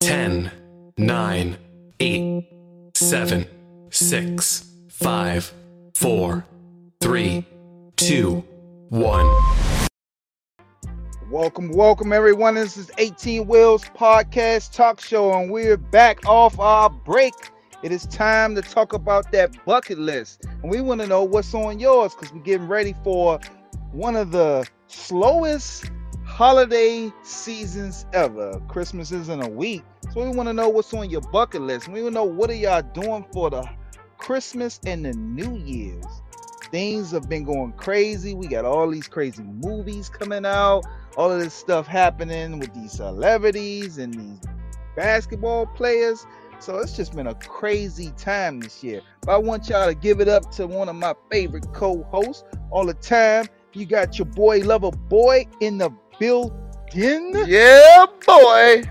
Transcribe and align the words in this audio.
10, 0.00 0.50
9, 0.96 1.58
8, 2.00 2.44
7, 2.94 3.46
6, 3.90 4.70
5, 4.88 5.54
4, 5.94 6.46
3, 7.02 7.46
2, 7.96 8.44
1. 8.88 9.36
Welcome, 11.30 11.70
welcome 11.70 12.14
everyone. 12.14 12.54
This 12.54 12.78
is 12.78 12.90
18 12.96 13.46
Wheels 13.46 13.84
Podcast 13.84 14.72
Talk 14.72 15.02
Show, 15.02 15.34
and 15.34 15.50
we're 15.50 15.76
back 15.76 16.26
off 16.26 16.58
our 16.58 16.88
break. 16.88 17.34
It 17.82 17.92
is 17.92 18.06
time 18.06 18.54
to 18.54 18.62
talk 18.62 18.94
about 18.94 19.30
that 19.32 19.54
bucket 19.66 19.98
list. 19.98 20.46
And 20.62 20.70
we 20.70 20.80
want 20.80 21.02
to 21.02 21.06
know 21.06 21.24
what's 21.24 21.52
on 21.52 21.78
yours 21.78 22.14
because 22.14 22.32
we're 22.32 22.40
getting 22.40 22.68
ready 22.68 22.94
for 23.04 23.38
one 23.92 24.16
of 24.16 24.30
the 24.30 24.66
slowest 24.86 25.90
holiday 26.40 27.12
seasons 27.22 28.06
ever. 28.14 28.58
Christmas 28.66 29.12
is 29.12 29.28
in 29.28 29.42
a 29.42 29.48
week. 29.50 29.82
So 30.10 30.24
we 30.24 30.34
want 30.34 30.48
to 30.48 30.54
know 30.54 30.70
what's 30.70 30.94
on 30.94 31.10
your 31.10 31.20
bucket 31.20 31.60
list. 31.60 31.86
We 31.86 32.02
want 32.02 32.14
to 32.14 32.14
know 32.14 32.24
what 32.24 32.48
are 32.48 32.54
y'all 32.54 32.80
doing 32.80 33.26
for 33.30 33.50
the 33.50 33.68
Christmas 34.16 34.80
and 34.86 35.04
the 35.04 35.12
New 35.12 35.58
Year's. 35.58 36.06
Things 36.70 37.10
have 37.10 37.28
been 37.28 37.44
going 37.44 37.72
crazy. 37.72 38.32
We 38.32 38.46
got 38.46 38.64
all 38.64 38.88
these 38.88 39.06
crazy 39.06 39.42
movies 39.42 40.08
coming 40.08 40.46
out 40.46 40.86
all 41.18 41.30
of 41.30 41.40
this 41.40 41.52
stuff 41.52 41.86
happening 41.86 42.58
with 42.58 42.72
these 42.72 42.92
celebrities 42.92 43.98
and 43.98 44.14
these 44.14 44.40
basketball 44.96 45.66
players. 45.66 46.26
So 46.58 46.78
it's 46.78 46.96
just 46.96 47.14
been 47.14 47.26
a 47.26 47.34
crazy 47.34 48.14
time 48.16 48.60
this 48.60 48.82
year. 48.82 49.02
But 49.26 49.32
I 49.32 49.36
want 49.36 49.68
y'all 49.68 49.86
to 49.86 49.94
give 49.94 50.20
it 50.20 50.28
up 50.28 50.50
to 50.52 50.66
one 50.66 50.88
of 50.88 50.96
my 50.96 51.12
favorite 51.30 51.70
co-hosts 51.74 52.44
all 52.70 52.86
the 52.86 52.94
time. 52.94 53.44
You 53.74 53.84
got 53.84 54.18
your 54.18 54.24
boy 54.24 54.60
lover 54.60 54.90
boy 54.90 55.46
in 55.60 55.76
the 55.76 55.90
building. 56.20 57.34
Yeah, 57.48 58.06
boy 58.24 58.84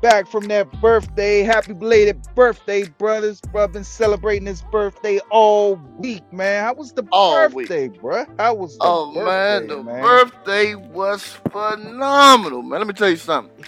back 0.00 0.26
from 0.26 0.44
that 0.44 0.70
birthday. 0.80 1.42
Happy 1.42 1.72
belated 1.72 2.22
birthday, 2.34 2.84
brothers. 2.84 3.40
Bro, 3.52 3.68
been 3.68 3.84
celebrating 3.84 4.46
his 4.46 4.62
birthday 4.62 5.18
all 5.30 5.76
week, 5.98 6.30
man. 6.32 6.64
How 6.64 6.74
was 6.74 6.92
the 6.92 7.06
all 7.12 7.48
birthday, 7.48 7.88
week. 7.88 8.00
bro? 8.00 8.24
How 8.38 8.54
was 8.54 8.76
the 8.78 8.84
oh, 8.84 9.12
birthday, 9.14 9.24
man? 9.24 9.66
The 9.68 9.82
man? 9.82 10.02
birthday 10.02 10.74
was 10.74 11.24
phenomenal, 11.50 12.62
man. 12.62 12.80
Let 12.80 12.86
me 12.86 12.94
tell 12.94 13.10
you 13.10 13.16
something. 13.16 13.64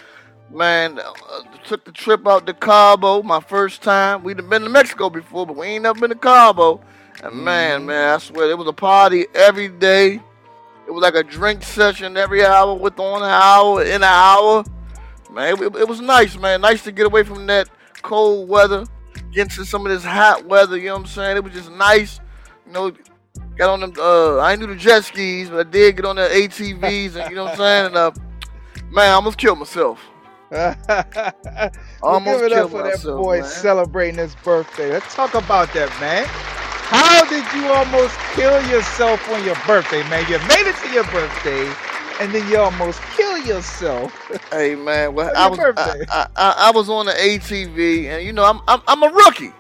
Man, 0.51 0.99
uh, 0.99 1.13
took 1.65 1.85
the 1.85 1.93
trip 1.93 2.27
out 2.27 2.47
to 2.47 2.53
Cabo, 2.53 3.23
my 3.23 3.41
first 3.41 3.83
time. 3.83 4.23
We'd 4.23 4.39
have 4.39 4.51
been 4.51 4.63
to 4.63 4.69
Mexico 4.69 5.09
before, 5.09 5.47
but 5.47 5.57
we 5.57 5.67
ain't 5.67 5.85
never 5.85 5.99
been 5.99 6.11
to 6.11 6.17
Cabo. 6.17 6.81
And 7.23 7.33
mm-hmm. 7.33 7.45
man, 7.45 7.87
man, 7.87 8.15
I 8.15 8.19
swear, 8.19 8.51
it 8.51 8.59
was 8.59 8.69
a 8.69 8.73
party 8.73 9.27
every 9.35 9.69
day. 9.69 10.21
It 10.87 10.91
was 10.91 11.03
like 11.03 11.15
a 11.15 11.23
drink 11.23 11.63
session 11.63 12.17
every 12.17 12.45
hour, 12.45 12.75
with 12.75 12.99
on 12.99 13.23
an 13.23 13.29
hour, 13.29 13.83
in 13.83 13.97
an 13.97 14.03
hour 14.05 14.65
man. 15.33 15.55
It, 15.55 15.77
it, 15.77 15.89
was 15.89 16.01
nice, 16.01 16.37
man. 16.37 16.61
Nice 16.61 16.83
to 16.85 16.93
get 16.93 17.07
away 17.07 17.23
from 17.23 17.47
that 17.47 17.69
cold 18.03 18.49
weather, 18.49 18.85
get 19.33 19.43
into 19.43 19.65
some 19.65 19.87
of 19.87 19.93
this 19.93 20.05
hot 20.05 20.45
weather. 20.45 20.77
You 20.77 20.87
know 20.87 20.95
what 20.95 21.01
I'm 21.01 21.07
saying? 21.07 21.37
It 21.37 21.45
was 21.45 21.53
just 21.53 21.71
nice. 21.71 22.21
You 22.67 22.73
know, 22.73 22.93
got 23.57 23.71
on 23.71 23.81
them. 23.81 23.93
Uh, 23.99 24.37
I 24.37 24.53
ain't 24.53 24.61
do 24.61 24.67
the 24.67 24.77
jet 24.77 25.05
skis, 25.05 25.51
but 25.51 25.67
I 25.67 25.71
did 25.71 25.97
get 25.97 26.05
on 26.05 26.17
the 26.17 26.23
ATVs, 26.23 27.17
and 27.17 27.31
you 27.31 27.37
know 27.37 27.45
what 27.45 27.53
I'm 27.53 27.57
saying. 27.57 27.87
And 27.87 27.97
uh, 27.97 28.11
man, 28.91 29.11
I 29.11 29.13
almost 29.13 29.39
killed 29.39 29.59
myself. 29.59 30.01
almost 32.03 32.41
give 32.41 32.43
it 32.43 32.53
up 32.53 32.71
for 32.71 32.83
myself, 32.83 33.03
that 33.03 33.23
boy 33.23 33.41
man. 33.41 33.49
celebrating 33.49 34.19
his 34.19 34.35
birthday. 34.37 34.91
Let's 34.91 35.15
talk 35.15 35.35
about 35.35 35.73
that, 35.73 35.89
man. 35.99 36.29
How 36.93 37.25
did 37.25 37.45
you 37.55 37.73
almost 37.73 38.15
kill 38.35 38.61
yourself 38.69 39.27
on 39.31 39.43
your 39.45 39.57
birthday, 39.67 40.03
man? 40.11 40.31
You 40.31 40.39
made 40.41 40.69
it 40.69 40.77
to 40.85 40.93
your 40.93 41.05
birthday 41.05 41.73
and 42.21 42.35
then 42.35 42.47
you 42.51 42.59
almost 42.59 43.01
kill 43.17 43.39
yourself. 43.39 44.13
hey 44.51 44.75
man, 44.75 45.15
well 45.15 45.33
I 45.35 45.49
was 45.49 45.59
I, 45.59 46.29
I, 46.37 46.55
I, 46.69 46.71
was 46.71 46.91
on 46.91 47.07
the 47.07 47.13
ATV, 47.13 48.05
and 48.07 48.25
you 48.25 48.33
know 48.33 48.45
I'm, 48.45 48.61
I'm 48.69 48.83
I'm 48.87 49.03
a 49.03 49.09
rookie. 49.09 49.53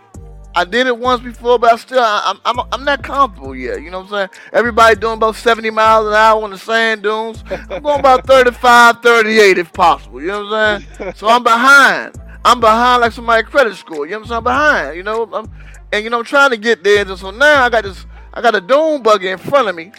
I 0.55 0.65
did 0.65 0.87
it 0.87 0.99
once 0.99 1.23
before, 1.23 1.59
but 1.59 1.73
I 1.73 1.77
still 1.77 2.03
I'm 2.03 2.39
I'm 2.45 2.61
I'm 2.71 2.85
not 2.85 3.03
comfortable 3.03 3.57
yet. 3.57 3.83
You 3.83 3.91
know 3.91 4.01
what 4.01 4.13
I'm 4.13 4.29
saying? 4.31 4.43
Everybody 4.53 4.97
doing 4.97 5.15
about 5.15 5.37
70 5.37 5.71
miles 5.71 6.07
an 6.09 6.13
hour 6.13 6.45
on 6.45 6.51
the 6.51 6.59
sand 6.59 7.03
dunes. 7.03 7.43
I'm 7.51 7.83
going 7.83 8.01
about 8.01 8.27
35, 8.27 9.03
38 9.03 9.59
if 9.59 9.73
possible. 9.73 10.21
You 10.21 10.29
know 10.29 10.45
what 10.45 10.55
I'm 10.55 10.83
saying? 10.83 11.15
So 11.17 11.29
I'm 11.29 11.43
behind. 11.43 12.21
I'm 12.45 12.61
behind 12.61 13.01
like 13.01 13.13
somebody 13.13 13.43
credit 13.45 13.77
score. 13.77 14.05
You 14.05 14.13
know 14.13 14.19
what 14.19 14.25
I'm 14.25 14.29
saying? 14.29 14.37
I'm 14.39 14.45
behind. 14.45 14.97
You 14.97 15.03
know, 15.05 15.31
I'm, 15.33 15.51
and 15.93 16.05
you 16.05 16.11
know 16.11 16.21
I'm 16.21 16.25
trying 16.25 16.51
to 16.51 16.57
get 16.57 16.83
there. 16.85 17.07
And 17.07 17.19
so 17.19 17.31
now 17.31 17.65
I 17.65 17.71
got 17.71 17.85
this. 17.85 18.07
I 18.35 18.43
got 18.43 18.55
a 18.55 18.61
dune 18.61 19.03
buggy 19.03 19.29
in 19.29 19.39
front 19.39 19.69
of 19.69 19.75
me, 19.77 19.93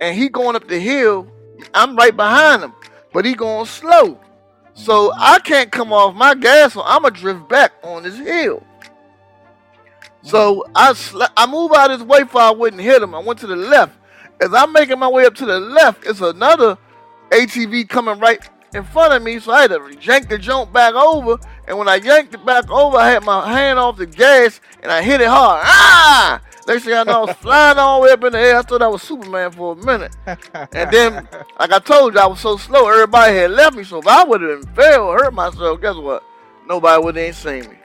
and 0.00 0.16
he 0.16 0.28
going 0.28 0.56
up 0.56 0.68
the 0.68 0.78
hill 0.80 1.30
I'm 1.74 1.96
right 1.96 2.16
behind 2.16 2.62
him, 2.62 2.74
but 3.12 3.24
he 3.24 3.34
going 3.34 3.66
slow. 3.66 4.18
So 4.74 5.12
I 5.16 5.38
can't 5.40 5.70
come 5.70 5.92
off 5.92 6.14
my 6.14 6.34
gas, 6.34 6.74
so 6.74 6.82
I'm 6.82 7.02
gonna 7.02 7.14
drift 7.14 7.48
back 7.48 7.72
on 7.82 8.02
this 8.04 8.16
hill. 8.16 8.64
So 10.22 10.64
I 10.74 10.92
sl- 10.94 11.24
I 11.36 11.46
move 11.46 11.72
out 11.72 11.90
of 11.90 12.00
his 12.00 12.06
way 12.08 12.20
so 12.30 12.38
I 12.38 12.50
wouldn't 12.50 12.82
hit 12.82 13.02
him. 13.02 13.14
I 13.14 13.18
went 13.20 13.40
to 13.40 13.46
the 13.46 13.56
left. 13.56 13.96
As 14.40 14.54
I'm 14.54 14.72
making 14.72 14.98
my 14.98 15.08
way 15.08 15.26
up 15.26 15.34
to 15.36 15.46
the 15.46 15.60
left, 15.60 16.06
it's 16.06 16.20
another 16.20 16.78
ATV 17.30 17.88
coming 17.88 18.18
right 18.18 18.40
in 18.74 18.84
front 18.84 19.12
of 19.14 19.22
me, 19.22 19.38
so 19.38 19.52
I 19.52 19.62
had 19.62 19.70
to 19.70 19.78
jank 19.78 20.28
the 20.28 20.38
jump 20.38 20.72
back 20.72 20.94
over. 20.94 21.38
And 21.70 21.78
when 21.78 21.88
I 21.88 21.94
yanked 21.94 22.34
it 22.34 22.44
back 22.44 22.68
over, 22.68 22.96
I 22.96 23.10
had 23.10 23.22
my 23.22 23.48
hand 23.48 23.78
off 23.78 23.96
the 23.96 24.04
gas 24.04 24.60
and 24.82 24.90
I 24.90 25.02
hit 25.02 25.20
it 25.20 25.28
hard. 25.28 25.62
Ah! 25.64 26.40
Next 26.66 26.82
thing 26.82 26.94
I 26.94 27.04
know, 27.04 27.12
I 27.22 27.26
was 27.26 27.36
flying 27.36 27.78
all 27.78 28.00
the 28.00 28.06
way 28.06 28.10
up 28.10 28.24
in 28.24 28.32
the 28.32 28.40
air. 28.40 28.56
I 28.58 28.62
thought 28.62 28.82
I 28.82 28.88
was 28.88 29.02
Superman 29.02 29.52
for 29.52 29.74
a 29.74 29.76
minute. 29.76 30.12
And 30.26 30.90
then, 30.90 31.28
like 31.60 31.70
I 31.70 31.78
told 31.78 32.14
you, 32.14 32.20
I 32.20 32.26
was 32.26 32.40
so 32.40 32.56
slow, 32.56 32.88
everybody 32.88 33.36
had 33.36 33.52
left 33.52 33.76
me. 33.76 33.84
So 33.84 34.00
if 34.00 34.06
I 34.08 34.24
would 34.24 34.40
have 34.40 34.64
failed 34.74 35.10
or 35.10 35.18
hurt 35.22 35.32
myself, 35.32 35.80
guess 35.80 35.94
what? 35.94 36.24
Nobody 36.66 37.04
would 37.04 37.14
have 37.14 37.36
seen 37.36 37.70
me. 37.70 37.76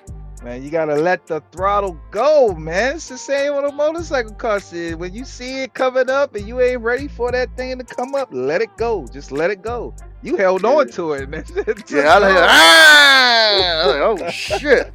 Man, 0.43 0.63
you 0.63 0.71
gotta 0.71 0.95
let 0.95 1.27
the 1.27 1.43
throttle 1.51 1.99
go, 2.09 2.55
man. 2.55 2.95
It's 2.95 3.09
the 3.09 3.19
same 3.19 3.55
with 3.55 3.65
a 3.65 3.71
motorcycle 3.71 4.33
car. 4.33 4.61
Shit. 4.61 4.97
When 4.97 5.13
you 5.13 5.25
see 5.25 5.61
it 5.61 5.75
coming 5.75 6.09
up 6.09 6.33
and 6.33 6.47
you 6.47 6.59
ain't 6.59 6.81
ready 6.81 7.07
for 7.07 7.31
that 7.31 7.55
thing 7.55 7.77
to 7.77 7.83
come 7.83 8.15
up, 8.15 8.29
let 8.31 8.63
it 8.63 8.75
go. 8.77 9.05
Just 9.13 9.31
let 9.31 9.51
it 9.51 9.61
go. 9.61 9.93
You 10.25 10.37
held 10.37 10.63
yeah. 10.63 10.69
on 10.69 10.89
to 10.89 11.13
it, 11.13 11.29
man. 11.29 11.45
yeah, 11.87 12.15
I 12.15 12.17
like, 12.17 12.35
ah! 12.35 13.81
oh 14.01 14.29
shit. 14.31 14.91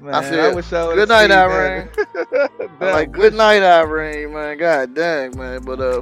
Man, 0.00 0.14
I 0.14 0.22
said, 0.22 0.40
I 0.40 0.54
wish 0.54 0.72
I 0.72 0.94
good 0.94 1.10
night, 1.10 1.30
Irene. 1.30 1.90
Like, 2.80 3.12
good 3.12 3.34
night, 3.34 3.62
Irene, 3.62 4.32
man. 4.32 4.56
God 4.56 4.94
dang, 4.94 5.36
man. 5.36 5.64
But 5.64 5.80
uh, 5.80 6.00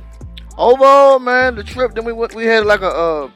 overall, 0.57 1.19
man, 1.19 1.57
the 1.57 1.65
trip. 1.65 1.97
Then 1.97 2.05
we 2.05 2.13
went. 2.13 2.37
We 2.37 2.45
had 2.45 2.67
like 2.67 2.83
a 2.83 2.91
uh, 2.91 3.31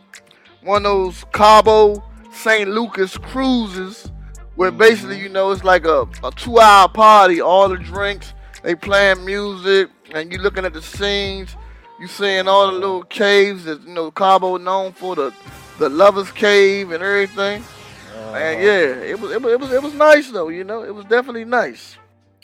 one 0.63 0.87
of 0.87 0.93
those 0.93 1.25
Cabo 1.33 2.05
San 2.33 2.73
Lucas 2.73 3.19
cruises, 3.19 4.13
where 4.55 4.71
mm-hmm. 4.71 4.79
basically, 4.79 5.19
you 5.19 5.29
know, 5.29 5.51
it's 5.51 5.65
like 5.65 5.85
a, 5.85 6.07
a 6.23 6.31
two-hour 6.37 6.89
party. 6.91 7.41
All 7.41 7.69
the 7.69 7.79
drinks, 7.79 8.33
they 8.63 8.77
playing 8.77 9.25
music, 9.25 9.91
and 10.15 10.31
you 10.31 10.39
looking 10.39 10.65
at 10.65 10.73
the 10.73 10.83
scenes. 10.83 11.57
You 12.03 12.09
seeing 12.09 12.49
all 12.49 12.67
the 12.67 12.73
little 12.73 13.05
caves 13.05 13.63
that 13.63 13.81
you 13.83 13.95
know 13.95 14.11
Cabo 14.11 14.57
known 14.57 14.91
for 14.91 15.15
the 15.15 15.33
the 15.79 15.89
lovers 15.89 16.33
cave 16.33 16.91
and 16.91 17.01
everything. 17.01 17.63
Uh-huh. 17.63 18.39
yeah, 18.39 18.97
it 19.13 19.21
was, 19.21 19.31
it 19.31 19.41
was 19.41 19.53
it 19.53 19.61
was 19.61 19.73
it 19.73 19.83
was 19.85 19.95
nice 19.95 20.29
though. 20.29 20.49
You 20.49 20.65
know, 20.65 20.83
it 20.83 20.93
was 20.93 21.05
definitely 21.05 21.45
nice, 21.45 21.97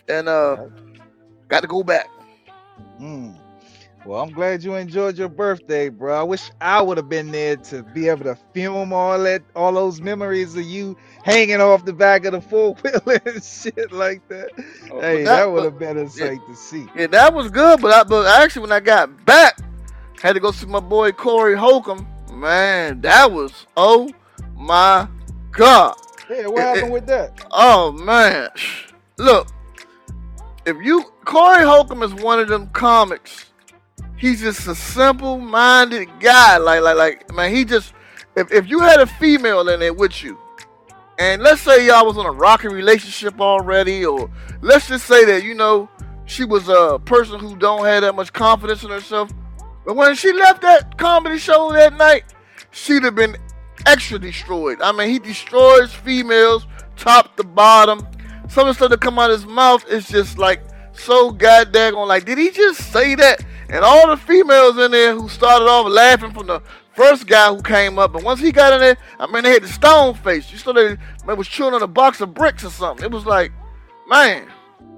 and 0.08 0.28
uh, 0.28 0.66
got 1.48 1.62
to 1.62 1.66
go 1.66 1.82
back. 1.82 2.06
Mm. 3.00 3.36
Well, 4.08 4.22
I'm 4.22 4.30
glad 4.30 4.64
you 4.64 4.74
enjoyed 4.74 5.18
your 5.18 5.28
birthday, 5.28 5.90
bro. 5.90 6.18
I 6.18 6.22
wish 6.22 6.50
I 6.62 6.80
would 6.80 6.96
have 6.96 7.10
been 7.10 7.30
there 7.30 7.56
to 7.56 7.82
be 7.82 8.08
able 8.08 8.24
to 8.24 8.38
film 8.54 8.90
all 8.90 9.22
that, 9.24 9.42
all 9.54 9.70
those 9.70 10.00
memories 10.00 10.56
of 10.56 10.62
you 10.62 10.96
hanging 11.24 11.60
off 11.60 11.84
the 11.84 11.92
back 11.92 12.24
of 12.24 12.32
the 12.32 12.40
four 12.40 12.74
wheeler 12.76 13.20
and 13.26 13.44
shit 13.44 13.92
like 13.92 14.26
that. 14.28 14.48
Oh, 14.90 15.02
hey, 15.02 15.24
that, 15.24 15.36
that 15.36 15.52
would 15.52 15.64
have 15.64 15.78
been 15.78 15.98
a 15.98 16.08
sight 16.08 16.40
yeah, 16.40 16.46
to 16.46 16.56
see. 16.56 16.86
Yeah, 16.96 17.08
that 17.08 17.34
was 17.34 17.50
good, 17.50 17.82
but 17.82 17.92
I, 17.92 18.02
but 18.04 18.26
actually 18.40 18.62
when 18.62 18.72
I 18.72 18.80
got 18.80 19.26
back, 19.26 19.58
had 20.22 20.32
to 20.32 20.40
go 20.40 20.52
see 20.52 20.64
my 20.64 20.80
boy 20.80 21.12
Corey 21.12 21.54
Holcomb. 21.54 22.08
Man, 22.32 23.02
that 23.02 23.30
was 23.30 23.66
oh 23.76 24.08
my 24.56 25.06
God. 25.50 25.96
Yeah, 26.30 26.46
what 26.46 26.62
happened 26.62 26.86
it, 26.86 26.92
with 26.92 27.06
that? 27.08 27.46
Oh 27.50 27.92
man, 27.92 28.48
look, 29.18 29.48
if 30.64 30.78
you 30.82 31.02
Corey 31.26 31.62
Holcomb 31.62 32.02
is 32.02 32.14
one 32.14 32.40
of 32.40 32.48
them 32.48 32.68
comics. 32.68 33.47
He's 34.18 34.40
just 34.40 34.66
a 34.66 34.74
simple-minded 34.74 36.08
guy. 36.20 36.58
Like, 36.58 36.82
like, 36.82 36.96
like, 36.96 37.34
man, 37.34 37.54
he 37.54 37.64
just. 37.64 37.94
If, 38.36 38.52
if 38.52 38.68
you 38.68 38.80
had 38.80 39.00
a 39.00 39.06
female 39.06 39.68
in 39.68 39.80
there 39.80 39.92
with 39.92 40.22
you, 40.22 40.38
and 41.18 41.42
let's 41.42 41.60
say 41.60 41.86
y'all 41.86 42.06
was 42.06 42.16
in 42.16 42.26
a 42.26 42.30
rocky 42.30 42.68
relationship 42.68 43.40
already, 43.40 44.04
or 44.04 44.30
let's 44.60 44.86
just 44.88 45.06
say 45.06 45.24
that 45.24 45.42
you 45.42 45.54
know 45.54 45.88
she 46.24 46.44
was 46.44 46.68
a 46.68 47.00
person 47.04 47.40
who 47.40 47.56
don't 47.56 47.84
have 47.84 48.02
that 48.02 48.14
much 48.14 48.32
confidence 48.32 48.84
in 48.84 48.90
herself, 48.90 49.30
but 49.84 49.96
when 49.96 50.14
she 50.14 50.32
left 50.32 50.62
that 50.62 50.98
comedy 50.98 51.38
show 51.38 51.72
that 51.72 51.94
night, 51.94 52.24
she'd 52.70 53.02
have 53.02 53.14
been 53.14 53.36
extra 53.86 54.18
destroyed. 54.18 54.80
I 54.80 54.92
mean, 54.92 55.10
he 55.10 55.18
destroys 55.18 55.92
females 55.92 56.66
top 56.96 57.36
to 57.36 57.44
bottom. 57.44 58.06
Some 58.48 58.68
of 58.68 58.68
the 58.68 58.74
stuff 58.74 58.90
that 58.90 59.00
come 59.00 59.18
out 59.18 59.30
of 59.30 59.40
his 59.40 59.46
mouth 59.46 59.86
is 59.88 60.08
just 60.08 60.38
like 60.38 60.60
so 60.92 61.30
goddamn 61.32 61.94
like, 61.94 62.24
did 62.24 62.38
he 62.38 62.50
just 62.50 62.92
say 62.92 63.14
that? 63.14 63.44
And 63.70 63.84
all 63.84 64.08
the 64.08 64.16
females 64.16 64.78
in 64.78 64.90
there 64.90 65.14
who 65.14 65.28
started 65.28 65.66
off 65.66 65.88
laughing 65.88 66.32
from 66.32 66.46
the 66.46 66.62
first 66.94 67.26
guy 67.26 67.48
who 67.54 67.62
came 67.62 67.98
up, 67.98 68.14
and 68.14 68.24
once 68.24 68.40
he 68.40 68.50
got 68.50 68.72
in 68.72 68.80
there, 68.80 68.96
I 69.20 69.26
mean, 69.26 69.44
they 69.44 69.52
had 69.52 69.62
the 69.62 69.68
stone 69.68 70.14
face. 70.14 70.50
You 70.50 70.58
saw 70.58 70.72
they 70.72 70.96
man, 71.26 71.36
was 71.36 71.48
chewing 71.48 71.74
on 71.74 71.82
a 71.82 71.86
box 71.86 72.20
of 72.20 72.34
bricks 72.34 72.64
or 72.64 72.70
something. 72.70 73.04
It 73.04 73.12
was 73.12 73.26
like, 73.26 73.52
man. 74.08 74.48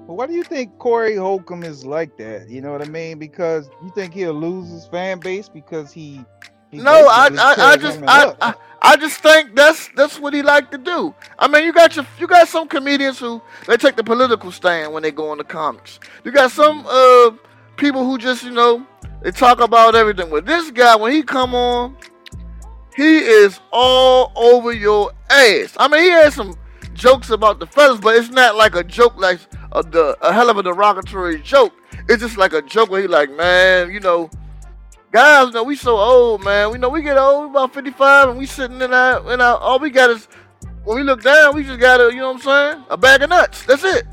Well, 0.07 0.17
why 0.17 0.27
do 0.27 0.33
you 0.33 0.43
think 0.43 0.77
Corey 0.77 1.15
Holcomb 1.15 1.63
is 1.63 1.85
like 1.85 2.17
that? 2.17 2.49
You 2.49 2.61
know 2.61 2.71
what 2.71 2.81
I 2.81 2.89
mean? 2.89 3.19
Because 3.19 3.69
you 3.83 3.91
think 3.93 4.13
he'll 4.13 4.33
lose 4.33 4.69
his 4.69 4.87
fan 4.87 5.19
base 5.19 5.47
because 5.47 5.91
he. 5.91 6.25
he 6.71 6.77
no, 6.77 7.07
I, 7.07 7.29
I, 7.37 7.55
I 7.71 7.77
just, 7.77 8.01
I, 8.07 8.33
I, 8.41 8.53
I 8.81 8.95
just 8.95 9.21
think 9.21 9.55
that's 9.55 9.89
that's 9.95 10.19
what 10.19 10.33
he 10.33 10.41
like 10.41 10.71
to 10.71 10.77
do. 10.77 11.13
I 11.37 11.47
mean, 11.47 11.65
you 11.65 11.73
got 11.73 11.95
your, 11.95 12.05
you 12.19 12.27
got 12.27 12.47
some 12.47 12.67
comedians 12.67 13.19
who 13.19 13.41
they 13.67 13.77
take 13.77 13.95
the 13.95 14.03
political 14.03 14.51
stand 14.51 14.91
when 14.91 15.03
they 15.03 15.11
go 15.11 15.29
on 15.29 15.37
the 15.37 15.43
comics. 15.43 15.99
You 16.23 16.31
got 16.31 16.51
some 16.51 16.85
uh 16.87 17.31
people 17.81 18.05
who 18.05 18.17
just, 18.17 18.43
you 18.43 18.51
know, 18.51 18.85
they 19.23 19.31
talk 19.31 19.59
about 19.59 19.95
everything. 19.95 20.29
But 20.29 20.45
this 20.45 20.71
guy, 20.71 20.95
when 20.95 21.11
he 21.11 21.23
come 21.23 21.53
on, 21.55 21.97
he 22.95 23.17
is 23.17 23.59
all 23.71 24.31
over 24.35 24.71
your 24.71 25.11
ass. 25.29 25.75
I 25.77 25.87
mean, 25.87 26.03
he 26.03 26.09
has 26.11 26.35
some 26.35 26.55
jokes 26.93 27.31
about 27.31 27.59
the 27.59 27.65
fellas, 27.65 27.99
but 27.99 28.15
it's 28.15 28.29
not 28.29 28.55
like 28.55 28.75
a 28.75 28.83
joke 28.83 29.17
like 29.17 29.39
a, 29.71 30.15
a 30.21 30.31
hell 30.31 30.49
of 30.49 30.57
a 30.57 30.63
derogatory 30.63 31.41
joke. 31.41 31.73
It's 32.07 32.21
just 32.21 32.37
like 32.37 32.53
a 32.53 32.61
joke 32.61 32.89
where 32.89 33.01
he 33.01 33.07
like, 33.07 33.31
man, 33.31 33.91
you 33.91 33.99
know, 33.99 34.29
guys, 35.11 35.47
you 35.47 35.53
know, 35.53 35.63
we 35.63 35.75
so 35.75 35.97
old, 35.97 36.43
man. 36.43 36.71
We 36.71 36.77
know 36.77 36.89
we 36.89 37.01
get 37.01 37.17
old, 37.17 37.49
about 37.49 37.73
55, 37.73 38.29
and 38.29 38.37
we 38.37 38.45
sitting 38.45 38.81
in 38.81 38.93
our, 38.93 39.33
in 39.33 39.41
our, 39.41 39.57
all 39.57 39.79
we 39.79 39.89
got 39.89 40.11
is, 40.11 40.27
when 40.83 40.97
we 40.97 41.03
look 41.03 41.21
down, 41.23 41.55
we 41.55 41.63
just 41.63 41.79
got 41.79 41.99
a, 41.99 42.13
you 42.13 42.19
know 42.19 42.33
what 42.33 42.47
I'm 42.47 42.73
saying? 42.73 42.85
A 42.89 42.97
bag 42.97 43.21
of 43.23 43.29
nuts. 43.29 43.63
That's 43.65 43.83
it. 43.83 44.05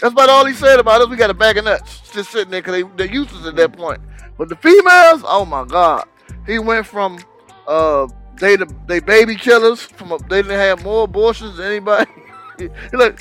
That's 0.00 0.12
about 0.12 0.28
all 0.28 0.44
he 0.44 0.54
said 0.54 0.78
about 0.78 1.00
us. 1.00 1.08
We 1.08 1.16
got 1.16 1.30
a 1.30 1.34
bag 1.34 1.58
of 1.58 1.64
nuts 1.64 2.10
just 2.12 2.30
sitting 2.30 2.50
there 2.50 2.62
because 2.62 2.82
they, 2.82 2.96
they're 2.96 3.14
useless 3.14 3.46
at 3.46 3.56
that 3.56 3.72
point. 3.72 4.00
But 4.36 4.48
the 4.48 4.56
females, 4.56 5.22
oh 5.26 5.44
my 5.44 5.64
God, 5.64 6.06
he 6.46 6.58
went 6.58 6.86
from 6.86 7.18
uh 7.66 8.06
they 8.38 8.56
the 8.56 8.72
they 8.86 9.00
baby 9.00 9.34
killers 9.34 9.82
from 9.82 10.12
a, 10.12 10.18
they 10.28 10.42
didn't 10.42 10.58
have 10.58 10.84
more 10.84 11.04
abortions 11.04 11.56
than 11.56 11.66
anybody. 11.66 12.10
Look, 12.92 13.20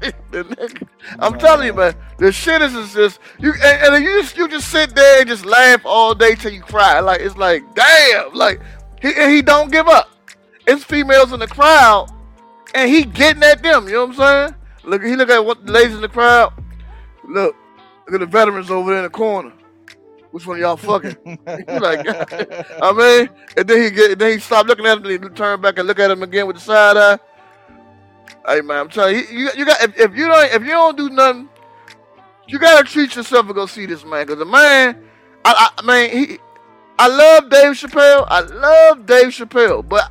I'm 1.18 1.38
telling 1.38 1.66
you, 1.66 1.72
man, 1.72 1.94
the 2.18 2.30
shit 2.30 2.62
is 2.62 2.92
just 2.92 3.20
you 3.38 3.52
and, 3.52 3.94
and, 3.94 4.04
you 4.04 4.22
just 4.22 4.36
you 4.36 4.48
just 4.48 4.70
sit 4.70 4.94
there 4.94 5.20
and 5.20 5.28
just 5.28 5.46
laugh 5.46 5.80
all 5.84 6.14
day 6.14 6.34
till 6.34 6.52
you 6.52 6.60
cry. 6.60 7.00
Like 7.00 7.20
it's 7.20 7.36
like 7.36 7.62
damn, 7.74 8.34
like 8.34 8.60
he 9.00 9.12
he 9.12 9.42
don't 9.42 9.72
give 9.72 9.88
up. 9.88 10.10
It's 10.66 10.84
females 10.84 11.32
in 11.32 11.40
the 11.40 11.48
crowd, 11.48 12.10
and 12.74 12.90
he 12.90 13.04
getting 13.04 13.42
at 13.42 13.62
them. 13.62 13.86
You 13.86 13.94
know 13.94 14.06
what 14.06 14.20
I'm 14.20 14.48
saying? 14.48 14.57
Look, 14.84 15.02
he 15.02 15.16
look 15.16 15.30
at 15.30 15.44
what 15.44 15.66
the 15.66 15.72
ladies 15.72 15.96
in 15.96 16.00
the 16.00 16.08
crowd. 16.08 16.52
Look, 17.24 17.54
look 18.06 18.14
at 18.14 18.20
the 18.20 18.26
veterans 18.26 18.70
over 18.70 18.90
there 18.90 18.98
in 18.98 19.04
the 19.04 19.10
corner. 19.10 19.52
Which 20.30 20.46
one 20.46 20.56
of 20.56 20.60
y'all 20.60 20.76
fucking? 20.76 21.16
like, 21.46 22.06
I 22.82 22.92
mean, 22.92 23.30
and 23.56 23.68
then 23.68 23.82
he 23.82 23.90
get, 23.90 24.18
then 24.18 24.32
he 24.32 24.38
stop 24.38 24.66
looking 24.66 24.86
at 24.86 24.98
him, 24.98 25.04
and 25.04 25.24
he 25.24 25.30
turn 25.30 25.60
back 25.60 25.78
and 25.78 25.88
look 25.88 25.98
at 25.98 26.10
him 26.10 26.22
again 26.22 26.46
with 26.46 26.56
the 26.56 26.62
side 26.62 26.96
eye. 26.96 27.18
Hey 28.46 28.60
man, 28.60 28.78
I'm 28.78 28.88
telling 28.88 29.16
you, 29.16 29.22
you, 29.30 29.50
you 29.56 29.64
got 29.66 29.82
if, 29.82 29.98
if 29.98 30.16
you 30.16 30.26
don't 30.26 30.52
if 30.52 30.62
you 30.62 30.70
don't 30.70 30.96
do 30.96 31.10
nothing, 31.10 31.48
you 32.46 32.58
gotta 32.58 32.84
treat 32.84 33.14
yourself 33.14 33.46
and 33.46 33.54
go 33.54 33.66
see 33.66 33.86
this 33.86 34.04
man. 34.04 34.26
Cause 34.26 34.38
the 34.38 34.44
man, 34.44 35.02
I, 35.44 35.70
I, 35.76 35.82
I 35.82 35.82
mean, 35.82 36.10
he, 36.10 36.38
I 36.98 37.08
love 37.08 37.50
Dave 37.50 37.72
Chappelle. 37.72 38.26
I 38.28 38.40
love 38.40 39.06
Dave 39.06 39.28
Chappelle, 39.28 39.86
but 39.86 40.10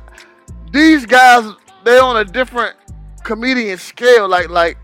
these 0.70 1.04
guys, 1.06 1.50
they're 1.84 2.02
on 2.02 2.16
a 2.16 2.24
different 2.24 2.76
comedian 3.28 3.76
scale. 3.76 4.26
Like 4.26 4.48
like 4.48 4.78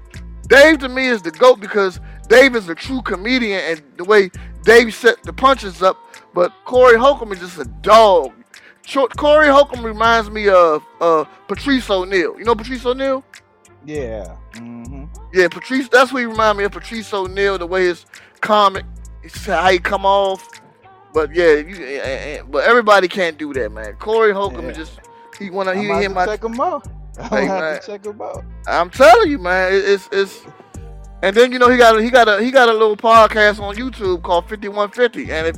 Dave 0.49 0.79
to 0.81 0.88
me 0.88 1.06
is 1.06 1.23
the 1.23 1.31
goat 1.31 1.58
because 1.61 1.99
Dave 2.29 2.55
is 2.55 2.69
a 2.69 2.75
true 2.75 3.02
comedian, 3.02 3.61
and 3.61 3.82
the 3.96 4.05
way 4.05 4.31
Dave 4.64 4.94
set 4.94 5.23
the 5.25 5.32
punches 5.32 5.82
up. 5.82 5.96
But 6.35 6.52
Corey 6.64 6.96
Holcomb 6.96 7.32
is 7.32 7.41
just 7.41 7.58
a 7.58 7.64
dog. 7.64 8.32
Corey 9.17 9.49
Holcomb 9.49 9.85
reminds 9.85 10.31
me 10.31 10.49
of 10.49 10.85
uh, 11.00 11.25
Patrice 11.49 11.88
O'Neal. 11.88 12.38
You 12.38 12.44
know 12.44 12.55
Patrice 12.55 12.85
O'Neal? 12.85 13.25
Yeah. 13.87 14.37
Mm-hmm. 14.52 15.05
Yeah, 15.32 15.49
Patrice. 15.49 15.88
That's 15.88 16.12
what 16.12 16.20
he 16.20 16.26
reminds 16.26 16.58
me 16.58 16.64
of 16.64 16.73
Patrice 16.73 17.12
O'Neal. 17.14 17.56
The 17.56 17.67
way 17.67 17.87
his 17.87 18.05
comic, 18.40 18.85
how 19.47 19.70
he 19.70 19.79
come 19.79 20.05
off. 20.05 20.47
But 21.14 21.35
yeah, 21.35 21.55
you, 21.55 22.44
but 22.50 22.64
everybody 22.64 23.08
can't 23.08 23.38
do 23.38 23.55
that, 23.55 23.73
man. 23.73 23.94
Corey 23.94 24.32
Holcomb 24.32 24.64
yeah. 24.64 24.73
is 24.73 24.76
just 24.76 25.00
he 25.38 25.49
wanna 25.49 25.75
he 25.75 25.87
him 25.87 26.14
check 26.14 26.44
him 26.44 26.61
out. 26.61 26.87
I'm 27.19 27.31
hey, 27.31 27.46
have 27.46 27.81
to 27.81 27.87
check 27.87 28.05
him 28.05 28.20
out. 28.20 28.44
I'm 28.66 28.90
telling 28.90 29.31
you, 29.31 29.38
man, 29.38 29.70
it's 29.72 30.08
it's 30.11 30.40
and 31.22 31.34
then 31.34 31.52
you 31.52 31.58
know 31.58 31.70
he 31.70 31.78
got 31.78 31.96
a, 31.96 32.02
he 32.02 32.11
got 32.11 32.28
a 32.28 32.43
he 32.43 32.50
got 32.50 32.69
a 32.69 32.72
little 32.72 32.96
podcast 32.96 33.58
on 33.58 33.75
YouTube 33.76 34.22
called 34.22 34.49
5150, 34.49 35.32
and 35.32 35.46
if 35.46 35.56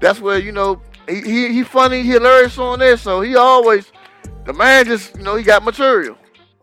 that's 0.00 0.20
where 0.20 0.38
you 0.38 0.50
know 0.50 0.82
he, 1.08 1.20
he 1.20 1.52
he 1.52 1.62
funny, 1.62 2.02
he 2.02 2.10
hilarious 2.10 2.58
on 2.58 2.78
there. 2.80 2.96
So 2.96 3.20
he 3.20 3.36
always 3.36 3.92
the 4.44 4.52
man 4.52 4.86
just 4.86 5.14
you 5.16 5.22
know 5.22 5.36
he 5.36 5.44
got 5.44 5.62
material, 5.62 6.16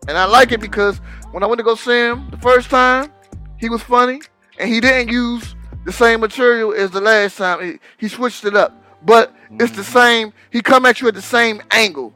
and 0.06 0.18
I 0.18 0.26
like 0.26 0.52
it 0.52 0.60
because 0.60 0.98
when 1.30 1.42
I 1.42 1.46
went 1.46 1.60
to 1.60 1.64
go 1.64 1.74
see 1.74 1.92
him 1.92 2.28
the 2.30 2.36
first 2.36 2.68
time, 2.68 3.10
he 3.58 3.70
was 3.70 3.82
funny, 3.82 4.20
and 4.58 4.68
he 4.68 4.80
didn't 4.80 5.10
use 5.10 5.54
the 5.86 5.92
same 5.92 6.20
material 6.20 6.74
as 6.74 6.90
the 6.90 7.00
last 7.00 7.38
time. 7.38 7.64
He, 7.64 7.78
he 7.96 8.08
switched 8.08 8.44
it 8.44 8.54
up, 8.54 8.74
but 9.02 9.34
it's 9.52 9.72
the 9.72 9.82
mm-hmm. 9.82 9.92
same. 9.92 10.32
He 10.50 10.60
come 10.60 10.84
at 10.84 11.00
you 11.00 11.08
at 11.08 11.14
the 11.14 11.22
same 11.22 11.62
angle. 11.70 12.12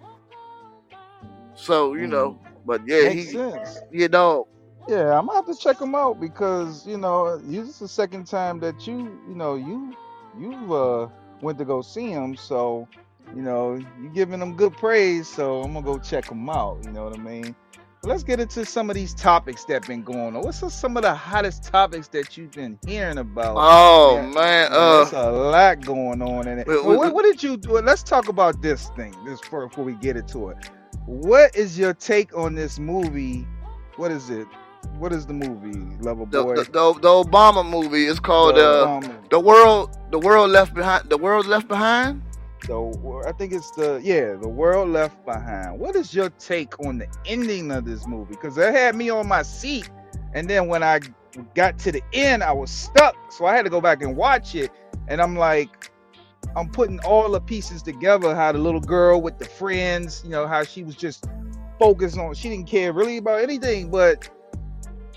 So 1.66 1.94
you 1.94 2.02
mm-hmm. 2.02 2.10
know, 2.12 2.38
but 2.64 2.80
yeah, 2.86 3.08
Makes 3.08 3.14
he 3.14 3.32
sense. 3.32 3.80
yeah 3.90 4.06
dog. 4.06 4.46
Yeah, 4.88 5.18
I'm 5.18 5.26
gonna 5.26 5.38
have 5.38 5.46
to 5.46 5.54
check 5.56 5.80
him 5.80 5.96
out 5.96 6.20
because 6.20 6.86
you 6.86 6.96
know 6.96 7.38
this 7.38 7.68
is 7.68 7.78
the 7.80 7.88
second 7.88 8.28
time 8.28 8.60
that 8.60 8.86
you 8.86 9.20
you 9.28 9.34
know 9.34 9.56
you 9.56 9.96
you 10.38 10.72
uh 10.72 11.08
went 11.42 11.58
to 11.58 11.64
go 11.64 11.82
see 11.82 12.08
him, 12.08 12.36
so 12.36 12.86
you 13.34 13.42
know 13.42 13.74
you 13.74 14.10
giving 14.14 14.38
them 14.38 14.54
good 14.54 14.74
praise. 14.76 15.26
So 15.26 15.60
I'm 15.62 15.72
gonna 15.72 15.84
go 15.84 15.98
check 15.98 16.26
them 16.28 16.48
out. 16.48 16.84
You 16.84 16.92
know 16.92 17.02
what 17.02 17.18
I 17.18 17.20
mean? 17.20 17.56
But 18.00 18.10
let's 18.10 18.22
get 18.22 18.38
into 18.38 18.64
some 18.64 18.88
of 18.88 18.94
these 18.94 19.12
topics 19.12 19.64
that 19.64 19.88
been 19.88 20.04
going 20.04 20.36
on. 20.36 20.42
What's 20.42 20.72
some 20.72 20.96
of 20.96 21.02
the 21.02 21.16
hottest 21.16 21.64
topics 21.64 22.06
that 22.08 22.36
you've 22.36 22.52
been 22.52 22.78
hearing 22.86 23.18
about? 23.18 23.56
Oh 23.58 24.22
man, 24.22 24.34
man 24.34 24.68
uh, 24.70 24.96
there's 24.98 25.12
a 25.14 25.32
lot 25.32 25.84
going 25.84 26.22
on 26.22 26.46
in 26.46 26.60
it. 26.60 26.68
Well, 26.68 26.96
what, 26.96 27.12
what, 27.12 27.24
did 27.24 27.42
you 27.42 27.56
do? 27.56 27.80
Let's 27.80 28.04
talk 28.04 28.28
about 28.28 28.62
this 28.62 28.90
thing 28.90 29.16
this 29.24 29.40
before 29.40 29.84
we 29.84 29.94
get 29.94 30.16
into 30.16 30.50
it. 30.50 30.70
What 31.06 31.54
is 31.56 31.78
your 31.78 31.94
take 31.94 32.36
on 32.36 32.54
this 32.54 32.78
movie? 32.78 33.46
What 33.96 34.10
is 34.10 34.30
it? 34.30 34.46
what 34.98 35.12
is 35.12 35.26
the 35.26 35.34
movie, 35.34 35.96
Lover 36.00 36.26
Boy? 36.26 36.56
The, 36.56 36.64
the, 36.64 36.70
the, 36.70 37.00
the 37.00 37.08
Obama 37.08 37.68
movie 37.68 38.04
is 38.04 38.20
called 38.20 38.56
the, 38.56 38.68
uh, 38.68 39.00
the 39.30 39.40
world 39.40 39.96
the 40.10 40.18
world 40.18 40.50
left 40.50 40.74
behind. 40.74 41.10
The 41.10 41.18
world 41.18 41.46
left 41.46 41.68
behind. 41.68 42.22
The 42.66 43.22
I 43.26 43.32
think 43.32 43.52
it's 43.52 43.70
the 43.72 44.00
yeah 44.02 44.34
the 44.34 44.48
world 44.48 44.88
left 44.88 45.24
behind. 45.24 45.78
What 45.78 45.96
is 45.96 46.14
your 46.14 46.30
take 46.30 46.78
on 46.80 46.98
the 46.98 47.08
ending 47.26 47.70
of 47.70 47.84
this 47.84 48.06
movie? 48.06 48.34
Because 48.34 48.56
it 48.56 48.72
had 48.72 48.96
me 48.96 49.10
on 49.10 49.28
my 49.28 49.42
seat, 49.42 49.90
and 50.32 50.48
then 50.48 50.68
when 50.68 50.82
I 50.82 51.00
got 51.54 51.78
to 51.80 51.92
the 51.92 52.02
end, 52.12 52.42
I 52.42 52.52
was 52.52 52.70
stuck, 52.70 53.14
so 53.30 53.46
I 53.46 53.54
had 53.54 53.62
to 53.62 53.70
go 53.70 53.80
back 53.80 54.02
and 54.02 54.16
watch 54.16 54.54
it. 54.54 54.70
And 55.08 55.20
I'm 55.20 55.36
like, 55.36 55.90
I'm 56.56 56.70
putting 56.70 56.98
all 57.00 57.30
the 57.30 57.40
pieces 57.40 57.82
together. 57.82 58.34
How 58.34 58.50
the 58.50 58.58
little 58.58 58.80
girl 58.80 59.20
with 59.20 59.38
the 59.38 59.44
friends, 59.44 60.22
you 60.24 60.30
know, 60.30 60.46
how 60.46 60.64
she 60.64 60.82
was 60.82 60.96
just 60.96 61.26
focused 61.78 62.18
on. 62.18 62.34
She 62.34 62.48
didn't 62.48 62.66
care 62.66 62.92
really 62.92 63.18
about 63.18 63.40
anything, 63.40 63.90
but 63.90 64.28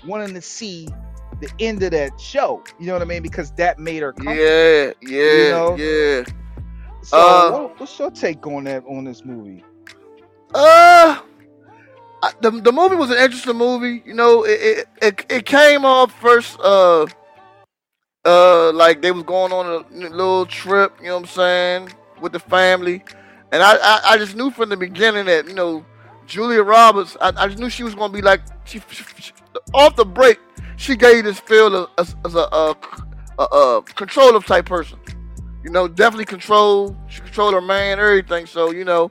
wanting 0.06 0.34
to 0.34 0.42
see 0.42 0.88
the 1.40 1.50
end 1.58 1.82
of 1.82 1.92
that 1.92 2.20
show. 2.20 2.62
You 2.78 2.86
know 2.86 2.92
what 2.92 3.02
I 3.02 3.06
mean? 3.06 3.22
Because 3.22 3.50
that 3.52 3.78
made 3.78 4.02
her 4.02 4.14
Yeah, 4.20 4.92
yeah, 5.00 5.44
you 5.44 5.50
know? 5.50 5.76
yeah. 5.76 6.24
So, 7.02 7.16
uh, 7.18 7.50
what, 7.50 7.80
what's 7.80 7.98
your 7.98 8.10
take 8.10 8.46
on 8.46 8.64
that 8.64 8.84
on 8.86 9.04
this 9.04 9.24
movie? 9.24 9.64
Uh, 10.54 11.20
the 12.42 12.50
the 12.50 12.72
movie 12.72 12.96
was 12.96 13.10
an 13.10 13.16
interesting 13.16 13.56
movie. 13.56 14.02
You 14.04 14.14
know, 14.14 14.44
it 14.44 14.60
it, 14.60 14.88
it, 15.00 15.26
it 15.30 15.46
came 15.46 15.84
off 15.84 16.12
first. 16.20 16.58
Uh, 16.60 17.06
uh, 18.24 18.72
like 18.72 19.02
they 19.02 19.12
was 19.12 19.22
going 19.24 19.52
on 19.52 19.66
a 19.66 20.08
little 20.08 20.46
trip. 20.46 20.94
You 21.00 21.06
know 21.06 21.14
what 21.16 21.22
I'm 21.22 21.28
saying 21.28 21.92
with 22.20 22.32
the 22.32 22.40
family, 22.40 23.02
and 23.52 23.62
I 23.62 23.76
I, 23.76 24.00
I 24.10 24.18
just 24.18 24.36
knew 24.36 24.50
from 24.50 24.68
the 24.68 24.76
beginning 24.76 25.26
that 25.26 25.48
you 25.48 25.54
know 25.54 25.84
Julia 26.26 26.62
Roberts. 26.62 27.16
I, 27.20 27.32
I 27.36 27.48
just 27.48 27.58
knew 27.58 27.70
she 27.70 27.82
was 27.82 27.94
gonna 27.94 28.12
be 28.12 28.22
like 28.22 28.40
she, 28.64 28.80
she, 28.90 29.04
she 29.18 29.32
off 29.74 29.96
the 29.96 30.04
break, 30.04 30.38
she 30.76 30.96
gave 30.96 31.24
this 31.24 31.40
feel 31.40 31.88
as, 31.98 32.16
as 32.24 32.34
a, 32.34 32.38
a, 32.38 32.76
a, 33.38 33.42
a 33.42 33.82
controller 33.82 34.40
type 34.40 34.66
person. 34.66 34.98
You 35.62 35.70
know, 35.70 35.88
definitely 35.88 36.24
control. 36.24 36.96
She 37.08 37.20
controlled 37.20 37.54
her 37.54 37.60
man, 37.60 37.98
everything. 37.98 38.46
So 38.46 38.70
you 38.70 38.84
know, 38.84 39.10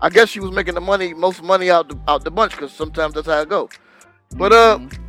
I 0.00 0.08
guess 0.08 0.28
she 0.28 0.40
was 0.40 0.50
making 0.50 0.74
the 0.74 0.80
money, 0.80 1.12
most 1.12 1.42
money 1.42 1.70
out 1.70 1.88
the 1.88 1.98
out 2.08 2.24
the 2.24 2.30
bunch, 2.30 2.52
because 2.52 2.72
sometimes 2.72 3.14
that's 3.14 3.26
how 3.26 3.40
it 3.40 3.48
goes. 3.48 3.70
But 4.36 4.52
uh, 4.52 4.78
mm-hmm. 4.78 5.03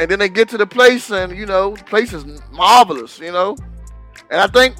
And 0.00 0.10
then 0.10 0.18
they 0.18 0.30
get 0.30 0.48
to 0.48 0.56
the 0.56 0.66
place, 0.66 1.10
and 1.10 1.36
you 1.36 1.44
know, 1.44 1.76
the 1.76 1.84
place 1.84 2.14
is 2.14 2.24
marvelous. 2.50 3.20
You 3.20 3.32
know, 3.32 3.54
and 4.30 4.40
I 4.40 4.46
think 4.46 4.76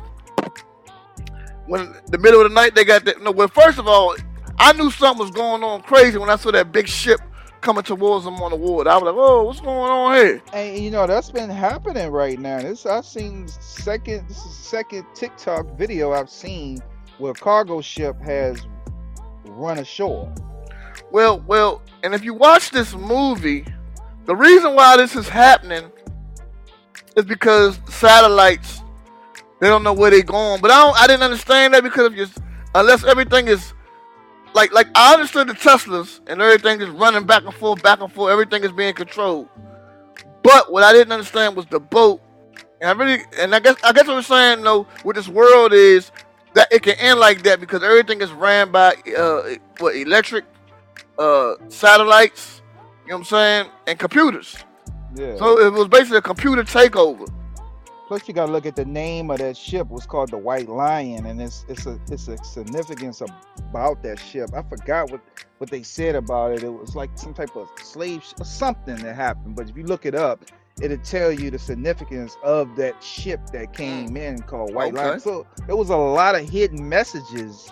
when 1.67 1.95
the 2.07 2.19
middle 2.19 2.41
of 2.41 2.49
the 2.49 2.55
night 2.55 2.75
they 2.75 2.85
got 2.85 3.05
that. 3.05 3.23
No, 3.23 3.31
well, 3.31 3.49
first 3.49 3.79
of 3.79 3.87
all, 3.87 4.17
I 4.59 4.73
knew 4.73 4.91
something 4.91 5.25
was 5.25 5.31
going 5.31 5.63
on 5.63 5.83
crazy 5.83 6.17
when 6.17 6.31
I 6.31 6.37
saw 6.37 6.51
that 6.53 6.73
big 6.73 6.89
ship 6.89 7.21
coming 7.61 7.83
towards 7.83 8.25
them 8.25 8.37
on 8.37 8.51
the 8.51 8.57
wood. 8.57 8.87
I 8.87 8.95
was 8.97 9.03
like, 9.05 9.15
"Oh, 9.15 9.45
what's 9.45 9.61
going 9.61 9.91
on 9.91 10.17
here?" 10.17 10.43
And 10.55 10.83
you 10.83 10.91
know 10.91 11.07
that's 11.07 11.31
been 11.31 11.51
happening 11.51 12.11
right 12.11 12.39
now. 12.39 12.63
This 12.63 12.87
I've 12.87 13.05
seen 13.05 13.47
second. 13.47 14.27
This 14.27 14.39
is 14.39 14.55
second 14.55 15.05
TikTok 15.15 15.77
video 15.77 16.13
I've 16.13 16.31
seen 16.31 16.83
where 17.19 17.33
a 17.33 17.35
cargo 17.35 17.83
ship 17.83 18.19
has 18.23 18.67
run 19.45 19.79
ashore. 19.79 20.33
Well, 21.11 21.41
well, 21.47 21.83
and 22.03 22.15
if 22.15 22.25
you 22.25 22.33
watch 22.33 22.71
this 22.71 22.95
movie, 22.95 23.67
the 24.31 24.37
reason 24.37 24.77
why 24.77 24.97
this 24.97 25.17
is 25.17 25.29
happening 25.29 25.91
is 27.17 27.25
because 27.25 27.81
satellites 27.89 28.81
they 29.59 29.67
don't 29.67 29.83
know 29.83 29.93
where 29.93 30.13
they're 30.13 30.23
going. 30.23 30.61
But 30.61 30.71
I 30.71 30.85
don't 30.85 31.03
I 31.03 31.09
didn't 31.09 31.25
understand 31.25 31.75
that 31.75 31.83
because 31.83 32.13
if 32.13 32.17
you 32.17 32.29
unless 32.77 33.03
everything 33.03 33.49
is 33.49 33.75
like 34.55 34.73
like 34.73 34.87
I 34.95 35.15
understood 35.15 35.49
the 35.49 35.55
Teslas 35.55 36.21
and 36.29 36.41
everything 36.41 36.81
is 36.81 36.89
running 36.91 37.27
back 37.27 37.43
and 37.45 37.53
forth, 37.55 37.83
back 37.83 38.01
and 38.03 38.13
forth, 38.13 38.31
everything 38.31 38.63
is 38.63 38.71
being 38.71 38.95
controlled. 38.95 39.49
But 40.45 40.71
what 40.71 40.85
I 40.85 40.93
didn't 40.93 41.11
understand 41.11 41.57
was 41.57 41.67
the 41.67 41.81
boat. 41.81 42.21
And 42.81 42.89
I 42.89 42.93
really 42.93 43.25
and 43.37 43.53
I 43.53 43.59
guess 43.59 43.75
I 43.83 43.93
guess 43.93 44.07
what 44.07 44.17
I'm 44.17 44.23
saying 44.23 44.63
though 44.63 44.87
with 45.05 45.17
this 45.17 45.27
world 45.27 45.73
is 45.73 46.13
that 46.55 46.69
it 46.71 46.85
can 46.85 46.95
end 47.01 47.19
like 47.19 47.43
that 47.43 47.59
because 47.59 47.83
everything 47.83 48.23
is 48.23 48.31
ran 48.31 48.71
by 48.71 48.95
uh 49.19 49.57
what 49.81 49.97
electric 49.97 50.45
uh 51.19 51.55
satellites, 51.67 52.60
know 53.11 53.17
what 53.17 53.21
I'm 53.21 53.25
saying, 53.25 53.67
and 53.87 53.99
computers. 53.99 54.57
Yeah. 55.15 55.37
So 55.37 55.59
it 55.61 55.73
was 55.73 55.89
basically 55.89 56.19
a 56.19 56.23
computer 56.23 56.63
takeover. 56.63 57.29
Plus, 58.09 58.27
you 58.27 58.35
got 58.35 58.47
to 58.47 58.53
look 58.53 58.67
at 58.67 58.75
the 58.75 58.85
name 58.85 59.31
of 59.31 59.39
that 59.39 59.57
ship. 59.57 59.83
It 59.83 59.91
was 59.91 60.05
called 60.05 60.31
the 60.31 60.39
White 60.39 60.69
Lion, 60.69 61.27
and 61.27 61.41
it's 61.41 61.65
it's 61.69 61.87
a 61.87 61.99
it's 62.11 62.27
a 62.29 62.37
significance 62.39 63.21
about 63.59 64.03
that 64.03 64.19
ship. 64.19 64.51
I 64.55 64.63
forgot 64.63 65.11
what 65.11 65.21
what 65.59 65.71
they 65.71 65.83
said 65.85 66.17
about 66.17 66.53
it. 66.53 66.65
It 66.65 66.71
was 66.73 66.97
like 66.97 67.11
some 67.15 67.35
type 67.35 67.55
of 67.55 67.69
slave 67.81 68.25
sh- 68.25 68.33
or 68.41 68.45
something 68.45 68.97
that 68.97 69.15
happened. 69.15 69.55
But 69.55 69.71
if 69.71 69.77
you 69.77 69.85
look 69.85 70.07
it 70.07 70.17
up, 70.17 70.45
it'll 70.83 70.97
tell 70.99 71.31
you 71.31 71.51
the 71.53 71.59
significance 71.59 72.37
of 72.43 72.75
that 72.77 73.01
ship 73.03 73.41
that 73.53 73.73
came 73.73 74.17
in 74.17 74.43
called 74.43 74.75
White 74.75 74.93
Okay. 74.95 75.05
Lion. 75.07 75.21
So 75.21 75.47
there 75.69 75.77
was 75.77 75.91
a 75.91 75.97
lot 75.97 76.35
of 76.35 76.49
hidden 76.49 76.89
messages. 76.89 77.71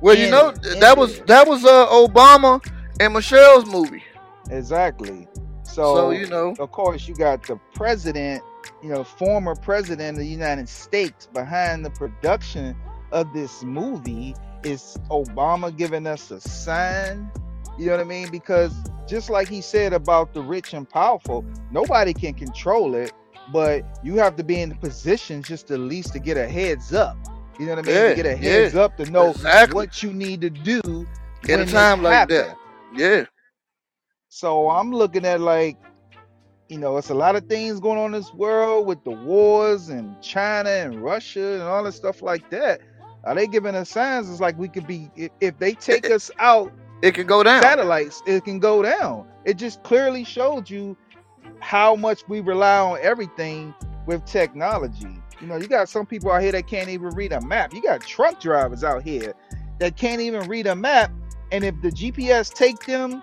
Well, 0.00 0.16
you 0.16 0.28
know 0.30 0.50
that 0.80 0.96
was 0.98 1.18
there. 1.18 1.26
that 1.26 1.48
was 1.48 1.64
uh 1.64 1.86
Obama 1.86 2.64
and 3.00 3.12
Michelle's 3.14 3.66
movie. 3.66 4.02
Exactly. 4.50 5.28
So, 5.62 5.94
So, 5.94 6.10
you 6.10 6.26
know, 6.26 6.54
of 6.58 6.70
course, 6.72 7.06
you 7.08 7.14
got 7.14 7.46
the 7.46 7.56
president, 7.74 8.42
you 8.82 8.88
know, 8.88 9.04
former 9.04 9.54
president 9.54 10.12
of 10.16 10.24
the 10.24 10.26
United 10.26 10.68
States 10.68 11.26
behind 11.32 11.84
the 11.84 11.90
production 11.90 12.76
of 13.12 13.32
this 13.32 13.62
movie. 13.62 14.34
Is 14.64 14.96
Obama 15.10 15.74
giving 15.76 16.06
us 16.06 16.30
a 16.32 16.40
sign? 16.40 17.30
You 17.78 17.86
know 17.86 17.92
what 17.92 18.00
I 18.00 18.04
mean? 18.04 18.30
Because 18.30 18.74
just 19.06 19.30
like 19.30 19.48
he 19.48 19.60
said 19.60 19.92
about 19.92 20.34
the 20.34 20.40
rich 20.42 20.74
and 20.74 20.88
powerful, 20.88 21.44
nobody 21.70 22.12
can 22.12 22.34
control 22.34 22.94
it, 22.96 23.12
but 23.52 23.84
you 24.02 24.16
have 24.16 24.34
to 24.36 24.42
be 24.44 24.60
in 24.60 24.70
the 24.70 24.74
position 24.74 25.42
just 25.44 25.70
at 25.70 25.78
least 25.78 26.12
to 26.14 26.18
get 26.18 26.36
a 26.36 26.48
heads 26.48 26.92
up. 26.92 27.16
You 27.58 27.66
know 27.66 27.76
what 27.76 27.84
I 27.84 27.88
mean? 27.88 27.94
Yeah, 27.96 28.08
to 28.08 28.14
get 28.14 28.26
a 28.26 28.30
yeah, 28.30 28.36
heads 28.36 28.74
up 28.74 28.96
to 28.96 29.06
know 29.06 29.30
exactly. 29.30 29.74
what 29.74 30.02
you 30.02 30.12
need 30.12 30.40
to 30.40 30.50
do 30.50 30.80
In 31.48 31.60
a 31.60 31.66
time 31.66 32.02
like 32.02 32.28
that. 32.28 32.56
yeah, 32.94 33.24
So 34.28 34.70
I'm 34.70 34.92
looking 34.92 35.24
at 35.24 35.40
like, 35.40 35.76
you 36.68 36.78
know, 36.78 36.96
it's 36.98 37.10
a 37.10 37.14
lot 37.14 37.34
of 37.34 37.46
things 37.46 37.80
going 37.80 37.98
on 37.98 38.06
in 38.06 38.20
this 38.20 38.32
world 38.34 38.86
with 38.86 39.02
the 39.04 39.10
wars 39.10 39.88
and 39.88 40.20
China 40.20 40.68
and 40.68 41.02
Russia 41.02 41.54
and 41.54 41.62
all 41.62 41.82
this 41.82 41.96
stuff 41.96 42.20
like 42.22 42.50
that. 42.50 42.80
Are 43.24 43.34
they 43.34 43.46
giving 43.46 43.74
us 43.74 43.90
signs? 43.90 44.30
It's 44.30 44.40
like 44.40 44.58
we 44.58 44.68
could 44.68 44.86
be 44.86 45.10
if, 45.16 45.30
if 45.40 45.58
they 45.58 45.72
take 45.72 46.10
us 46.10 46.30
out 46.38 46.72
it 47.02 47.14
can 47.14 47.26
go 47.26 47.42
down. 47.42 47.62
satellites, 47.62 48.22
it 48.26 48.44
can 48.44 48.58
go 48.58 48.82
down. 48.82 49.26
It 49.44 49.54
just 49.54 49.82
clearly 49.82 50.24
showed 50.24 50.68
you 50.68 50.96
how 51.60 51.96
much 51.96 52.22
we 52.28 52.40
rely 52.40 52.78
on 52.78 52.98
everything 53.00 53.74
with 54.06 54.24
technology. 54.24 55.08
You 55.40 55.46
know, 55.46 55.56
you 55.56 55.68
got 55.68 55.88
some 55.88 56.06
people 56.06 56.30
out 56.32 56.42
here 56.42 56.52
that 56.52 56.66
can't 56.66 56.88
even 56.88 57.10
read 57.10 57.32
a 57.32 57.40
map. 57.40 57.72
You 57.72 57.82
got 57.82 58.00
truck 58.00 58.40
drivers 58.40 58.82
out 58.82 59.02
here 59.02 59.34
that 59.78 59.96
can't 59.96 60.20
even 60.20 60.48
read 60.48 60.66
a 60.66 60.74
map. 60.74 61.12
And 61.52 61.64
if 61.64 61.80
the 61.80 61.90
GPS 61.90 62.52
take 62.52 62.84
them 62.84 63.22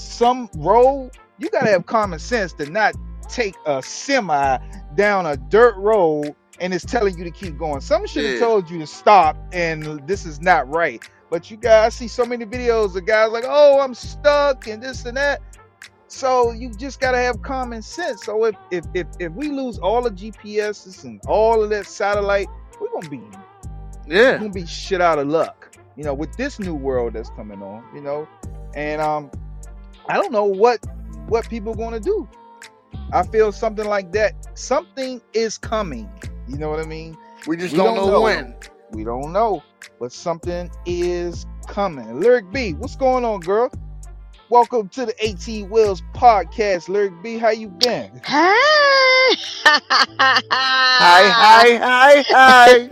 some 0.00 0.48
road, 0.56 1.10
you 1.38 1.48
gotta 1.50 1.70
have 1.70 1.86
common 1.86 2.18
sense 2.18 2.52
to 2.54 2.66
not 2.70 2.94
take 3.28 3.54
a 3.66 3.82
semi 3.82 4.58
down 4.94 5.26
a 5.26 5.36
dirt 5.36 5.76
road 5.76 6.34
and 6.60 6.74
it's 6.74 6.84
telling 6.84 7.16
you 7.16 7.24
to 7.24 7.30
keep 7.30 7.56
going. 7.58 7.80
Some 7.80 8.06
should 8.06 8.24
have 8.24 8.34
Yeah. 8.34 8.40
told 8.40 8.70
you 8.70 8.78
to 8.80 8.86
stop 8.86 9.36
and 9.52 9.84
this 10.06 10.26
is 10.26 10.40
not 10.40 10.68
right. 10.68 11.02
But 11.30 11.50
you 11.50 11.56
guys 11.56 11.94
see 11.94 12.08
so 12.08 12.24
many 12.24 12.44
videos 12.44 12.96
of 12.96 13.06
guys 13.06 13.30
like, 13.30 13.44
oh, 13.46 13.80
I'm 13.80 13.94
stuck 13.94 14.66
and 14.66 14.82
this 14.82 15.04
and 15.06 15.16
that. 15.16 15.40
So 16.08 16.50
you 16.50 16.70
just 16.72 16.98
gotta 17.00 17.18
have 17.18 17.40
common 17.42 17.82
sense. 17.82 18.24
So 18.24 18.44
if 18.46 18.56
if 18.72 18.84
if, 18.94 19.06
if 19.20 19.32
we 19.32 19.48
lose 19.50 19.78
all 19.78 20.02
the 20.02 20.10
GPSs 20.10 21.04
and 21.04 21.20
all 21.28 21.62
of 21.62 21.70
that 21.70 21.86
satellite, 21.86 22.48
we're 22.80 22.90
gonna 22.90 23.08
be 23.08 23.20
yeah. 24.08 24.38
gonna 24.38 24.50
be 24.50 24.66
shit 24.66 25.00
out 25.00 25.20
of 25.20 25.28
luck. 25.28 25.76
You 25.96 26.04
know, 26.04 26.14
with 26.14 26.36
this 26.36 26.58
new 26.58 26.74
world 26.74 27.12
that's 27.14 27.30
coming 27.30 27.62
on, 27.62 27.84
you 27.94 28.00
know. 28.00 28.26
And 28.74 29.00
um 29.00 29.30
I 30.10 30.14
don't 30.14 30.32
know 30.32 30.44
what 30.44 30.84
what 31.28 31.48
people 31.48 31.72
gonna 31.72 32.00
do. 32.00 32.28
I 33.12 33.22
feel 33.22 33.52
something 33.52 33.86
like 33.86 34.10
that. 34.10 34.58
Something 34.58 35.20
is 35.34 35.56
coming. 35.56 36.10
You 36.48 36.58
know 36.58 36.68
what 36.68 36.80
I 36.80 36.84
mean? 36.84 37.16
we 37.46 37.56
just 37.56 37.70
We 37.72 37.78
don't, 37.78 37.94
don't 37.94 38.06
know, 38.06 38.12
know. 38.14 38.20
when. 38.22 38.56
We 38.90 39.04
don't 39.04 39.32
know, 39.32 39.62
but 40.00 40.10
something 40.10 40.68
is 40.84 41.46
coming. 41.68 42.18
Lyric 42.18 42.50
B, 42.50 42.72
what's 42.72 42.96
going 42.96 43.24
on, 43.24 43.38
girl? 43.38 43.70
Welcome 44.48 44.88
to 44.88 45.06
the 45.06 45.14
18 45.24 45.70
Wheels 45.70 46.02
podcast. 46.12 46.88
Lyric 46.88 47.12
B, 47.22 47.38
how 47.38 47.50
you 47.50 47.68
been? 47.68 48.20
Hi. 48.24 49.36
Hi, 50.50 51.28
hi, 51.78 52.24
hi, 52.34 52.88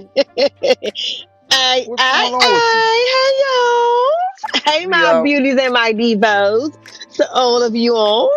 hi. 0.00 0.92
Hey, 1.52 1.86
What's 1.86 2.02
hey, 2.02 2.04
going 2.04 2.34
on 2.34 2.42
hey, 2.42 3.04
hey, 3.12 3.32
y'all. 3.44 4.62
Hey, 4.64 4.86
my 4.86 5.12
Yo. 5.12 5.22
beauties 5.22 5.58
and 5.60 5.74
my 5.74 5.92
divos. 5.92 6.70
To 7.16 7.30
all 7.32 7.62
of 7.62 7.74
you 7.76 7.94
all. 7.94 8.30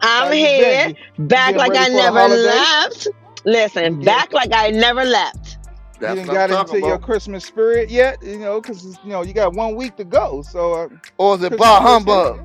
I'm 0.00 0.32
you 0.32 0.36
here, 0.46 0.56
been? 0.56 0.96
You- 1.18 1.26
back 1.28 1.54
getting 1.54 1.56
like 1.56 1.76
I 1.76 1.88
for 1.90 2.02
the 2.02 2.10
never 2.12 2.12
holiday? 2.12 2.66
left. 2.66 3.08
Listen, 3.44 4.00
You 4.00 4.04
back 4.04 4.32
like 4.32 4.50
I 4.52 4.70
never 4.70 5.04
left. 5.04 5.58
You 6.00 6.00
That's 6.00 6.16
didn't 6.16 6.28
what 6.28 6.34
I'm 6.34 6.34
got 6.34 6.50
into 6.50 6.76
talking 6.76 6.80
your 6.80 6.96
about. 6.96 7.02
Christmas 7.02 7.44
spirit 7.44 7.90
yet, 7.90 8.22
you 8.22 8.38
know, 8.38 8.60
because 8.60 8.84
you 8.84 9.10
know 9.10 9.22
you 9.22 9.32
got 9.34 9.54
one 9.54 9.76
week 9.76 9.96
to 9.96 10.04
go. 10.04 10.42
So 10.42 10.72
uh, 10.74 10.88
Or 11.18 11.36
is 11.36 11.42
it 11.42 11.50
Christmas 11.50 11.58
Bah 11.58 11.80
spirit- 11.80 11.82
Humbug? 11.82 12.40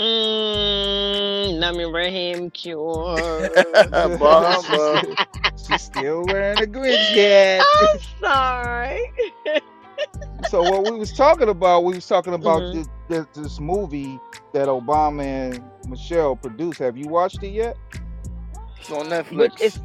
Mmm, 0.00 1.58
Nami 1.58 1.84
Rahim 1.84 2.50
cure. 2.60 3.16
bah 4.18 4.60
she's 5.68 5.82
still 5.82 6.24
wearing 6.26 6.58
a 6.58 6.62
Grinch 6.66 7.14
hat. 7.14 7.62
I'm 7.82 7.98
sorry. 8.18 9.12
so 10.48 10.62
what 10.62 10.84
we 10.90 10.98
was 10.98 11.12
talking 11.12 11.48
about, 11.50 11.84
we 11.84 11.94
was 11.94 12.06
talking 12.06 12.32
about 12.32 12.62
Mhm. 12.62 12.72
this, 12.74 12.88
this, 13.08 13.26
this 13.42 13.60
movie 13.60 14.18
that 14.54 14.68
Obama 14.68 15.22
and 15.22 15.62
Michelle 15.86 16.34
produced. 16.36 16.78
Have 16.78 16.96
you 16.96 17.06
watched 17.08 17.42
it 17.42 17.50
yet? 17.50 17.76
It's 18.78 18.90
on 18.90 19.06
Netflix. 19.08 19.36
Which 19.36 19.60
is 19.60 19.80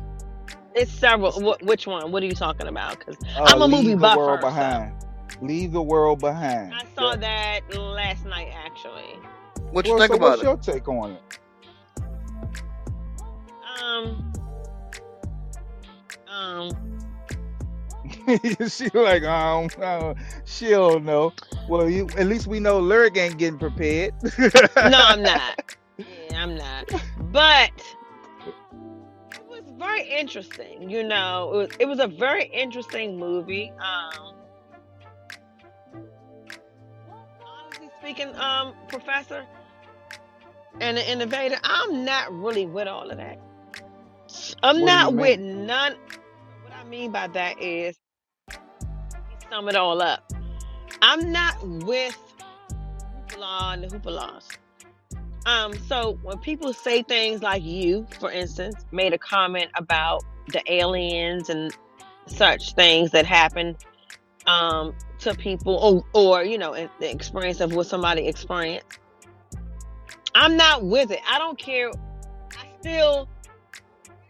it's 0.75 0.91
several. 0.91 1.31
Wh- 1.33 1.61
which 1.63 1.87
one? 1.87 2.11
What 2.13 2.23
are 2.23 2.25
you 2.25 2.31
talking 2.35 2.67
about? 2.67 2.99
Because 2.99 3.17
Uh, 3.37 3.43
I'm 3.47 3.61
a 3.61 3.67
movie 3.67 3.83
Leave 3.89 3.97
the 3.97 4.01
buffer, 4.01 4.19
world 4.19 4.39
so- 4.41 4.47
behind. 4.47 4.93
Leave 5.41 5.71
the 5.73 5.81
world 5.83 6.19
behind. 6.19 6.73
I 6.73 6.85
saw 6.95 7.15
that 7.17 7.59
last 7.77 8.25
night, 8.25 8.53
actually. 8.65 9.19
What 9.71 9.85
you 9.87 9.95
Well, 9.95 9.99
think 9.99 10.11
so 10.11 10.17
about 10.17 10.39
what's 10.39 10.41
it? 10.41 10.45
your 10.45 10.57
take 10.57 10.87
on 10.87 11.11
it? 11.11 11.39
Um. 13.81 14.33
Um. 16.27 16.71
she 18.69 18.89
like, 18.89 19.23
um, 19.23 19.69
she 20.45 20.69
don't 20.69 21.05
know. 21.05 21.33
Well, 21.67 21.89
you, 21.89 22.07
at 22.17 22.27
least 22.27 22.47
we 22.47 22.59
know 22.59 22.79
Lyric 22.79 23.17
ain't 23.17 23.37
getting 23.37 23.59
prepared. 23.59 24.13
No, 24.75 24.99
I'm 24.99 25.21
not. 25.21 25.59
Yeah, 25.97 26.43
I'm 26.43 26.55
not. 26.57 26.91
But 27.31 27.71
it 29.31 29.47
was 29.47 29.63
very 29.77 30.03
interesting. 30.09 30.89
You 30.89 31.03
know, 31.03 31.51
it 31.53 31.57
was, 31.57 31.69
it 31.79 31.85
was 31.85 31.99
a 31.99 32.07
very 32.07 32.45
interesting 32.47 33.17
movie. 33.17 33.71
Um. 33.79 34.35
Honestly 37.45 37.89
speaking, 38.01 38.35
um, 38.35 38.73
Professor 38.89 39.45
and 40.81 40.97
the 40.97 41.11
Innovator, 41.11 41.57
I'm 41.63 42.05
not 42.05 42.33
really 42.33 42.65
with 42.65 42.87
all 42.87 43.09
of 43.09 43.17
that. 43.17 43.39
I'm 44.63 44.81
What 44.81 44.97
do 44.99 45.11
not 45.11 45.13
with 45.15 45.39
none. 45.39 45.95
What 46.63 46.73
I 46.73 46.83
mean 46.85 47.11
by 47.11 47.27
that 47.27 47.61
is, 47.61 47.97
sum 49.49 49.69
it 49.69 49.75
all 49.75 50.01
up. 50.01 50.31
I'm 51.01 51.31
not 51.31 51.55
with 51.65 52.17
hoopla 53.29 53.73
and 53.73 53.83
the 53.83 53.87
hoopalas. 53.87 54.43
Um, 55.45 55.73
so 55.87 56.17
when 56.23 56.39
people 56.39 56.73
say 56.73 57.03
things 57.03 57.43
like 57.43 57.63
you, 57.63 58.07
for 58.19 58.31
instance, 58.31 58.75
made 58.91 59.13
a 59.13 59.17
comment 59.17 59.69
about 59.75 60.23
the 60.47 60.61
aliens 60.71 61.49
and 61.49 61.71
such 62.25 62.73
things 62.73 63.11
that 63.11 63.25
happen 63.25 63.77
um, 64.47 64.95
to 65.19 65.35
people, 65.35 65.75
or, 66.13 66.39
or 66.39 66.43
you 66.43 66.57
know, 66.57 66.73
the 66.99 67.11
experience 67.11 67.59
of 67.59 67.73
what 67.73 67.87
somebody 67.87 68.27
experienced, 68.27 68.99
I'm 70.35 70.57
not 70.57 70.83
with 70.83 71.11
it. 71.11 71.21
I 71.27 71.39
don't 71.39 71.57
care. 71.57 71.89
I 72.51 72.67
still, 72.79 73.29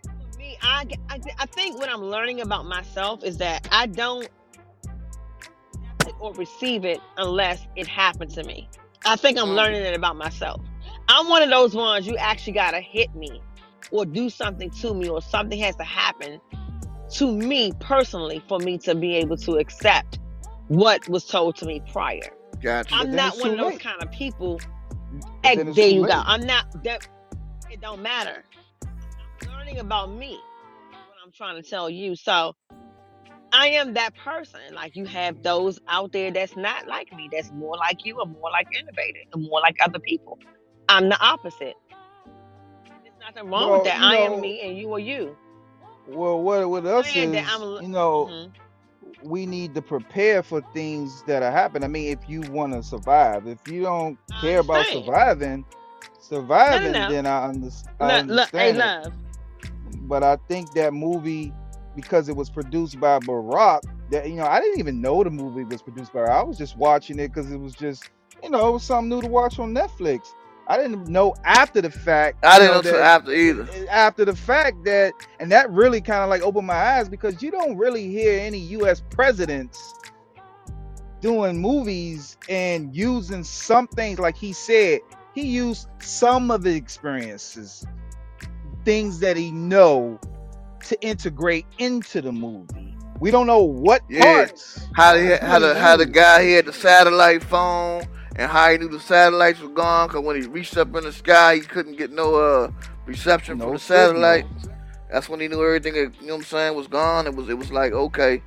for 0.04 0.38
me, 0.38 0.58
I, 0.62 0.86
I, 1.10 1.20
I 1.40 1.46
think 1.48 1.78
what 1.80 1.90
I'm 1.90 2.04
learning 2.04 2.42
about 2.42 2.66
myself 2.66 3.24
is 3.24 3.38
that 3.38 3.68
I 3.72 3.88
don't 3.88 4.30
or 6.20 6.34
receive 6.34 6.86
it 6.86 7.00
unless 7.18 7.66
it 7.76 7.88
happened 7.88 8.32
to 8.32 8.44
me. 8.44 8.70
I 9.06 9.16
think 9.16 9.40
I'm 9.40 9.50
mm. 9.50 9.56
learning 9.56 9.82
it 9.82 9.96
about 9.96 10.16
myself. 10.16 10.62
I'm 11.08 11.28
one 11.28 11.42
of 11.42 11.50
those 11.50 11.76
ones 11.76 12.06
you 12.06 12.16
actually 12.18 12.54
gotta 12.54 12.80
hit 12.80 13.14
me 13.16 13.42
or 13.92 14.06
do 14.06 14.30
something 14.30 14.70
to 14.70 14.94
me 14.94 15.10
or 15.10 15.22
something 15.22 15.60
has 15.60 15.76
to 15.78 15.84
happen 15.84 16.40
to 17.14 17.32
me 17.32 17.72
personally 17.80 18.44
for 18.48 18.60
me 18.60 18.78
to 18.80 18.94
be 18.96 19.16
able 19.16 19.38
to 19.38 19.54
accept 19.54 20.20
what 20.68 21.08
was 21.10 21.26
told 21.26 21.56
to 21.58 21.66
me 21.66 21.82
prior. 21.92 22.32
Gotcha. 22.62 22.96
I'm 22.96 23.12
not 23.12 23.38
one 23.40 23.52
of 23.52 23.58
those 23.58 23.74
late. 23.74 23.82
kind 23.82 24.02
of 24.02 24.12
people. 24.12 24.60
Hey, 25.46 25.62
there 25.62 25.88
you 25.88 26.02
late. 26.02 26.10
go. 26.10 26.24
I'm 26.26 26.46
not 26.46 26.84
that 26.84 27.08
it 27.70 27.80
don't 27.80 28.02
matter. 28.02 28.44
I'm 28.84 29.52
learning 29.52 29.80
about 29.80 30.12
me. 30.12 30.40
What 30.90 31.18
I'm 31.24 31.32
trying 31.32 31.62
to 31.62 31.70
tell 31.70 31.90
you. 31.90 32.16
So 32.16 32.56
I 33.54 33.68
am 33.68 33.94
that 33.94 34.16
person. 34.16 34.60
Like 34.74 34.96
you 34.96 35.06
have 35.06 35.44
those 35.44 35.80
out 35.88 36.12
there 36.12 36.32
that's 36.32 36.56
not 36.56 36.88
like 36.88 37.16
me, 37.16 37.30
that's 37.32 37.52
more 37.52 37.78
like 37.78 38.06
you, 38.06 38.20
or 38.20 38.26
more 38.26 38.50
like 38.52 38.68
innovative, 38.78 39.28
and 39.34 39.44
more 39.44 39.60
like 39.62 39.78
other 39.82 40.00
people. 40.00 40.40
I'm 40.90 41.10
the 41.10 41.20
opposite. 41.20 41.76
There's 43.04 43.16
nothing 43.20 43.50
wrong 43.50 43.70
well, 43.70 43.80
with 43.80 43.86
that. 43.86 44.02
I 44.02 44.16
know, 44.16 44.36
am 44.36 44.42
me, 44.42 44.62
and 44.62 44.78
you 44.78 44.94
are 44.94 45.00
you. 45.00 45.38
Well, 46.08 46.42
what 46.42 46.70
with 46.70 46.86
us 46.86 47.08
is, 47.08 47.16
you 47.16 47.88
know, 47.88 48.30
mm-hmm. 48.32 48.52
We 49.26 49.46
need 49.46 49.74
to 49.76 49.82
prepare 49.82 50.44
for 50.44 50.62
things 50.74 51.24
that 51.24 51.44
are 51.44 51.52
happening. 51.52 51.84
I 51.84 51.88
mean, 51.88 52.12
if 52.12 52.30
you 52.30 52.42
want 52.52 52.74
to 52.74 52.84
survive, 52.84 53.48
if 53.48 53.60
you 53.68 53.82
don't 53.82 54.18
care 54.42 54.60
about 54.60 54.86
surviving, 54.88 55.66
surviving, 56.20 56.92
no, 56.92 57.00
no, 57.00 57.08
no. 57.08 57.14
then 57.14 57.26
I, 57.26 57.46
understand. 57.46 57.96
I 58.00 58.20
understand. 58.20 58.30
Look, 58.30 58.50
hey, 58.52 58.74
love. 58.74 59.14
But 60.08 60.24
I 60.24 60.38
think 60.48 60.74
that 60.74 60.94
movie, 60.94 61.54
because 61.96 62.30
it 62.30 62.36
was 62.36 62.50
produced 62.50 63.00
by 63.00 63.20
Barack, 63.20 63.82
that 64.12 64.30
you 64.30 64.36
know, 64.36 64.46
I 64.46 64.60
didn't 64.60 64.80
even 64.80 65.02
know 65.02 65.24
the 65.24 65.32
movie 65.32 65.64
was 65.64 65.82
produced 65.82 66.14
by. 66.14 66.22
I 66.22 66.44
was 66.44 66.58
just 66.58 66.78
watching 66.78 67.18
it 67.20 67.30
because 67.30 67.52
it 67.52 67.60
was 67.60 67.74
just, 67.74 68.10
you 68.44 68.50
know, 68.50 68.70
it 68.70 68.72
was 68.72 68.84
something 68.84 69.10
new 69.10 69.22
to 69.22 69.28
watch 69.28 69.58
on 69.58 69.74
Netflix. 69.74 70.34
I 70.68 70.78
didn't 70.78 71.08
know 71.08 71.36
after 71.44 71.82
the 71.82 71.92
fact. 71.92 72.44
I 72.44 72.60
didn't 72.60 72.86
know, 72.86 72.92
know 72.92 73.00
after 73.00 73.32
either. 73.32 73.68
After 73.90 74.26
the 74.26 74.36
fact 74.36 74.84
that, 74.86 75.14
and 75.40 75.52
that 75.52 75.70
really 75.70 76.02
kind 76.02 76.24
of 76.24 76.30
like 76.30 76.42
opened 76.42 76.68
my 76.68 76.74
eyes 76.74 77.08
because 77.08 77.42
you 77.42 77.52
don't 77.52 77.78
really 77.78 78.08
hear 78.10 78.40
any 78.40 78.58
U.S. 78.58 79.04
presidents 79.12 79.94
doing 81.22 81.60
movies 81.60 82.38
and 82.50 82.96
using 82.96 83.44
some 83.44 83.88
things 83.88 84.20
like 84.20 84.38
he 84.38 84.54
said. 84.54 85.02
He 85.34 85.48
used 85.48 85.88
some 86.00 86.50
of 86.50 86.64
the 86.64 86.76
experiences, 86.76 87.86
things 88.86 89.20
that 89.20 89.36
he 89.38 89.52
know, 89.52 90.20
to 90.88 91.00
integrate 91.02 91.66
into 91.78 92.22
the 92.22 92.32
movie. 92.32 92.96
We 93.20 93.32
don't 93.32 93.48
know 93.48 93.64
what 93.64 94.02
yeah. 94.10 94.22
parts. 94.24 94.88
How 94.96 95.14
the 95.14 95.38
how 95.42 95.60
the 95.60 95.80
how 95.80 95.98
the 95.98 96.06
guy 96.06 96.44
he 96.44 96.54
had 96.54 96.66
the 96.66 96.74
satellite 96.74 97.44
phone 97.44 98.04
and 98.36 98.52
how 98.52 98.72
he 98.72 98.78
knew 98.78 98.90
the 98.90 99.00
satellites 99.00 99.62
were 99.62 99.70
gone 99.70 100.08
because 100.08 100.24
when 100.24 100.42
he 100.42 100.48
reached 100.48 100.78
up 100.78 100.94
in 100.96 101.04
the 101.04 101.12
sky, 101.14 101.56
he 101.56 101.62
couldn't 101.62 101.98
get 101.98 102.12
no 102.12 102.36
uh, 102.36 102.72
reception 103.06 103.58
no 103.58 103.66
from 103.66 103.74
the 103.74 103.80
satellite. 103.80 104.46
That's 105.12 105.30
when 105.30 105.40
he 105.40 105.48
knew 105.48 105.64
everything. 105.64 105.96
You 105.96 106.12
know 106.22 106.34
what 106.34 106.36
I'm 106.36 106.44
saying 106.44 106.76
was 106.76 106.88
gone. 106.88 107.28
It 107.28 107.36
was 107.36 107.50
it 107.50 107.58
was 107.58 107.72
like 107.72 107.94
okay. 107.94 108.42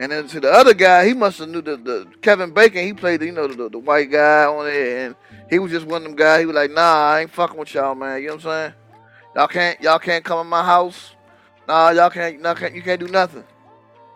And 0.00 0.10
then 0.10 0.26
to 0.28 0.40
the 0.40 0.50
other 0.50 0.74
guy, 0.74 1.06
he 1.06 1.14
must 1.14 1.38
have 1.38 1.48
knew 1.48 1.62
the, 1.62 1.76
the 1.76 2.08
Kevin 2.22 2.52
Bacon. 2.52 2.84
He 2.84 2.92
played 2.92 3.20
the, 3.20 3.26
you 3.26 3.32
know 3.32 3.46
the, 3.46 3.68
the 3.68 3.78
white 3.78 4.10
guy 4.10 4.44
on 4.44 4.66
it, 4.66 4.74
and 4.74 5.14
he 5.48 5.58
was 5.58 5.70
just 5.70 5.86
one 5.86 6.02
of 6.02 6.08
them 6.08 6.16
guys. 6.16 6.40
He 6.40 6.46
was 6.46 6.56
like, 6.56 6.70
Nah, 6.70 7.12
I 7.12 7.20
ain't 7.20 7.30
fucking 7.30 7.58
with 7.58 7.72
y'all, 7.74 7.94
man. 7.94 8.20
You 8.20 8.28
know 8.28 8.34
what 8.34 8.46
I'm 8.46 8.50
saying? 8.50 8.72
Y'all 9.34 9.48
can't 9.48 9.80
y'all 9.80 9.98
can't 9.98 10.24
come 10.24 10.40
in 10.40 10.46
my 10.46 10.64
house. 10.64 11.14
Nah, 11.68 11.90
y'all 11.90 12.10
can't, 12.10 12.40
y'all 12.40 12.54
can't 12.54 12.74
you 12.74 12.82
can't 12.82 13.00
do 13.00 13.08
nothing. 13.08 13.44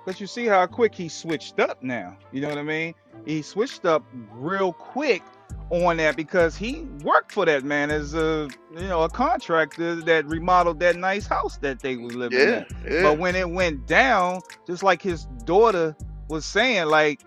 But 0.06 0.20
you 0.20 0.28
see 0.28 0.46
how 0.46 0.64
quick 0.66 0.94
he 0.94 1.08
switched 1.08 1.58
up 1.58 1.82
now. 1.82 2.16
You 2.32 2.40
know 2.40 2.48
what 2.48 2.58
I 2.58 2.62
mean? 2.62 2.94
He 3.26 3.42
switched 3.42 3.84
up 3.84 4.04
real 4.30 4.72
quick 4.72 5.22
on 5.70 5.96
that 5.96 6.16
because 6.16 6.56
he 6.56 6.82
worked 7.02 7.32
for 7.32 7.44
that 7.44 7.64
man 7.64 7.90
as 7.90 8.14
a 8.14 8.48
you 8.72 8.86
know 8.86 9.02
a 9.02 9.08
contractor 9.08 9.96
that 9.96 10.24
remodeled 10.26 10.78
that 10.78 10.94
nice 10.94 11.26
house 11.26 11.56
that 11.58 11.80
they 11.80 11.96
was 11.96 12.14
living 12.14 12.38
yeah, 12.38 12.64
in. 12.84 12.92
Yeah. 12.92 13.02
But 13.02 13.18
when 13.18 13.34
it 13.34 13.50
went 13.50 13.88
down, 13.88 14.42
just 14.64 14.84
like 14.84 15.02
his 15.02 15.24
daughter 15.44 15.96
was 16.28 16.46
saying, 16.46 16.86
like, 16.86 17.22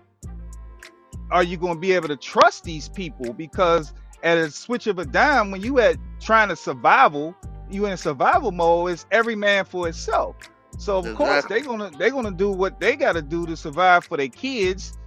are 1.32 1.44
you 1.44 1.58
going 1.58 1.76
to 1.76 1.80
be 1.80 1.92
able 1.92 2.08
to 2.08 2.16
trust 2.16 2.64
these 2.64 2.88
people? 2.88 3.34
Because 3.34 3.94
at 4.24 4.38
a 4.38 4.50
switch 4.52 4.88
of 4.88 5.00
a 5.00 5.06
dime, 5.06 5.52
when 5.52 5.62
you 5.62 5.80
at 5.80 5.98
trying 6.22 6.48
to 6.48 6.56
survival, 6.56 7.36
you 7.70 7.86
in 7.86 7.98
survival 7.98 8.54
mode, 8.54 8.92
it's 8.92 9.06
every 9.12 9.36
man 9.36 9.66
for 9.66 9.90
itself. 9.90 10.38
So 10.80 10.98
of 10.98 11.06
exactly. 11.06 11.26
course 11.26 11.46
they're 11.46 11.62
gonna 11.62 11.92
they're 11.98 12.10
gonna 12.10 12.32
do 12.32 12.52
what 12.52 12.80
they 12.80 12.96
gotta 12.96 13.22
do 13.22 13.46
to 13.46 13.58
survive 13.58 14.06
for 14.06 14.16
their 14.16 14.30
kids, 14.30 14.98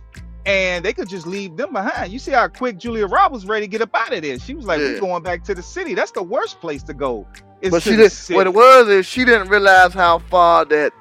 and 0.45 0.85
they 0.85 0.93
could 0.93 1.09
just 1.09 1.27
leave 1.27 1.57
them 1.57 1.73
behind. 1.73 2.13
You 2.13 2.19
see 2.19 2.33
how 2.33 2.47
quick 2.49 2.79
Julia 2.79 3.07
Roberts 3.07 3.43
was 3.43 3.47
ready 3.47 3.67
to 3.67 3.71
get 3.71 3.81
up 3.81 3.95
out 3.95 4.13
of 4.13 4.23
there. 4.23 4.39
She 4.39 4.53
was 4.53 4.67
like, 4.67 4.81
yeah. 4.81 4.89
"We're 4.89 5.01
going 5.01 5.23
back 5.23 5.45
to 5.45 5.55
the 5.55 5.63
city. 5.63 5.95
That's 5.95 6.11
the 6.11 6.23
worst 6.23 6.61
place 6.61 6.83
to 6.85 6.95
go." 6.95 7.27
But 7.71 7.83
she 7.83 7.97
did. 7.97 8.13
What 8.29 8.47
it 8.47 8.53
was 8.53 8.89
is 8.89 9.07
she 9.07 9.25
didn't 9.25 9.49
realize 9.49 9.95
how 9.95 10.19
far 10.19 10.67
that 10.67 10.93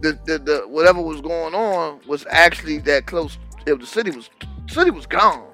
the, 0.00 0.18
the 0.24 0.38
the 0.38 0.62
whatever 0.68 1.02
was 1.02 1.20
going 1.20 1.54
on 1.54 2.00
was 2.06 2.26
actually 2.30 2.78
that 2.78 3.04
close. 3.04 3.36
If 3.66 3.80
the 3.80 3.86
city 3.86 4.10
was 4.10 4.30
city 4.68 4.90
was 4.90 5.06
gone. 5.06 5.52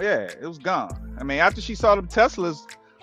Yeah, 0.00 0.22
it 0.22 0.42
was 0.42 0.58
gone. 0.58 1.16
I 1.18 1.24
mean, 1.24 1.38
after 1.38 1.60
she 1.60 1.74
saw 1.74 1.94
them 1.94 2.08
Teslas, 2.08 2.58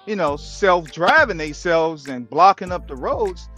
you 0.06 0.15
know, 0.15 0.36
self 0.36 0.91
driving 0.91 1.38
themselves 1.38 2.08
and 2.08 2.30
blocking 2.30 2.72
up 2.72 2.88
the 2.88 2.96
roads, 2.96 3.50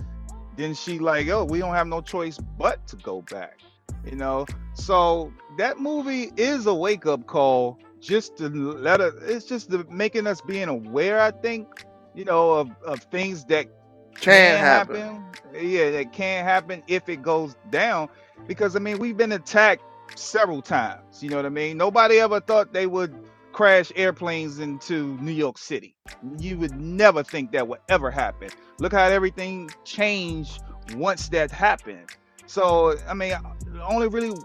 then 0.58 0.74
she 0.74 1.00
like, 1.00 1.28
oh, 1.30 1.44
we 1.46 1.60
don't 1.60 1.74
have 1.74 1.88
no 1.88 2.02
choice 2.02 2.38
but 2.58 2.86
to 2.88 2.96
go 2.98 3.22
back. 3.24 3.60
You 4.06 4.16
know, 4.16 4.46
so 4.74 5.34
that 5.58 5.80
movie 5.80 6.32
is 6.38 6.68
a 6.68 6.74
wake 6.74 7.06
up 7.06 7.26
call 7.26 7.80
just 8.00 8.38
to 8.38 8.50
let 8.50 9.02
us. 9.02 9.14
It's 9.24 9.46
just 9.46 9.70
the, 9.70 9.84
making 9.90 10.28
us 10.28 10.42
being 10.42 10.68
aware. 10.68 11.20
I 11.20 11.32
think, 11.32 11.86
you 12.14 12.24
know, 12.24 12.52
of, 12.52 12.70
of 12.86 13.00
things 13.04 13.46
that 13.46 13.66
can, 14.14 14.22
can 14.22 14.60
happen. 14.60 14.96
happen. 14.96 15.70
Yeah, 15.70 15.92
that 15.92 16.14
can 16.14 16.44
happen 16.44 16.84
if 16.88 17.10
it 17.10 17.22
goes 17.24 17.56
down. 17.72 18.10
Because 18.48 18.76
I 18.76 18.80
mean, 18.80 19.00
we've 19.00 19.18
been 19.18 19.32
attacked 19.32 19.84
several 20.16 20.62
times. 20.62 21.24
You 21.24 21.30
know 21.30 21.38
what 21.38 21.46
I 21.46 21.50
mean? 21.50 21.78
Nobody 21.78 22.20
ever 22.20 22.40
thought 22.40 22.74
they 22.74 22.86
would 22.86 23.16
crash 23.56 23.90
airplanes 23.96 24.60
into 24.60 25.18
New 25.22 25.32
York 25.32 25.58
City. 25.58 25.96
You 26.40 26.58
would 26.58 26.76
never 26.76 27.24
think 27.24 27.54
that 27.54 27.66
would 27.66 27.80
ever 27.88 28.12
happen. 28.12 28.50
Look 28.80 28.92
how 28.92 29.06
everything 29.06 29.70
changed 29.86 30.62
once 30.96 31.30
that 31.30 31.52
happened. 31.52 32.10
So, 32.48 32.98
I 33.08 33.14
mean, 33.14 33.32
the 33.72 33.82
only 33.86 34.10
really 34.10 34.36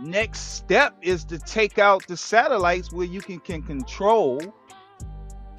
next 0.00 0.56
step 0.56 0.96
is 1.00 1.24
to 1.26 1.38
take 1.38 1.78
out 1.78 2.08
the 2.08 2.16
satellites 2.16 2.92
where 2.92 3.06
you 3.06 3.20
can, 3.20 3.38
can 3.38 3.62
control 3.62 4.40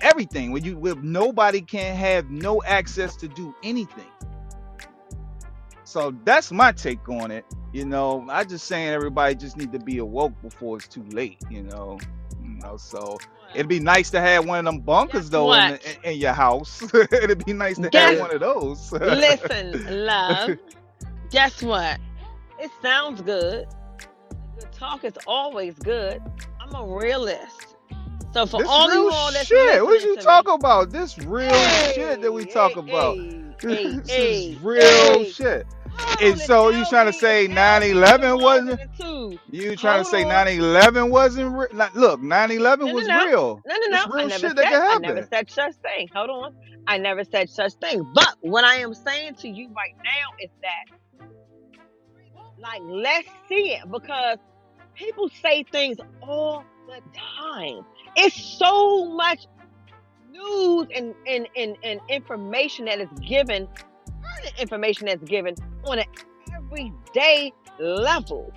everything 0.01 0.51
where 0.51 0.61
you 0.61 0.77
where 0.77 0.95
nobody 0.95 1.61
can 1.61 1.95
have 1.95 2.29
no 2.29 2.61
access 2.63 3.15
to 3.15 3.27
do 3.29 3.55
anything 3.63 4.11
so 5.85 6.15
that's 6.23 6.51
my 6.51 6.71
take 6.71 7.09
on 7.09 7.31
it 7.31 7.43
you 7.73 7.83
know 7.83 8.23
i 8.29 8.43
just 8.43 8.67
saying 8.67 8.89
everybody 8.89 9.33
just 9.33 9.57
need 9.57 9.71
to 9.71 9.79
be 9.79 9.97
awoke 9.97 10.39
before 10.43 10.77
it's 10.77 10.87
too 10.87 11.03
late 11.05 11.39
you 11.49 11.63
know 11.63 11.97
know, 12.67 12.77
so 12.77 13.17
it'd 13.53 13.67
be 13.67 13.79
nice 13.79 14.09
to 14.11 14.19
have 14.19 14.45
one 14.45 14.59
of 14.59 14.65
them 14.65 14.81
bunkers 14.81 15.29
though 15.29 15.53
in, 15.53 15.73
in, 15.73 15.79
in, 16.03 16.17
your 16.17 16.33
house. 16.33 16.81
it'd 17.11 17.45
be 17.45 17.53
nice 17.53 17.77
to 17.77 17.89
Guess, 17.89 18.11
have 18.11 18.19
one 18.19 18.33
of 18.33 18.39
those. 18.41 18.91
listen, 18.91 20.05
love. 20.05 20.57
Guess 21.31 21.61
what? 21.61 21.99
It 22.59 22.71
sounds 22.81 23.21
good. 23.21 23.67
Good 24.59 24.71
talk 24.71 25.03
is 25.03 25.13
always 25.27 25.75
good. 25.75 26.21
I'm 26.59 26.73
a 26.75 26.95
realist. 26.95 27.75
So 28.33 28.45
for 28.45 28.59
this 28.59 28.69
all 28.69 28.87
real 28.89 29.03
you 29.03 29.11
all 29.11 29.31
that's 29.31 29.47
shit, 29.47 29.83
what 29.83 30.03
you 30.03 30.17
talk 30.17 30.47
me, 30.47 30.53
about? 30.53 30.91
This 30.91 31.17
real 31.19 31.49
hey, 31.49 31.91
shit 31.95 32.21
that 32.21 32.31
we 32.31 32.43
hey, 32.43 32.51
talk 32.51 32.75
about. 32.75 33.17
Hey, 33.17 33.97
this 33.97 34.09
is 34.09 34.55
real 34.57 35.23
shit 35.25 35.65
and 36.21 36.39
so 36.39 36.69
you 36.69 36.85
trying 36.85 37.05
to 37.05 37.13
say 37.13 37.47
9-11 37.47 38.41
wasn't 38.41 38.79
you 39.49 39.75
trying 39.75 40.03
to 40.03 40.09
say 40.09 40.23
9-11 40.23 41.09
wasn't 41.09 41.51
real 41.53 41.67
look 41.93 42.19
9-11 42.21 42.93
was 42.93 43.07
real. 43.07 43.61
No 43.65 43.75
no 43.75 43.87
no. 43.87 44.05
Real 44.13 44.25
I, 44.25 44.27
never 44.27 44.49
said, 44.49 44.59
I 44.59 44.97
never 44.99 45.27
said 45.31 45.49
such 45.49 45.75
thing. 45.75 46.09
Hold 46.13 46.29
on. 46.29 46.55
I 46.87 46.97
never 46.97 47.23
said 47.23 47.49
such 47.49 47.73
thing. 47.73 48.09
But 48.13 48.35
what 48.41 48.63
i 48.63 48.75
am 48.75 48.93
saying 48.93 49.35
to 49.35 49.49
you 49.49 49.69
right 49.75 49.95
now 50.03 50.35
is 50.41 50.49
that 50.61 50.97
like 52.59 52.81
let's 52.83 53.27
see 53.47 53.73
it 53.73 53.91
because 53.91 54.37
people 54.95 55.29
say 55.29 55.63
things 55.63 55.97
all 56.21 56.63
the 56.87 57.01
time. 57.13 57.85
It's 58.15 58.35
so 58.35 59.05
much 59.05 59.47
news 60.31 60.87
and, 60.95 61.13
and, 61.27 61.47
and, 61.55 61.77
and 61.83 61.99
information 62.09 62.85
that 62.85 62.99
is 62.99 63.09
given 63.21 63.67
information 64.59 65.07
that's 65.07 65.23
given 65.23 65.55
on 65.85 65.99
an 65.99 66.05
everyday 66.55 67.53
level. 67.79 68.53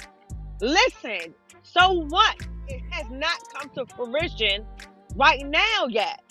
Listen, 0.61 1.35
so 1.63 2.07
what? 2.09 2.37
It 2.69 2.83
has 2.91 3.11
not 3.11 3.39
come 3.55 3.71
to 3.71 3.87
fruition 3.95 4.65
right 5.17 5.45
now 5.47 5.87
yet. 5.89 6.23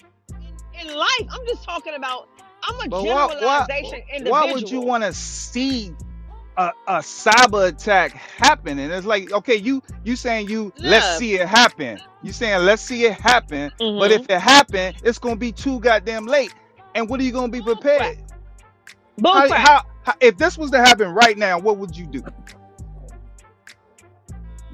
In, 0.42 0.88
in 0.88 0.96
life, 0.96 1.28
I'm 1.30 1.46
just 1.48 1.64
talking 1.64 1.96
about. 1.96 2.30
I'm 2.64 2.76
a 2.82 2.90
but 2.90 3.04
generalization 3.04 3.40
why, 3.42 3.66
why, 3.68 4.16
individual. 4.16 4.32
Why 4.32 4.52
would 4.52 4.70
you 4.70 4.82
want 4.82 5.04
to 5.04 5.14
see 5.14 5.94
a, 6.58 6.74
a 6.88 6.98
cyber 6.98 7.70
attack 7.70 8.12
happen 8.12 8.80
and 8.80 8.92
it's 8.92 9.06
like 9.06 9.32
okay 9.32 9.56
you 9.56 9.82
you 10.04 10.18
saying 10.18 10.50
you 10.50 10.74
let's 10.78 11.18
see 11.18 11.36
it 11.36 11.48
happen 11.48 11.98
you 12.22 12.34
saying 12.34 12.66
let's 12.66 12.82
see 12.82 13.06
it 13.06 13.14
happen 13.14 13.72
but 13.78 14.12
Mm-hmm. 14.12 14.24
if 14.24 14.30
it 14.30 14.40
happen 14.42 14.94
it's 15.04 15.18
gonna 15.20 15.38
be 15.38 15.54
too 15.54 15.80
goddamn 15.80 16.26
late 16.26 16.54
and 16.96 17.10
what 17.10 17.20
are 17.22 17.24
you 17.24 17.32
gonna 17.32 17.48
be 17.52 17.62
prepared 17.62 18.18
how, 19.24 19.50
how, 19.50 19.82
how 20.04 20.14
if 20.22 20.38
this 20.38 20.58
was 20.58 20.72
to 20.72 20.80
happen 20.80 21.10
right 21.10 21.38
now 21.38 21.60
what 21.60 21.78
would 21.78 21.96
you 21.96 22.06
do 22.08 22.24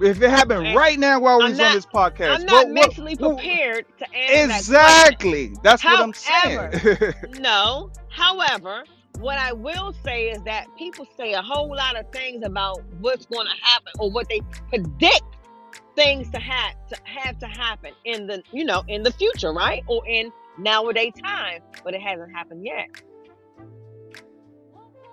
if 0.02 0.22
it 0.22 0.30
happened 0.30 0.64
Man, 0.64 0.76
right 0.76 1.00
now 1.00 1.20
while 1.20 1.40
we 1.40 1.46
I'm 1.46 1.52
on 1.52 1.58
this 1.74 1.86
podcast 1.86 2.36
I'm 2.40 2.46
not 2.46 2.66
what, 2.68 2.74
mentally 2.74 3.16
what- 3.16 3.38
prepared 3.38 3.86
to 4.00 4.14
answer 4.14 4.74
that 4.74 5.18
question. 5.18 5.46
exactly 5.48 5.54
that's 5.64 5.84
what 5.84 6.00
i'm 6.00 6.14
saying 6.14 7.14
No. 7.40 7.92
However, 8.10 8.86
what 9.20 9.38
I 9.38 9.52
will 9.52 9.94
say 10.04 10.30
is 10.30 10.42
that 10.44 10.68
people 10.78 11.06
say 11.18 11.34
a 11.34 11.42
whole 11.42 11.70
lot 11.70 11.98
of 11.98 12.10
things 12.12 12.44
about 12.46 12.82
what's 13.00 13.26
going 13.26 13.46
to 13.46 13.54
happen 13.62 13.92
or 14.00 14.10
what 14.10 14.28
they 14.30 14.42
predict 14.70 15.24
things 15.96 16.30
to 16.32 16.40
have 16.40 16.76
to 16.88 16.98
have 17.04 17.38
to 17.40 17.48
happen 17.48 17.94
in 18.06 18.28
the 18.28 18.42
you 18.52 18.64
know 18.66 18.84
in 18.88 19.04
the 19.04 19.12
future, 19.12 19.52
right? 19.54 19.84
Or 19.88 20.06
in 20.08 20.32
nowadays 20.58 21.14
time, 21.24 21.62
but 21.84 21.94
it 21.94 22.02
hasn't 22.02 22.32
happened 22.34 22.66
yet. 22.66 22.88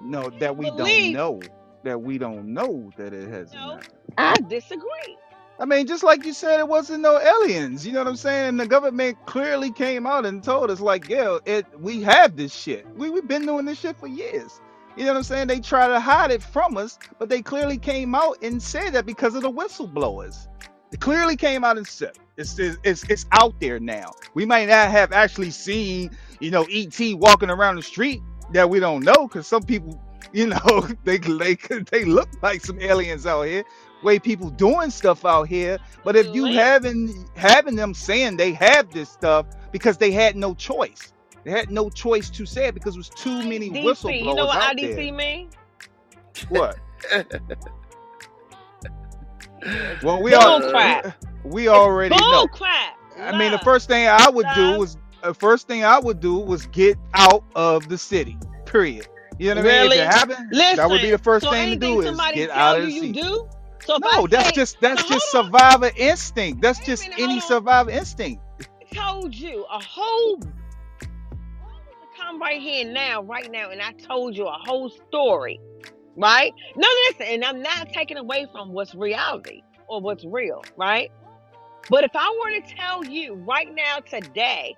No 0.05 0.31
that 0.41 0.57
we 0.57 0.67
don't 0.67 0.77
Believe- 0.79 1.15
know 1.15 1.41
that 1.85 2.01
we 2.01 2.19
don't 2.19 2.47
know 2.47 2.91
that 2.97 3.13
it 3.13 3.29
hasn't 3.29 3.55
No. 3.55 3.71
happened 3.73 3.95
I 4.19 4.35
disagree. 4.49 5.17
I 5.61 5.65
mean, 5.65 5.87
just 5.87 6.03
like 6.03 6.25
you 6.25 6.33
said, 6.33 6.59
it 6.59 6.67
wasn't 6.69 7.03
no 7.03 7.21
aliens. 7.21 7.87
You 7.87 7.93
know 7.93 8.01
what 8.01 8.09
I'm 8.09 8.17
saying? 8.17 8.49
And 8.51 8.61
the 8.61 8.67
government 8.67 9.17
clearly 9.27 9.71
came 9.71 10.07
out 10.07 10.27
and 10.27 10.43
told 10.43 10.71
us, 10.71 10.81
like, 10.81 11.09
yeah, 11.09 11.39
it 11.47 11.67
we 11.79 12.03
have 12.03 12.37
this 12.37 12.55
shit. 12.55 12.87
We 12.97 13.11
we've 13.11 13.29
been 13.29 13.47
doing 13.47 13.65
this 13.67 13.79
shit 13.79 13.97
for 13.97 14.07
years. 14.09 14.61
You 14.97 15.05
know 15.05 15.13
what 15.13 15.19
I'm 15.19 15.23
saying? 15.25 15.49
They 15.49 15.61
try 15.61 15.87
to 15.89 16.01
hide 16.01 16.31
it 16.31 16.43
from 16.43 16.77
us, 16.77 16.99
but 17.19 17.29
they 17.29 17.43
clearly 17.43 17.79
came 17.79 18.15
out 18.15 18.39
and 18.43 18.63
said 18.63 18.91
that 18.95 19.07
because 19.07 19.35
of 19.35 19.43
the 19.43 19.51
whistleblowers. 19.51 20.49
They 20.91 20.99
clearly 20.99 21.37
came 21.37 21.65
out 21.65 21.79
and 21.79 21.87
said 21.87 22.13
it's 22.37 22.59
it's 22.59 22.79
it's, 22.83 23.05
it's 23.09 23.27
out 23.33 23.59
there 23.61 23.79
now. 23.81 24.13
We 24.35 24.45
might 24.45 24.69
not 24.69 24.91
have 24.91 25.13
actually 25.13 25.51
seen, 25.51 26.11
you 26.41 26.51
know, 26.51 26.67
ET 26.71 26.99
walking 27.15 27.51
around 27.51 27.77
the 27.77 27.83
street 27.83 28.21
that 28.53 28.69
we 28.69 28.81
don't 28.81 29.05
know 29.05 29.29
because 29.29 29.47
some 29.47 29.63
people, 29.63 30.01
you 30.33 30.47
know, 30.47 30.89
they 31.05 31.19
they 31.19 31.57
they 31.91 32.05
look 32.05 32.29
like 32.43 32.65
some 32.65 32.81
aliens 32.81 33.27
out 33.27 33.43
here 33.43 33.65
way 34.03 34.19
people 34.19 34.51
doing 34.51 34.91
stuff 34.91 35.25
out 35.25 35.49
here. 35.49 35.79
But 36.05 36.17
if 36.17 36.35
you 36.35 36.47
having 36.47 37.29
having 37.37 37.77
them 37.77 37.95
saying 37.95 38.37
they 38.37 38.53
have 38.53 38.91
this 38.91 39.09
stuff 39.09 39.47
because 39.71 39.97
they 39.97 40.11
had 40.11 40.37
no 40.37 40.55
choice, 40.55 41.13
they 41.45 41.51
had 41.51 41.71
no 41.71 41.89
choice 41.91 42.31
to 42.31 42.47
say 42.47 42.67
it 42.67 42.75
because 42.75 42.95
it 42.95 42.99
was 42.99 43.11
too 43.11 43.43
many 43.43 43.71
IDC, 43.71 43.85
whistleblowers 43.85 44.25
you 44.25 44.35
know 44.35 44.47
what 44.47 44.63
out 44.63 44.77
IDC 44.77 44.97
there. 44.97 45.13
mean? 45.13 45.51
What? 46.49 46.79
well, 50.03 50.23
we 50.23 50.31
Bull 50.31 50.41
all 50.41 50.71
crap. 50.71 51.23
we 51.45 51.69
already 51.69 52.17
Bull 52.17 52.31
know. 52.31 52.47
crap. 52.47 52.99
I 53.19 53.39
mean, 53.39 53.53
the 53.53 53.59
first 53.59 53.89
thing 53.89 54.09
I 54.09 54.31
would 54.31 54.47
do 54.55 54.79
Love. 54.79 54.97
The 55.23 55.35
first 55.35 55.67
thing 55.67 55.85
I 55.85 55.99
would 55.99 56.21
do 56.21 56.37
was 56.39 56.67
get 56.67 56.99
out 57.15 57.45
of 57.55 57.89
the 57.89 57.99
city. 57.99 58.37
Period. 58.67 59.07
You 59.39 59.55
know 59.55 59.63
what 59.63 59.71
I 59.71 59.73
mean? 59.73 59.83
Really? 59.83 59.97
If 59.99 60.03
it 60.03 60.13
happened, 60.15 60.49
Listen, 60.53 60.77
that 60.77 60.91
would 60.91 61.03
be 61.03 61.11
the 61.11 61.19
first 61.19 61.45
so 61.45 61.51
thing 61.51 61.71
to 61.71 61.77
do 61.77 62.01
is 62.01 62.21
get 62.35 62.51
out 62.51 62.81
of 62.81 62.89
you, 62.89 62.89
the 62.89 62.95
you 62.95 63.15
city. 63.15 63.23
do. 63.23 63.49
So 63.85 63.97
No, 63.97 64.25
I 64.25 64.27
that's 64.29 64.49
say, 64.51 64.55
just 64.55 64.81
that's 64.81 65.03
so 65.03 65.09
just 65.15 65.27
hold 65.35 65.55
on. 65.57 65.91
instinct. 65.97 66.63
That's 66.63 66.79
Wait 66.81 66.87
just 66.87 67.03
minute, 67.09 67.21
any 67.21 67.41
survivor 67.41 67.91
instinct. 67.91 68.43
I 68.61 68.95
told 68.95 69.35
you 69.35 69.65
a 69.71 69.83
whole 69.83 70.39
come 72.17 72.41
right 72.41 72.61
here 72.61 72.91
now, 72.91 73.23
right 73.23 73.51
now, 73.51 73.71
and 73.71 73.81
I 73.83 73.93
told 73.93 74.37
you 74.37 74.47
a 74.47 74.59
whole 74.65 74.91
story, 74.91 75.59
right? 76.17 76.53
No, 76.77 76.87
listen, 77.09 77.27
and 77.27 77.45
I'm 77.45 77.63
not 77.63 77.93
taking 77.93 78.19
away 78.19 78.47
from 78.53 78.73
what's 78.73 78.95
reality 78.95 79.63
or 79.89 80.01
what's 80.01 80.25
real, 80.25 80.63
right? 80.77 81.11
But 81.91 82.05
if 82.05 82.13
I 82.15 82.39
were 82.41 82.61
to 82.61 82.75
tell 82.75 83.05
you 83.05 83.35
right 83.35 83.69
now, 83.75 83.99
today, 83.99 84.75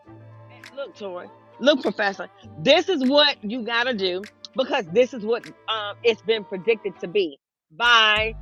look, 0.76 0.96
Tori, 0.96 1.28
look, 1.60 1.82
Professor, 1.82 2.28
this 2.58 2.88
is 2.88 3.08
what 3.08 3.36
you 3.42 3.64
got 3.64 3.84
to 3.84 3.94
do 3.94 4.22
because 4.56 4.86
this 4.92 5.14
is 5.14 5.24
what 5.24 5.46
um, 5.68 5.96
it's 6.02 6.22
been 6.22 6.44
predicted 6.44 6.98
to 7.00 7.08
be 7.08 7.38
by 7.72 8.34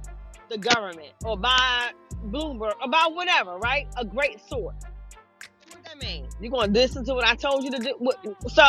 the 0.50 0.58
government 0.58 1.12
or 1.24 1.36
by 1.36 1.90
Bloomberg, 2.26 2.60
or 2.60 2.84
about 2.84 3.14
whatever, 3.14 3.58
right? 3.58 3.86
A 3.96 4.04
great 4.04 4.40
source. 4.48 4.76
What 5.68 5.84
does 5.84 5.94
that 5.94 5.98
mean? 6.06 6.28
You're 6.40 6.52
going 6.52 6.72
to 6.72 6.80
listen 6.80 7.04
to 7.06 7.14
what 7.14 7.26
I 7.26 7.34
told 7.34 7.64
you 7.64 7.70
to 7.72 7.78
do? 7.78 7.94
What, 7.98 8.16
so, 8.48 8.64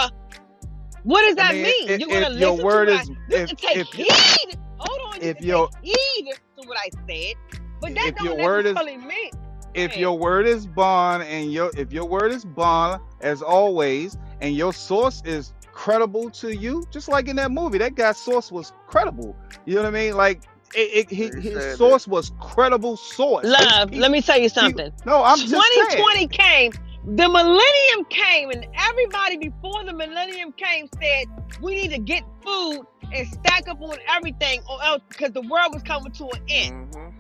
what 1.04 1.24
does 1.24 1.36
that 1.38 1.52
I 1.52 1.54
mean, 1.54 1.64
mean? 1.64 1.90
if- 1.90 2.00
You're 2.00 2.10
going 2.10 2.24
to 2.24 2.32
if 2.32 2.40
your 2.40 2.52
listen 2.52 2.66
word 2.66 2.86
to 2.88 2.94
is- 2.96 3.10
what 3.10 3.18
I, 3.34 3.44
if- 3.44 3.56
take 3.58 3.78
if- 3.78 3.88
heed. 3.94 4.60
Hold 4.80 5.16
on. 5.16 5.22
You 5.22 5.30
if 5.30 5.42
your- 5.42 5.70
take 5.84 5.96
heed 5.96 6.32
to 6.62 6.68
what 6.68 6.78
I 6.78 6.90
said. 7.08 7.36
But 7.82 7.96
that 7.96 8.16
don't 8.18 8.26
your 8.26 8.36
word 8.38 8.66
is- 8.66 8.74
necessarily 8.76 8.98
mean. 9.06 9.32
If 9.74 9.98
your 9.98 10.18
word 10.18 10.46
is 10.46 10.68
bond 10.68 11.24
and 11.24 11.52
your 11.52 11.72
if 11.78 11.92
your 11.92 12.06
word 12.06 12.32
is 12.32 12.46
bond 12.46 13.02
as 13.22 13.42
always, 13.42 14.18
and 14.42 14.56
your 14.56 14.74
source 14.74 15.22
is 15.26 15.54
credible 15.72 16.30
to 16.30 16.56
you, 16.56 16.86
just 16.92 17.08
like 17.10 17.28
in 17.28 17.36
that 17.38 17.52
movie, 17.52 17.78
that 17.80 17.96
guy's 17.96 18.18
source 18.18 18.52
was 18.52 18.74
credible. 18.88 19.36
You 19.66 19.76
know 19.76 19.84
what 19.84 19.88
I 19.90 19.92
mean? 19.92 20.16
Like 20.18 20.44
it, 20.76 21.10
it, 21.10 21.10
He 21.10 21.16
his, 21.16 21.30
said 21.32 21.42
his 21.44 21.78
source 21.78 22.08
was 22.08 22.32
credible 22.40 22.98
source. 22.98 23.46
Love, 23.46 23.90
He- 23.90 24.00
let 24.00 24.12
me 24.12 24.22
tell 24.22 24.40
you 24.40 24.50
something. 24.50 24.92
no, 25.06 25.24
I'm 25.24 25.38
just 25.38 25.52
2020 25.52 26.28
came, 26.28 26.72
the 27.06 27.28
millennium 27.30 28.06
came, 28.10 28.50
and 28.52 28.66
everybody 28.90 29.38
before 29.38 29.84
the 29.84 29.94
millennium 29.94 30.52
came 30.54 30.88
said 31.02 31.26
we 31.62 31.76
need 31.76 31.92
to 31.92 32.00
get 32.00 32.24
food 32.44 32.86
and 33.14 33.28
stack 33.28 33.68
up 33.68 33.82
on 33.82 33.98
everything, 34.08 34.62
or 34.70 34.84
else 34.84 35.02
because 35.10 35.32
the 35.32 35.42
world 35.42 35.74
was 35.74 35.84
coming 35.84 36.12
to 36.14 36.26
an 36.26 36.42
end. 36.50 36.94
Mhm. 36.94 37.14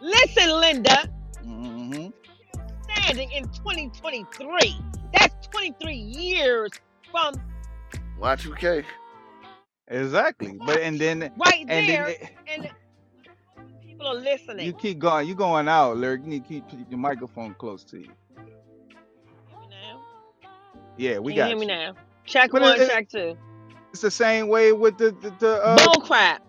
Listen, 0.00 0.50
Linda. 0.60 1.08
Standing 3.04 3.30
in 3.32 3.44
2023. 3.44 4.80
That's 5.12 5.46
23 5.48 5.94
years 5.94 6.70
from 7.10 7.34
Y2K. 8.20 8.84
Exactly. 9.88 10.58
But 10.64 10.80
and 10.80 10.98
then 10.98 11.30
right 11.38 11.64
and 11.68 11.88
there, 11.88 12.06
then 12.06 12.08
it- 12.08 12.32
and 12.48 12.70
people 13.86 14.06
are 14.06 14.14
listening. 14.14 14.66
you 14.66 14.72
keep 14.72 14.98
going. 14.98 15.28
You 15.28 15.34
going 15.34 15.68
out, 15.68 15.96
lyric. 15.98 16.22
You 16.22 16.28
need 16.28 16.44
to 16.48 16.60
keep 16.62 16.90
your 16.90 16.98
microphone 16.98 17.54
close 17.54 17.84
to 17.84 17.98
you. 17.98 18.08
Hear 18.34 19.58
me 19.60 19.66
now? 19.70 20.00
Yeah, 20.96 21.18
we 21.18 21.32
Can 21.32 21.36
you 21.36 21.42
got 21.42 21.48
hear 21.48 21.58
me 21.58 21.66
now? 21.66 21.94
Check 22.24 22.50
But 22.50 22.62
one, 22.62 22.80
it- 22.80 22.88
check 22.88 23.08
two. 23.08 23.36
It's 23.92 24.00
the 24.00 24.10
same 24.10 24.48
way 24.48 24.72
with 24.72 24.98
the 24.98 25.12
the, 25.12 25.30
the 25.38 25.64
uh, 25.64 25.76
Bull 25.76 26.00
crap. 26.00 26.42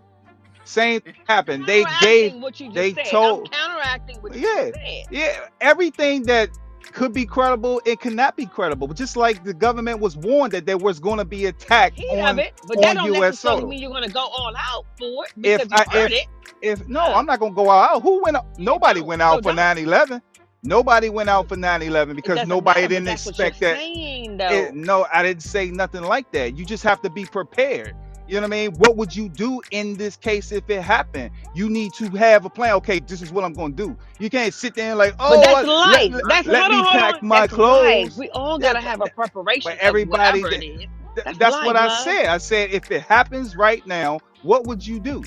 Same 0.65 1.01
happened. 1.28 1.65
They 1.65 1.86
gave 2.01 2.36
what 2.36 2.60
you 2.60 2.67
just 2.67 2.75
they 2.75 2.93
said. 2.93 3.06
told- 3.06 3.49
I'm 3.54 3.69
counteracting 3.69 4.17
what 4.21 4.36
Yeah. 4.36 4.71
yeah 5.12 5.47
everything 5.62 6.23
that 6.23 6.49
could 6.93 7.13
be 7.13 7.25
credible, 7.25 7.82
it 7.86 7.99
cannot 7.99 8.38
be 8.38 8.45
credible. 8.45 8.88
But 8.88 8.95
just 8.97 9.17
like 9.17 9.43
the 9.43 9.54
government 9.54 9.99
was 9.99 10.15
warned 10.17 10.54
that 10.54 10.65
there 10.65 10.78
was 10.78 10.99
going 10.99 11.17
to 11.17 11.25
be 11.25 11.45
attack 11.47 11.93
Heat 11.93 12.10
on 12.21 12.39
it, 12.39 12.54
but 12.67 12.80
that 12.82 12.97
on 12.97 13.06
don't 13.08 13.15
US 13.15 13.21
necessarily 13.21 13.62
soil. 13.62 13.69
mean 13.69 13.82
you're 13.82 13.91
gonna 13.91 14.08
go 14.08 14.21
all 14.21 14.54
out 14.58 14.86
for 14.99 15.25
it 15.25 15.62
If 15.62 15.62
you 15.63 15.78
I- 15.78 15.86
heard 15.91 16.12
it. 16.12 16.25
if 16.62 16.88
no, 16.88 17.01
I'm 17.01 17.25
not 17.25 17.39
gonna 17.39 17.54
go 17.56 17.69
all 17.69 17.84
out. 17.95 18.01
Who 18.04 18.21
went? 18.23 18.38
Nobody 18.58 19.01
went 19.01 19.21
out 19.21 19.43
So 19.43 19.49
for 19.49 19.56
9/11. 19.56 20.21
Nobody 20.63 21.10
went 21.10 21.30
out 21.30 21.47
for 21.49 21.56
9/11 21.56 22.15
because 22.15 22.47
nobody 22.47 22.82
matter, 22.82 22.93
didn't 22.95 23.10
expect 23.10 23.60
that. 23.60 23.78
Saying. 23.78 24.38
It- 24.39 24.73
no, 24.73 25.06
I 25.13 25.21
didn't 25.21 25.43
say 25.43 25.69
nothing 25.69 26.04
like 26.04 26.32
that. 26.32 26.58
You 26.58 26.65
just 26.65 26.84
have 26.84 27.01
to 27.01 27.10
be 27.10 27.25
prepared. 27.25 27.93
You 28.28 28.36
know 28.36 28.42
what 28.42 28.48
I 28.48 28.50
mean? 28.68 28.72
What 28.78 28.96
would 28.98 29.16
you 29.16 29.30
do 29.30 29.62
in 29.72 29.96
this 29.98 30.16
case 30.16 30.52
if 30.52 30.68
it 30.70 30.82
happened? 30.82 31.30
You 31.54 31.70
need 31.70 31.94
to 31.94 32.10
have 32.12 32.46
a 32.46 32.50
plan. 32.50 32.74
Okay, 32.76 33.00
this 33.00 33.22
is 33.22 33.32
what 33.32 33.44
I'm 33.44 33.54
going 33.54 33.76
to 33.76 33.88
do. 33.88 33.96
You 34.20 34.30
can't 34.32 34.52
sit 34.54 34.74
there 34.76 34.90
and 34.92 34.98
like, 34.98 35.14
oh, 35.20 35.36
but 35.36 35.42
that's 35.46 35.68
oh, 35.68 35.90
let- 35.92 36.12
life. 36.12 36.14
let, 36.14 36.24
that's 36.30 36.48
let 36.48 36.72
me 36.72 36.82
pack 36.84 37.16
on. 37.22 37.28
my 37.28 37.42
That's 37.42 37.54
clothes. 37.54 37.86
life. 38.12 38.18
We 38.18 38.30
all 38.32 38.58
gotta 38.58 38.80
have 38.82 39.02
a 39.02 39.06
preparation. 39.08 39.72
but 39.72 39.78
everybody 39.80 40.42
of 40.44 40.50
that- 40.50 40.60
Th- 40.62 40.90
That's 41.24 41.38
That's, 41.38 41.56
life, 41.56 41.66
what 41.66 41.76
I 41.78 41.88
love. 41.88 42.04
said. 42.04 42.26
I 42.26 42.38
said 42.40 42.72
if 42.72 42.92
it 42.92 43.02
happens 43.04 43.56
right 43.56 43.86
now, 43.88 44.20
what 44.44 44.66
would 44.68 44.86
you 44.86 45.00
do? 45.00 45.24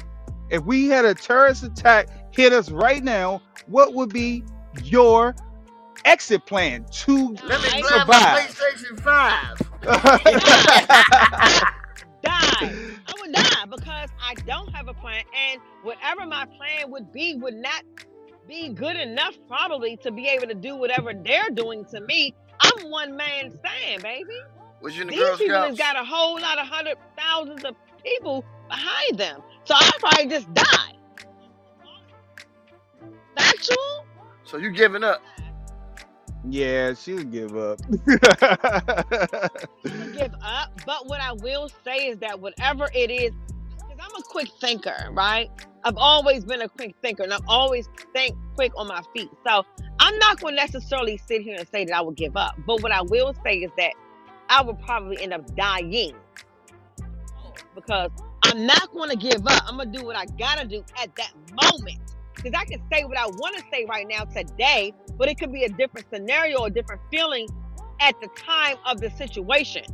If 0.50 0.62
we 0.64 0.88
had 0.88 1.04
a 1.04 1.14
terrorist 1.14 1.62
attack 1.62 2.08
hit 2.34 2.52
us 2.52 2.70
right 2.70 3.02
now, 3.02 3.40
what 3.66 3.94
would 3.94 4.12
be 4.12 4.42
your 4.84 5.34
exit 6.04 6.44
plan 6.46 6.84
to 6.90 7.34
Let 7.44 7.62
me 7.62 7.68
Right. 7.70 7.82
grab 7.82 8.08
my 8.08 8.46
survive? 8.48 8.58
PlayStation 8.58 9.00
5. 9.00 9.62
don't 14.48 14.74
have 14.74 14.88
a 14.88 14.94
plan, 14.94 15.22
and 15.50 15.60
whatever 15.82 16.26
my 16.26 16.46
plan 16.46 16.90
would 16.90 17.12
be 17.12 17.34
would 17.36 17.54
not 17.54 17.84
be 18.48 18.70
good 18.70 18.96
enough, 18.96 19.36
probably, 19.46 19.96
to 19.98 20.10
be 20.10 20.26
able 20.26 20.48
to 20.48 20.54
do 20.54 20.74
whatever 20.74 21.12
they're 21.14 21.50
doing 21.50 21.84
to 21.84 22.00
me. 22.00 22.34
I'm 22.60 22.90
one 22.90 23.14
man 23.16 23.52
stand, 23.52 24.02
baby. 24.02 24.40
Was 24.80 24.96
you 24.96 25.02
in 25.02 25.08
the 25.08 25.14
These 25.14 25.24
Girl 25.24 25.36
people 25.36 25.62
has 25.62 25.78
got 25.78 25.96
a 25.96 26.04
whole 26.04 26.40
lot 26.40 26.58
of 26.58 26.66
hundred 26.66 26.96
thousands 27.16 27.64
of 27.64 27.76
people 28.02 28.44
behind 28.68 29.18
them, 29.18 29.42
so 29.64 29.74
I'd 29.76 29.92
probably 30.00 30.26
just 30.28 30.52
die. 30.54 30.94
Factual? 33.36 34.06
So 34.44 34.56
you 34.56 34.70
giving 34.70 35.04
up? 35.04 35.22
yeah, 36.48 36.94
she'll 36.94 37.24
give 37.24 37.56
up. 37.56 37.78
give 40.14 40.34
up. 40.42 40.80
But 40.86 41.06
what 41.06 41.20
I 41.20 41.32
will 41.32 41.68
say 41.84 42.08
is 42.08 42.18
that 42.18 42.40
whatever 42.40 42.88
it 42.94 43.10
is, 43.10 43.32
because 43.32 43.57
I'm 44.08 44.16
a 44.16 44.22
quick 44.22 44.48
thinker, 44.60 45.10
right? 45.12 45.50
I've 45.84 45.96
always 45.96 46.44
been 46.44 46.62
a 46.62 46.68
quick 46.68 46.94
thinker 47.02 47.22
and 47.22 47.32
I've 47.32 47.46
always 47.46 47.88
think 48.14 48.36
quick 48.54 48.72
on 48.76 48.88
my 48.88 49.02
feet. 49.14 49.30
So 49.46 49.64
I'm 50.00 50.18
not 50.18 50.40
going 50.40 50.56
to 50.56 50.62
necessarily 50.62 51.18
sit 51.18 51.42
here 51.42 51.56
and 51.58 51.68
say 51.68 51.84
that 51.84 51.94
I 51.94 52.00
would 52.00 52.16
give 52.16 52.36
up. 52.36 52.56
But 52.66 52.82
what 52.82 52.92
I 52.92 53.02
will 53.02 53.34
say 53.44 53.58
is 53.58 53.70
that 53.76 53.92
I 54.48 54.62
would 54.62 54.78
probably 54.80 55.20
end 55.22 55.34
up 55.34 55.54
dying 55.54 56.14
because 57.74 58.10
I'm 58.42 58.66
not 58.66 58.92
going 58.92 59.10
to 59.10 59.16
give 59.16 59.46
up. 59.46 59.62
I'm 59.66 59.76
going 59.76 59.92
to 59.92 59.98
do 59.98 60.04
what 60.04 60.16
I 60.16 60.24
got 60.38 60.58
to 60.58 60.66
do 60.66 60.84
at 61.00 61.14
that 61.16 61.32
moment. 61.62 62.00
Because 62.34 62.52
I 62.56 62.64
can 62.64 62.80
say 62.92 63.04
what 63.04 63.18
I 63.18 63.26
want 63.26 63.56
to 63.56 63.64
say 63.70 63.84
right 63.88 64.06
now 64.08 64.24
today, 64.24 64.92
but 65.16 65.28
it 65.28 65.38
could 65.38 65.52
be 65.52 65.64
a 65.64 65.68
different 65.68 66.06
scenario, 66.12 66.64
a 66.64 66.70
different 66.70 67.02
feeling 67.10 67.48
at 68.00 68.18
the 68.20 68.28
time 68.36 68.76
of 68.86 69.00
the 69.00 69.10
situation. 69.10 69.84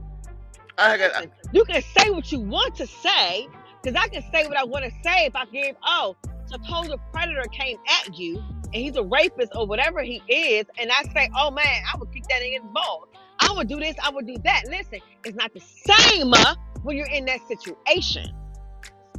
I 0.77 0.99
got, 0.99 1.15
I, 1.17 1.29
you 1.53 1.65
can 1.65 1.83
say 1.97 2.11
what 2.11 2.31
you 2.31 2.41
want 2.41 2.75
to 2.77 2.87
say, 2.87 3.49
because 3.85 4.01
I 4.03 4.09
can 4.09 4.23
say 4.33 4.47
what 4.47 4.57
I 4.57 4.65
want 4.65 4.85
to 4.85 4.91
say 5.03 5.27
if 5.27 5.37
I 5.37 5.45
give, 5.47 5.77
oh, 5.85 6.17
suppose 6.47 6.89
a 6.89 6.97
predator 7.13 7.45
came 7.53 7.77
at 8.01 8.19
you 8.19 8.43
and 8.65 8.75
he's 8.75 8.97
a 8.97 9.03
rapist 9.03 9.53
or 9.55 9.67
whatever 9.67 10.03
he 10.03 10.23
is, 10.29 10.65
and 10.79 10.91
I 10.91 11.03
say, 11.13 11.29
oh 11.37 11.51
man, 11.51 11.83
I 11.93 11.99
would 11.99 12.11
kick 12.13 12.25
that 12.31 12.43
in 12.43 12.53
his 12.53 12.63
balls. 12.73 13.09
I 13.41 13.53
would 13.53 13.69
do 13.69 13.79
this, 13.79 13.95
I 14.03 14.11
would 14.11 14.27
do 14.27 14.37
that. 14.45 14.63
Listen, 14.69 15.01
it's 15.25 15.37
not 15.37 15.53
the 15.53 15.61
same 15.61 16.33
uh, 16.33 16.55
when 16.83 16.97
you're 16.97 17.07
in 17.07 17.27
that 17.27 17.41
situation. 17.47 18.27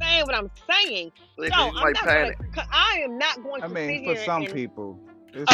Saying 0.02 0.26
what 0.26 0.36
I'm 0.36 0.50
saying. 0.70 1.12
Listen, 1.38 1.58
no, 1.58 1.72
I'm 1.76 1.94
not 1.94 2.04
panic. 2.04 2.38
Gonna, 2.54 2.68
I 2.72 3.02
am 3.04 3.18
not 3.18 3.44
going 3.44 3.62
to. 3.62 3.68
I 3.68 3.70
mean, 3.70 4.06
for 4.06 4.22
some 4.24 4.46
people. 4.46 5.00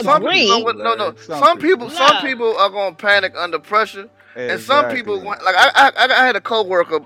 Some 0.03 0.23
people, 0.23 0.73
no, 0.75 0.93
no. 0.93 1.15
Some, 1.15 1.39
some 1.39 1.57
people, 1.57 1.87
people, 1.87 1.89
some 1.89 2.21
people 2.21 2.55
are 2.57 2.69
gonna 2.69 2.95
panic 2.95 3.33
under 3.35 3.57
pressure, 3.57 4.09
exactly. 4.35 4.49
and 4.49 4.61
some 4.61 4.89
people, 4.91 5.19
like 5.23 5.39
I, 5.41 5.91
I, 5.97 6.05
I 6.05 6.25
had 6.25 6.35
a 6.35 6.41
coworker 6.41 6.99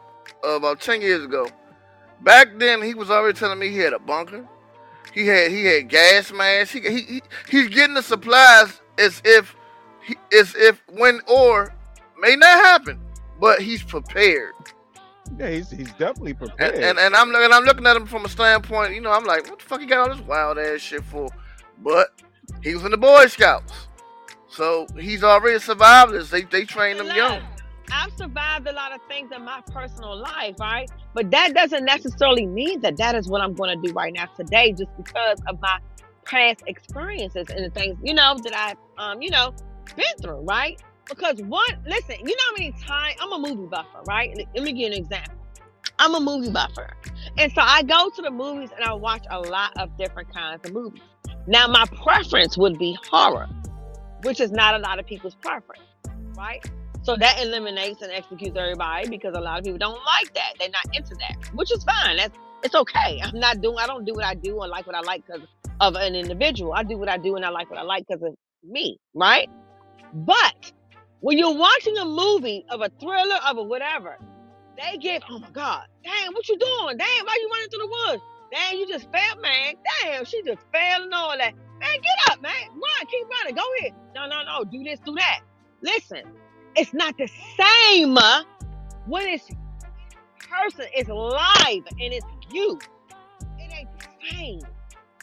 uh, 0.45 0.49
about 0.49 0.81
ten 0.81 1.01
years 1.01 1.23
ago. 1.23 1.47
Back 2.21 2.57
then, 2.57 2.81
he 2.81 2.93
was 2.93 3.11
already 3.11 3.37
telling 3.37 3.59
me 3.59 3.69
he 3.69 3.77
had 3.77 3.93
a 3.93 3.99
bunker. 3.99 4.47
He 5.13 5.27
had 5.27 5.51
he 5.51 5.65
had 5.65 5.89
gas 5.89 6.31
masks. 6.31 6.73
He, 6.73 6.81
he, 6.81 7.01
he 7.01 7.21
he's 7.49 7.69
getting 7.69 7.93
the 7.93 8.03
supplies 8.03 8.81
as 8.97 9.21
if 9.23 9.55
he, 10.03 10.15
as 10.37 10.53
if 10.55 10.81
when 10.91 11.21
or 11.27 11.73
may 12.19 12.35
not 12.35 12.65
happen, 12.65 12.99
but 13.39 13.61
he's 13.61 13.81
prepared. 13.83 14.53
Yeah, 15.37 15.49
he's, 15.49 15.71
he's 15.71 15.91
definitely 15.93 16.33
prepared. 16.33 16.75
And, 16.75 16.83
and, 16.83 16.99
and 16.99 17.15
I'm 17.15 17.33
and 17.33 17.53
I'm 17.53 17.63
looking 17.63 17.85
at 17.85 17.95
him 17.95 18.05
from 18.05 18.25
a 18.25 18.29
standpoint, 18.29 18.93
you 18.93 19.01
know, 19.01 19.11
I'm 19.11 19.25
like, 19.25 19.49
what 19.49 19.59
the 19.59 19.65
fuck 19.65 19.79
he 19.79 19.85
got 19.85 20.09
all 20.09 20.15
this 20.15 20.25
wild 20.25 20.57
ass 20.57 20.81
shit 20.81 21.03
for? 21.03 21.29
But 21.81 22.07
he 22.61 22.73
was 22.75 22.83
in 22.83 22.91
the 22.91 22.97
Boy 22.97 23.27
Scouts, 23.27 23.87
so 24.47 24.87
he's 24.99 25.23
already 25.23 25.59
survived 25.59 26.13
this. 26.13 26.29
They 26.29 26.41
they 26.43 26.65
trained 26.65 26.99
him 26.99 27.07
young. 27.15 27.41
I've 27.91 28.11
survived 28.17 28.67
a 28.67 28.73
lot 28.73 28.93
of 28.93 29.01
things 29.07 29.31
in 29.35 29.43
my 29.43 29.61
personal 29.71 30.17
life, 30.17 30.55
right? 30.59 30.89
But 31.15 31.31
that 31.31 31.53
doesn't 31.53 31.85
necessarily 31.85 32.45
mean 32.45 32.81
that 32.81 32.97
that 32.97 33.15
is 33.15 33.29
what 33.29 33.39
I'm 33.41 33.53
going 33.53 33.81
to 33.81 33.87
do 33.87 33.93
right 33.93 34.13
now 34.13 34.25
today, 34.35 34.73
just 34.73 34.91
because 34.97 35.39
of 35.47 35.61
my 35.61 35.79
past 36.25 36.61
experiences 36.67 37.47
and 37.49 37.63
the 37.65 37.69
things, 37.69 37.97
you 38.03 38.13
know, 38.13 38.37
that 38.43 38.53
I've, 38.53 38.77
um, 38.97 39.21
you 39.21 39.29
know, 39.29 39.55
been 39.95 40.05
through, 40.21 40.41
right? 40.41 40.77
Because 41.07 41.41
one, 41.43 41.83
listen, 41.87 42.17
you 42.19 42.35
know 42.35 42.43
how 42.49 42.53
many 42.57 42.71
times 42.85 43.15
I'm 43.21 43.31
a 43.31 43.39
movie 43.39 43.67
buffer, 43.67 44.01
right? 44.05 44.35
Let 44.35 44.61
me 44.61 44.73
give 44.73 44.77
you 44.77 44.87
an 44.87 44.93
example. 44.93 45.35
I'm 45.99 46.15
a 46.15 46.19
movie 46.19 46.51
buffer. 46.51 46.89
And 47.37 47.49
so 47.53 47.61
I 47.61 47.83
go 47.83 48.09
to 48.09 48.21
the 48.21 48.31
movies 48.31 48.71
and 48.75 48.83
I 48.83 48.91
watch 48.93 49.23
a 49.29 49.39
lot 49.39 49.71
of 49.77 49.97
different 49.97 50.33
kinds 50.33 50.65
of 50.65 50.73
movies. 50.73 51.01
Now, 51.47 51.67
my 51.67 51.85
preference 52.03 52.57
would 52.57 52.77
be 52.77 52.97
horror, 53.09 53.47
which 54.23 54.41
is 54.41 54.51
not 54.51 54.75
a 54.75 54.79
lot 54.79 54.99
of 54.99 55.05
people's 55.05 55.35
preference, 55.35 55.83
right? 56.35 56.65
So 57.05 57.15
that 57.15 57.39
eliminates 57.39 58.01
and 58.01 58.11
executes 58.11 58.57
everybody 58.57 59.07
because 59.07 59.35
a 59.35 59.39
lot 59.39 59.59
of 59.59 59.63
people 59.63 59.77
don't 59.77 60.03
like 60.05 60.33
that. 60.33 60.53
They're 60.57 60.69
not 60.69 60.85
into 60.97 61.13
that, 61.15 61.35
which 61.53 61.71
is 61.71 61.83
fine. 61.83 62.17
That's 62.17 62.35
it's 62.63 62.73
okay. 62.73 63.21
I'm 63.23 63.39
not 63.39 63.61
doing. 63.61 63.77
I 63.79 63.85
don't 63.85 64.05
do 64.05 64.15
what 64.15 64.25
I 64.25 64.33
do 64.33 64.59
and 64.61 64.71
like 64.71 64.87
what 64.87 64.95
I 64.95 65.01
like 65.01 65.23
because 65.23 65.47
of 65.79 65.93
an 65.93 66.15
individual. 66.15 66.73
I 66.73 66.81
do 66.81 66.97
what 66.97 67.07
I 67.07 67.17
do 67.17 67.35
and 67.35 67.45
I 67.45 67.49
like 67.49 67.69
what 67.69 67.77
I 67.77 67.83
like 67.83 68.07
because 68.07 68.23
of 68.23 68.33
me, 68.63 68.97
right? 69.13 69.47
But 70.13 70.71
when 71.19 71.37
you're 71.37 71.55
watching 71.55 71.95
a 71.99 72.05
movie 72.05 72.65
of 72.69 72.81
a 72.81 72.89
thriller 72.99 73.37
of 73.47 73.57
a 73.57 73.63
whatever, 73.63 74.17
they 74.75 74.97
get, 74.97 75.21
oh 75.29 75.37
my 75.37 75.51
God, 75.51 75.85
damn, 76.03 76.33
what 76.33 76.49
you 76.49 76.57
doing? 76.57 76.97
Damn, 76.97 77.25
why 77.25 77.37
you 77.39 77.49
running 77.51 77.69
through 77.69 77.87
the 77.87 78.09
woods? 78.09 78.23
Damn, 78.51 78.79
you 78.79 78.87
just 78.87 79.11
fell, 79.11 79.41
man. 79.41 79.75
Damn, 80.01 80.25
she 80.25 80.41
just 80.41 80.61
fell 80.71 81.03
and 81.03 81.13
all 81.13 81.37
that. 81.37 81.53
Man, 81.79 82.01
get 82.01 82.31
up, 82.31 82.41
man. 82.41 82.53
Run, 82.71 83.07
keep 83.11 83.27
running. 83.29 83.55
Go 83.55 83.63
ahead. 83.79 83.93
No, 84.15 84.25
no, 84.25 84.41
no. 84.43 84.63
Do 84.63 84.83
this, 84.83 84.99
do 85.05 85.13
that. 85.13 85.41
Listen, 85.83 86.23
it's 86.75 86.93
not 86.93 87.17
the 87.17 87.29
same 87.57 88.17
when 89.05 89.27
it's 89.27 89.49
person 90.49 90.85
is 90.95 91.07
live 91.07 91.83
and 91.99 92.13
it's 92.13 92.25
you. 92.51 92.79
It 93.57 93.71
ain't 93.73 93.89
the 93.99 94.27
same. 94.29 94.61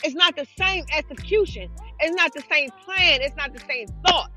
It's 0.05 0.15
not 0.15 0.37
the 0.37 0.47
same 0.59 0.85
execution. 0.97 1.71
It's 2.01 2.15
not 2.17 2.33
the 2.35 2.43
same 2.51 2.71
plan. 2.85 3.21
It's 3.23 3.37
not 3.37 3.53
the 3.55 3.61
same 3.61 3.87
thought. 4.07 4.31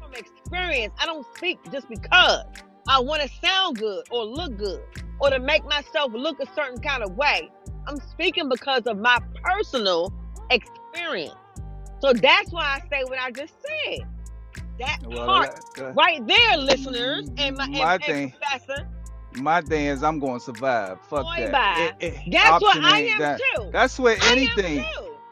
From 0.00 0.12
experience, 0.14 0.92
I 1.00 1.06
don't 1.06 1.26
speak 1.36 1.58
just 1.72 1.88
because 1.88 2.44
I 2.88 3.00
want 3.00 3.22
to 3.22 3.28
sound 3.42 3.78
good 3.78 4.04
or 4.10 4.24
look 4.24 4.56
good 4.56 4.82
or 5.20 5.30
to 5.30 5.38
make 5.38 5.64
myself 5.64 6.12
look 6.12 6.40
a 6.40 6.46
certain 6.54 6.80
kind 6.80 7.02
of 7.02 7.16
way. 7.16 7.50
I'm 7.86 7.98
speaking 8.10 8.48
because 8.48 8.86
of 8.86 8.98
my 8.98 9.18
personal 9.42 10.12
experience. 10.50 11.34
So 12.00 12.12
that's 12.12 12.50
why 12.50 12.80
I 12.80 12.88
say 12.90 13.04
what 13.04 13.18
I 13.18 13.30
just 13.30 13.54
said 13.62 14.06
that 14.80 14.98
well, 15.06 15.26
part 15.26 15.60
uh, 15.78 15.92
right 15.92 16.26
there, 16.26 16.56
listeners, 16.56 17.30
and 17.36 17.56
my, 17.56 17.68
my 17.68 17.94
and, 17.94 18.04
thing. 18.04 18.22
And 18.24 18.32
professor. 18.66 18.88
My 19.36 19.60
thing 19.60 19.86
is, 19.86 20.02
I'm 20.02 20.18
going 20.18 20.40
to 20.40 20.44
survive. 20.44 20.98
Fuck 21.02 21.22
Boy, 21.22 21.48
that. 21.50 21.96
It, 22.00 22.14
it, 22.14 22.32
that's 22.32 22.60
what 22.60 22.78
I 22.78 23.02
am 23.02 23.18
that. 23.20 23.40
too. 23.54 23.70
That's 23.72 23.98
what 23.98 24.20
anything. 24.26 24.84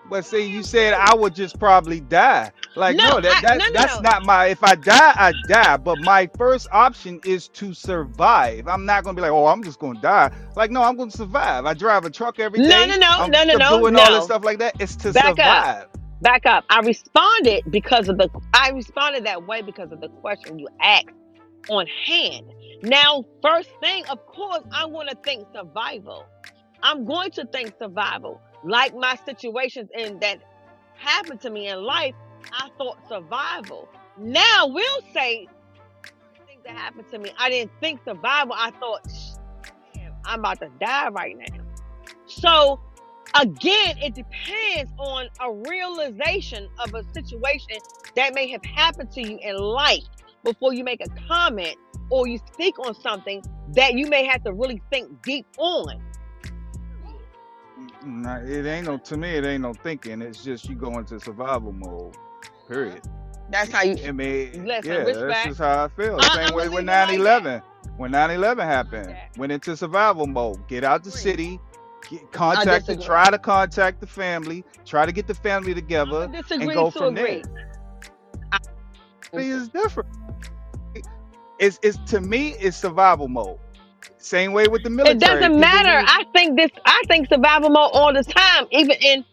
But 0.08 0.24
see, 0.24 0.46
you 0.46 0.62
said 0.62 0.94
I 0.94 1.14
would 1.14 1.34
just 1.34 1.58
probably 1.58 2.00
die. 2.00 2.50
Like 2.76 2.96
no, 2.96 3.16
no 3.16 3.20
that, 3.20 3.42
that 3.42 3.58
no, 3.58 3.66
no, 3.66 3.72
that's 3.72 4.00
not 4.00 4.24
my. 4.24 4.46
If 4.46 4.64
I 4.64 4.74
die, 4.74 4.94
I 5.14 5.34
die. 5.48 5.76
But 5.76 5.98
my 5.98 6.30
first 6.38 6.66
option 6.72 7.20
is 7.26 7.48
to 7.48 7.74
survive. 7.74 8.68
I'm 8.68 8.86
not 8.86 9.04
gonna 9.04 9.16
be 9.16 9.20
like, 9.20 9.32
oh, 9.32 9.46
I'm 9.46 9.62
just 9.62 9.78
gonna 9.78 10.00
die. 10.00 10.30
Like 10.56 10.70
no, 10.70 10.82
I'm 10.82 10.96
gonna 10.96 11.10
survive. 11.10 11.66
I 11.66 11.74
drive 11.74 12.06
a 12.06 12.10
truck 12.10 12.38
every 12.38 12.60
day. 12.60 12.68
No, 12.68 12.86
no, 12.86 12.96
no, 12.96 13.06
I'm 13.10 13.30
no, 13.30 13.44
no, 13.44 13.56
no, 13.56 13.80
doing 13.80 13.96
all 13.96 14.12
this 14.12 14.24
stuff 14.24 14.44
like 14.44 14.58
that. 14.60 14.80
It's 14.80 14.96
to 14.96 15.12
Back 15.12 15.26
survive. 15.26 15.82
Up 15.82 15.97
back 16.20 16.46
up. 16.46 16.64
I 16.70 16.80
responded 16.80 17.64
because 17.70 18.08
of 18.08 18.18
the 18.18 18.28
I 18.54 18.70
responded 18.70 19.26
that 19.26 19.46
way 19.46 19.62
because 19.62 19.92
of 19.92 20.00
the 20.00 20.08
question 20.08 20.58
you 20.58 20.68
asked 20.80 21.08
on 21.68 21.86
hand. 22.04 22.46
Now, 22.82 23.24
first 23.42 23.70
thing, 23.80 24.06
of 24.06 24.24
course, 24.26 24.62
I'm 24.72 24.92
going 24.92 25.08
to 25.08 25.16
think 25.24 25.46
survival. 25.54 26.24
I'm 26.82 27.04
going 27.04 27.30
to 27.32 27.44
think 27.46 27.74
survival. 27.78 28.40
Like 28.64 28.94
my 28.94 29.18
situations 29.26 29.88
in 29.96 30.18
that 30.20 30.40
happened 30.94 31.40
to 31.42 31.50
me 31.50 31.68
in 31.68 31.82
life, 31.82 32.14
I 32.52 32.68
thought 32.78 32.98
survival. 33.08 33.88
Now 34.16 34.66
we'll 34.66 35.02
say 35.12 35.46
things 36.46 36.62
that 36.64 36.76
happened 36.76 37.08
to 37.10 37.18
me. 37.18 37.32
I 37.38 37.50
didn't 37.50 37.72
think 37.80 38.00
survival. 38.04 38.54
I 38.56 38.70
thought, 38.72 39.06
damn, 39.94 40.12
I'm 40.24 40.40
about 40.40 40.60
to 40.60 40.70
die 40.80 41.08
right 41.08 41.36
now. 41.36 41.64
So 42.26 42.80
again, 43.34 43.96
it 43.98 44.14
depends 44.14 44.92
on 44.98 45.28
a 45.40 45.52
realization 45.70 46.68
of 46.80 46.94
a 46.94 47.02
situation 47.12 47.78
that 48.16 48.34
may 48.34 48.48
have 48.48 48.64
happened 48.64 49.10
to 49.12 49.22
you 49.22 49.38
in 49.42 49.56
life 49.56 50.04
before 50.44 50.72
you 50.72 50.84
make 50.84 51.00
a 51.00 51.08
comment 51.26 51.76
or 52.10 52.26
you 52.26 52.38
speak 52.52 52.78
on 52.78 52.94
something 52.94 53.42
that 53.74 53.94
you 53.94 54.06
may 54.06 54.24
have 54.24 54.42
to 54.44 54.52
really 54.52 54.80
think 54.90 55.22
deep 55.22 55.46
on. 55.58 56.00
Nah, 58.04 58.38
it 58.38 58.64
ain't 58.66 58.86
no 58.86 58.98
to 58.98 59.16
me. 59.16 59.30
It 59.30 59.44
ain't 59.44 59.62
no 59.62 59.74
thinking. 59.74 60.22
It's 60.22 60.42
just 60.42 60.68
you 60.68 60.74
go 60.74 60.98
into 60.98 61.18
survival 61.20 61.72
mode. 61.72 62.16
Period. 62.68 63.02
That's 63.50 63.70
how 63.70 63.82
you. 63.82 63.96
I 64.06 64.12
mean, 64.12 64.66
listen, 64.66 64.92
yeah, 64.92 65.04
that's 65.04 65.46
just 65.46 65.58
how 65.58 65.84
I 65.84 65.88
feel. 65.88 66.18
I, 66.20 66.46
Same 66.46 66.54
way 66.54 66.68
with 66.68 66.84
9/11. 66.84 67.44
Like 67.44 67.62
when 67.96 68.12
9/11 68.12 68.58
happened, 68.64 69.16
went 69.36 69.52
into 69.52 69.76
survival 69.76 70.26
mode. 70.26 70.66
Get 70.68 70.84
out 70.84 71.02
the 71.02 71.10
city, 71.10 71.58
contact 72.32 72.86
the, 72.86 72.96
try 72.96 73.30
to 73.30 73.38
contact 73.38 74.00
the 74.00 74.06
family, 74.06 74.64
try 74.84 75.06
to 75.06 75.12
get 75.12 75.26
the 75.26 75.34
family 75.34 75.74
together, 75.74 76.30
and 76.50 76.72
go 76.72 76.90
from 76.90 77.16
agree. 77.16 77.42
there. 77.42 77.72
I, 78.52 78.58
it's 79.32 79.68
different. 79.68 80.08
It's, 81.58 81.78
it's 81.82 81.98
to 82.10 82.20
me, 82.20 82.50
it's 82.60 82.76
survival 82.76 83.28
mode. 83.28 83.58
Same 84.18 84.52
way 84.52 84.68
with 84.68 84.82
the 84.82 84.90
military. 84.90 85.16
It 85.16 85.20
doesn't 85.20 85.58
matter. 85.58 86.04
I 86.06 86.24
think 86.32 86.56
this. 86.56 86.70
I 86.84 87.02
think 87.08 87.28
survival 87.28 87.70
mode 87.70 87.90
all 87.92 88.12
the 88.12 88.24
time, 88.24 88.66
even 88.70 88.96
in 89.00 89.24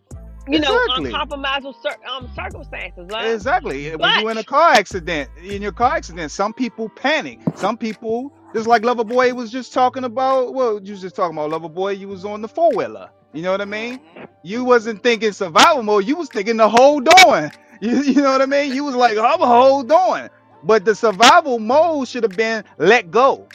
you 0.47 0.59
know 0.59 0.77
exactly. 0.83 1.11
uncompromisable 1.11 1.81
cir- 1.81 1.97
um, 2.09 2.29
circumstances. 2.35 3.07
Right? 3.11 3.31
Exactly. 3.31 3.91
But, 3.91 3.99
when 3.99 4.21
you're 4.21 4.31
in 4.31 4.37
a 4.37 4.43
car 4.43 4.73
accident, 4.73 5.29
in 5.43 5.61
your 5.61 5.71
car 5.71 5.95
accident, 5.95 6.31
some 6.31 6.53
people 6.53 6.89
panic. 6.89 7.39
Some 7.55 7.77
people 7.77 8.31
just 8.55 8.67
like 8.67 8.85
Lover 8.85 9.03
Boy 9.03 9.33
was 9.33 9.51
just 9.51 9.73
talking 9.73 10.05
about. 10.05 10.53
Well, 10.55 10.81
you 10.83 10.93
was 10.93 11.01
just 11.01 11.15
talking 11.15 11.37
about 11.37 11.51
Lover 11.51 11.69
Boy. 11.69 11.91
You 11.91 12.07
was 12.07 12.25
on 12.25 12.41
the 12.41 12.47
four 12.47 12.71
wheeler. 12.75 13.09
You 13.33 13.43
know 13.43 13.51
what 13.51 13.61
I 13.61 13.65
mean? 13.65 13.99
Mm-hmm. 13.99 14.23
You 14.43 14.63
wasn't 14.63 15.03
thinking 15.03 15.33
survival 15.33 15.83
mode. 15.83 16.05
You 16.05 16.15
was 16.15 16.29
thinking 16.29 16.57
the 16.57 16.69
hold 16.69 17.07
on. 17.25 17.51
You, 17.81 18.01
you 18.03 18.21
know 18.21 18.31
what 18.31 18.41
I 18.41 18.45
mean? 18.45 18.73
You 18.73 18.85
was 18.85 18.95
like, 18.95 19.17
I'm 19.17 19.39
hold 19.39 19.91
on. 19.91 20.29
But 20.63 20.85
the 20.85 20.95
survival 20.95 21.59
mode 21.59 22.07
should 22.07 22.23
have 22.23 22.35
been 22.37 22.63
let 22.77 23.11
go. 23.11 23.49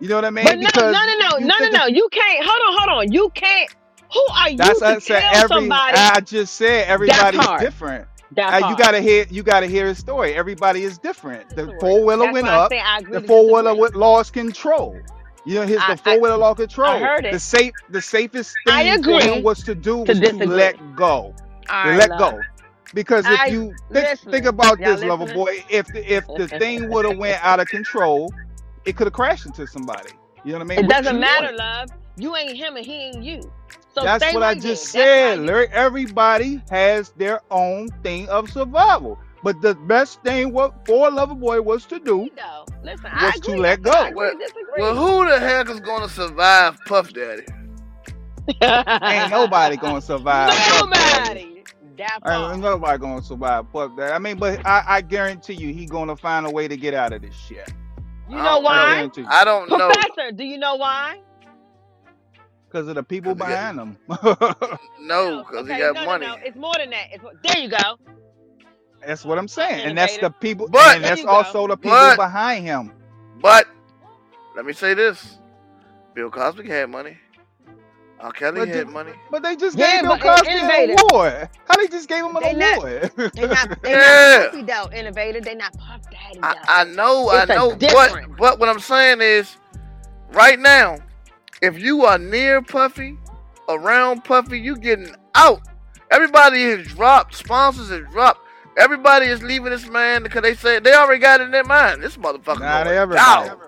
You 0.00 0.08
know 0.08 0.16
what 0.16 0.24
I 0.24 0.30
mean? 0.30 0.44
But 0.46 0.58
no, 0.58 0.68
no, 0.74 0.90
no, 0.90 1.04
no, 1.18 1.38
no, 1.38 1.58
no, 1.58 1.70
no. 1.70 1.86
You 1.86 2.08
can't. 2.10 2.44
Hold 2.46 2.62
on, 2.62 2.78
hold 2.78 2.98
on. 3.00 3.12
You 3.12 3.30
can't. 3.34 3.70
Who 4.14 4.26
are 4.34 4.50
you 4.50 4.56
That's 4.56 4.80
to 4.80 4.86
I 4.86 4.98
tell 5.00 5.22
every. 5.34 5.48
somebody 5.48 5.96
I 5.96 6.20
just 6.20 6.54
said 6.56 6.88
everybody's 6.88 7.40
part. 7.40 7.60
different. 7.60 8.08
That 8.36 8.62
Uh, 8.62 8.68
you 8.70 8.76
gotta 8.76 9.00
hear. 9.00 9.26
You 9.30 9.42
gotta 9.42 9.66
hear 9.66 9.86
his 9.86 9.98
story. 9.98 10.34
Everybody 10.34 10.82
is 10.84 10.98
different. 10.98 11.48
The 11.54 11.74
four 11.80 12.04
wheeler 12.04 12.32
went 12.32 12.46
I 12.46 12.56
up. 12.56 12.72
I 12.72 13.02
The 13.02 13.20
four 13.20 13.44
wheeler 13.46 13.74
lost 13.94 14.32
control. 14.32 14.96
You 15.44 15.56
know, 15.56 15.66
his 15.66 15.78
I- 15.78 15.94
the 15.94 15.96
four 15.98 16.20
wheeler 16.20 16.36
lost 16.36 16.58
control. 16.58 16.98
heard 16.98 17.24
it. 17.26 17.32
The 17.32 17.40
safe, 17.40 17.72
the 17.88 18.00
safest 18.00 18.56
I 18.66 18.84
thing 18.84 19.02
for 19.02 19.20
him 19.20 19.42
was 19.42 19.62
to 19.64 19.74
do 19.74 20.04
to 20.04 20.12
was 20.12 20.20
to 20.20 20.46
let 20.46 20.94
go. 20.96 21.34
Right, 21.84 21.96
let 21.96 22.16
go. 22.18 22.40
Because 22.94 23.28
if 23.28 23.40
I- 23.40 23.46
you 23.46 23.74
think, 23.92 24.06
think 24.30 24.46
about 24.46 24.78
y'all 24.80 24.96
this, 24.96 25.04
lover 25.04 25.26
boy, 25.26 25.64
if 25.68 25.86
the, 25.92 26.12
if 26.12 26.24
the 26.34 26.48
thing 26.58 26.88
would 26.90 27.04
have 27.04 27.16
went 27.16 27.42
out 27.44 27.60
of 27.60 27.68
control, 27.68 28.32
it 28.84 28.96
could 28.96 29.06
have 29.06 29.14
crashed 29.14 29.46
into 29.46 29.66
somebody. 29.66 30.10
You 30.44 30.52
know 30.52 30.58
what 30.58 30.64
I 30.64 30.68
mean? 30.68 30.78
It 30.80 30.86
What 30.86 30.96
doesn't 30.96 31.18
matter, 31.20 31.52
love. 31.52 31.88
You 32.16 32.36
ain't 32.36 32.56
him 32.56 32.76
and 32.76 32.84
he 32.84 32.94
ain't 32.94 33.22
you. 33.22 33.52
So 33.94 34.02
That's 34.04 34.24
stay 34.24 34.34
what 34.34 34.42
I 34.42 34.54
just 34.54 34.92
there. 34.92 35.34
said. 35.34 35.38
You- 35.40 35.44
Larry. 35.46 35.68
Everybody 35.68 36.62
has 36.70 37.10
their 37.10 37.40
own 37.50 37.88
thing 38.02 38.28
of 38.28 38.50
survival. 38.50 39.18
But 39.42 39.60
the 39.60 39.74
best 39.74 40.22
thing 40.22 40.52
what 40.52 40.86
for 40.86 41.10
Lover 41.10 41.34
Boy 41.34 41.60
was 41.60 41.84
to 41.86 41.98
do 41.98 42.28
though. 42.36 42.64
Listen, 42.82 43.06
I 43.12 43.26
was 43.26 43.40
to 43.40 43.56
let 43.56 43.82
That's 43.82 43.96
I 43.96 44.08
go. 44.10 44.30
agree. 44.30 44.46
Well, 44.78 44.96
who 44.96 45.28
the 45.28 45.38
heck 45.38 45.68
is 45.68 45.80
gonna 45.80 46.08
survive 46.08 46.78
Puff 46.86 47.12
Daddy? 47.12 47.44
Ain't 48.60 49.30
nobody 49.30 49.76
gonna 49.76 50.00
survive. 50.00 50.50
Fuck 50.50 50.90
that. 50.90 51.34
Nobody. 51.34 51.64
That 51.96 52.20
Ain't 52.26 52.60
nobody 52.60 52.98
gonna 52.98 53.22
survive. 53.22 53.66
Fuck 53.72 53.96
that. 53.96 54.12
I 54.12 54.18
mean, 54.18 54.38
but 54.38 54.64
I, 54.64 54.84
I 54.86 55.00
guarantee 55.00 55.54
you, 55.54 55.72
he 55.72 55.86
gonna 55.86 56.16
find 56.16 56.46
a 56.46 56.50
way 56.50 56.66
to 56.68 56.76
get 56.76 56.94
out 56.94 57.12
of 57.12 57.22
this 57.22 57.34
shit. 57.34 57.72
You 58.28 58.36
know 58.36 58.44
don't 58.44 58.62
why? 58.64 59.10
I 59.28 59.44
don't 59.44 59.68
know. 59.68 59.88
Professor, 60.14 60.32
do 60.32 60.44
you 60.44 60.58
know 60.58 60.76
why? 60.76 61.20
Because 62.72 62.88
of 62.88 62.94
the 62.94 63.02
people 63.02 63.34
'Cause 63.36 63.46
he 63.48 63.52
got- 63.52 63.76
behind 63.76 63.78
him. 63.78 64.78
No, 65.00 65.42
because 65.44 65.64
okay, 65.66 65.74
he 65.74 65.78
got 65.80 65.94
no, 65.94 66.06
money. 66.06 66.26
No, 66.26 66.36
no, 66.36 66.42
it's 66.42 66.56
more 66.56 66.72
than 66.78 66.88
that. 66.90 67.08
It's 67.12 67.22
more, 67.22 67.32
there 67.44 67.58
you 67.58 67.68
go. 67.68 67.98
that's 69.06 69.24
what 69.26 69.36
I'm 69.36 69.48
saying. 69.48 69.84
And 69.84 69.98
that's 69.98 70.16
the 70.16 70.30
people. 70.30 70.68
But- 70.68 70.94
and 70.96 71.04
that's 71.04 71.16
There 71.16 71.24
you 71.24 71.26
go. 71.26 71.32
also 71.32 71.66
the 71.66 71.76
people 71.76 71.90
But- 71.98 72.16
behind 72.16 72.64
him. 72.64 72.92
But 73.42 73.66
let 74.56 74.64
me 74.64 74.72
say 74.72 74.94
this: 74.94 75.38
Bill 76.14 76.30
Cosby 76.30 76.66
had 76.66 76.88
money. 76.88 77.18
R. 78.20 78.30
Kelly 78.32 78.60
But 78.60 78.68
had 78.68 78.86
the- 78.86 78.90
money. 78.90 79.12
But 79.30 79.42
they 79.42 79.56
just 79.56 79.76
Yeah, 79.76 79.96
gave 79.96 80.02
Bill 80.02 80.10
but 80.16 80.20
it's 80.20 80.24
Cosby 80.42 80.52
an 80.52 80.58
innovative. 80.58 80.96
award. 81.10 81.48
How 81.68 81.76
they 81.76 81.88
just 81.88 82.08
gave 82.08 82.24
him 82.24 82.36
an 82.36 82.42
They 82.42 82.54
not- 82.54 82.78
award? 82.78 83.12
They 83.34 83.46
not 83.48 83.82
they 83.82 83.90
Yeah. 83.90 84.38
not 84.38 84.50
puffy 84.52 84.62
though, 84.62 84.96
innovator. 84.96 85.40
They 85.42 85.56
not 85.56 85.76
puff 85.76 86.00
daddy 86.10 86.38
though. 86.40 86.46
I, 86.46 86.56
I 86.68 86.84
know, 86.84 87.30
It's 87.32 87.50
I 87.50 87.54
a 87.54 87.56
know, 87.58 87.76
but 87.76 88.36
but 88.38 88.58
what 88.60 88.68
I'm 88.70 88.78
saying 88.80 89.20
is, 89.20 89.56
right 90.32 90.58
now, 90.58 90.96
if 91.62 91.80
you 91.80 92.04
are 92.04 92.18
near 92.18 92.60
Puffy, 92.62 93.16
around 93.68 94.24
Puffy, 94.24 94.58
you 94.60 94.76
getting 94.76 95.14
out. 95.34 95.60
Everybody 96.10 96.62
has 96.64 96.86
dropped. 96.88 97.34
Sponsors 97.34 97.88
have 97.90 98.10
dropped. 98.10 98.40
Everybody 98.76 99.26
is 99.26 99.42
leaving 99.42 99.70
this 99.70 99.88
man 99.88 100.22
because 100.22 100.42
they 100.42 100.54
say 100.54 100.78
they 100.78 100.94
already 100.94 101.20
got 101.20 101.40
it 101.40 101.44
in 101.44 101.50
their 101.50 101.64
mind. 101.64 102.02
This 102.02 102.16
motherfucker 102.16 102.60
Not 102.60 102.84
going 102.84 102.96
everybody. 102.96 103.48
down. 103.48 103.58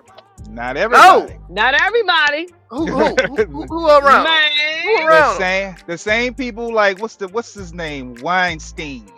Not 0.49 0.77
everybody. 0.77 1.33
No. 1.33 1.45
not 1.49 1.73
everybody. 1.81 2.47
Who, 2.69 2.85
who, 2.87 3.15
who, 3.15 3.35
who, 3.45 3.63
who 3.63 3.87
around? 3.87 4.23
Man. 4.23 4.49
Who 4.83 5.07
The 5.07 5.33
same, 5.37 5.75
the 5.87 5.97
same 5.97 6.33
people 6.33 6.73
like 6.73 6.99
what's 6.99 7.15
the 7.15 7.27
what's 7.29 7.53
his 7.53 7.73
name 7.73 8.15
Weinstein. 8.21 9.09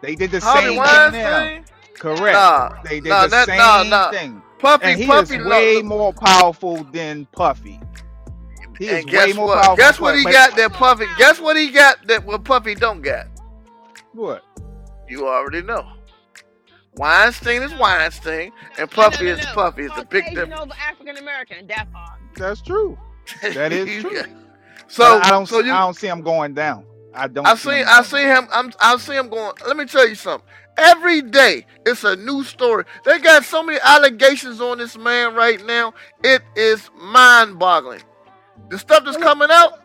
They 0.00 0.14
did 0.14 0.30
the 0.30 0.40
Harvey 0.40 0.76
same 0.76 1.12
thing 1.12 1.22
now. 1.22 1.64
Correct. 1.94 2.34
Nah, 2.34 2.82
They 2.84 3.00
did 3.00 3.08
nah, 3.08 3.22
the 3.24 3.28
that- 3.30 3.46
same 3.46 3.58
nah, 3.58 3.82
nah. 3.84 4.10
thing. 4.10 4.42
Puffy, 4.58 4.84
And 4.86 5.00
he 5.00 5.06
Puffy, 5.06 5.36
is 5.36 5.46
way 5.46 5.76
look, 5.76 5.84
more 5.84 6.12
powerful 6.12 6.84
than 6.84 7.26
Puffy. 7.32 7.80
He 8.78 8.86
is 8.88 8.92
and 9.00 9.06
guess 9.08 9.26
way 9.28 9.32
more 9.34 9.46
what? 9.46 9.56
powerful. 9.64 9.76
Guess 9.76 10.00
what 10.00 10.16
he 10.16 10.24
got 10.24 10.56
that 10.56 10.72
Puffy? 10.72 11.06
Guess 11.18 11.40
what 11.40 11.56
he 11.56 11.70
got 11.70 12.06
that 12.08 12.24
what 12.24 12.44
Puffy 12.44 12.74
don't 12.74 13.02
got? 13.02 13.26
What? 14.12 14.44
You 15.08 15.26
already 15.28 15.62
know. 15.62 15.86
Weinstein 16.96 17.62
is 17.62 17.74
Weinstein, 17.74 18.52
and 18.78 18.90
Puffy 18.90 19.24
No, 19.24 19.32
no, 19.32 19.38
is 19.38 19.44
no. 19.46 19.52
Puffy. 19.54 19.82
It's 19.84 19.98
a 19.98 20.04
big 20.04 20.24
difference. 20.34 20.60
over 20.60 20.72
African 20.74 21.16
American. 21.16 21.66
That 21.66 21.92
part. 21.92 22.18
That's 22.36 22.62
true. 22.62 22.96
That 23.42 23.72
is 23.72 24.02
true. 24.02 24.22
so 24.86 25.18
But 25.18 25.26
I 25.26 25.30
don't. 25.30 25.46
so 25.46 25.58
you, 25.60 25.72
I 25.72 25.80
don't 25.80 25.94
see 25.94 26.06
him 26.06 26.20
going 26.22 26.54
down. 26.54 26.84
I 27.12 27.26
don't. 27.28 27.46
I 27.46 27.54
see 27.54 27.70
see 27.70 27.76
him 27.78 27.86
I 27.88 28.02
see 28.02 28.22
him. 28.22 28.48
I'm 28.52 28.72
I 28.80 28.96
see 28.96 29.14
him 29.16 29.28
going. 29.28 29.52
Let 29.66 29.76
me 29.76 29.86
tell 29.86 30.06
you 30.08 30.14
something. 30.14 30.48
Every 30.76 31.22
day 31.22 31.66
it's 31.86 32.04
a 32.04 32.16
new 32.16 32.42
story. 32.44 32.84
They 33.04 33.18
got 33.18 33.44
so 33.44 33.62
many 33.62 33.78
allegations 33.82 34.60
on 34.60 34.78
this 34.78 34.96
man 34.96 35.34
right 35.34 35.64
now. 35.64 35.94
It 36.24 36.42
is 36.56 36.90
mind-boggling. 37.00 38.02
The 38.70 38.78
stuff 38.78 39.04
that's 39.04 39.16
coming 39.16 39.48
out. 39.50 39.80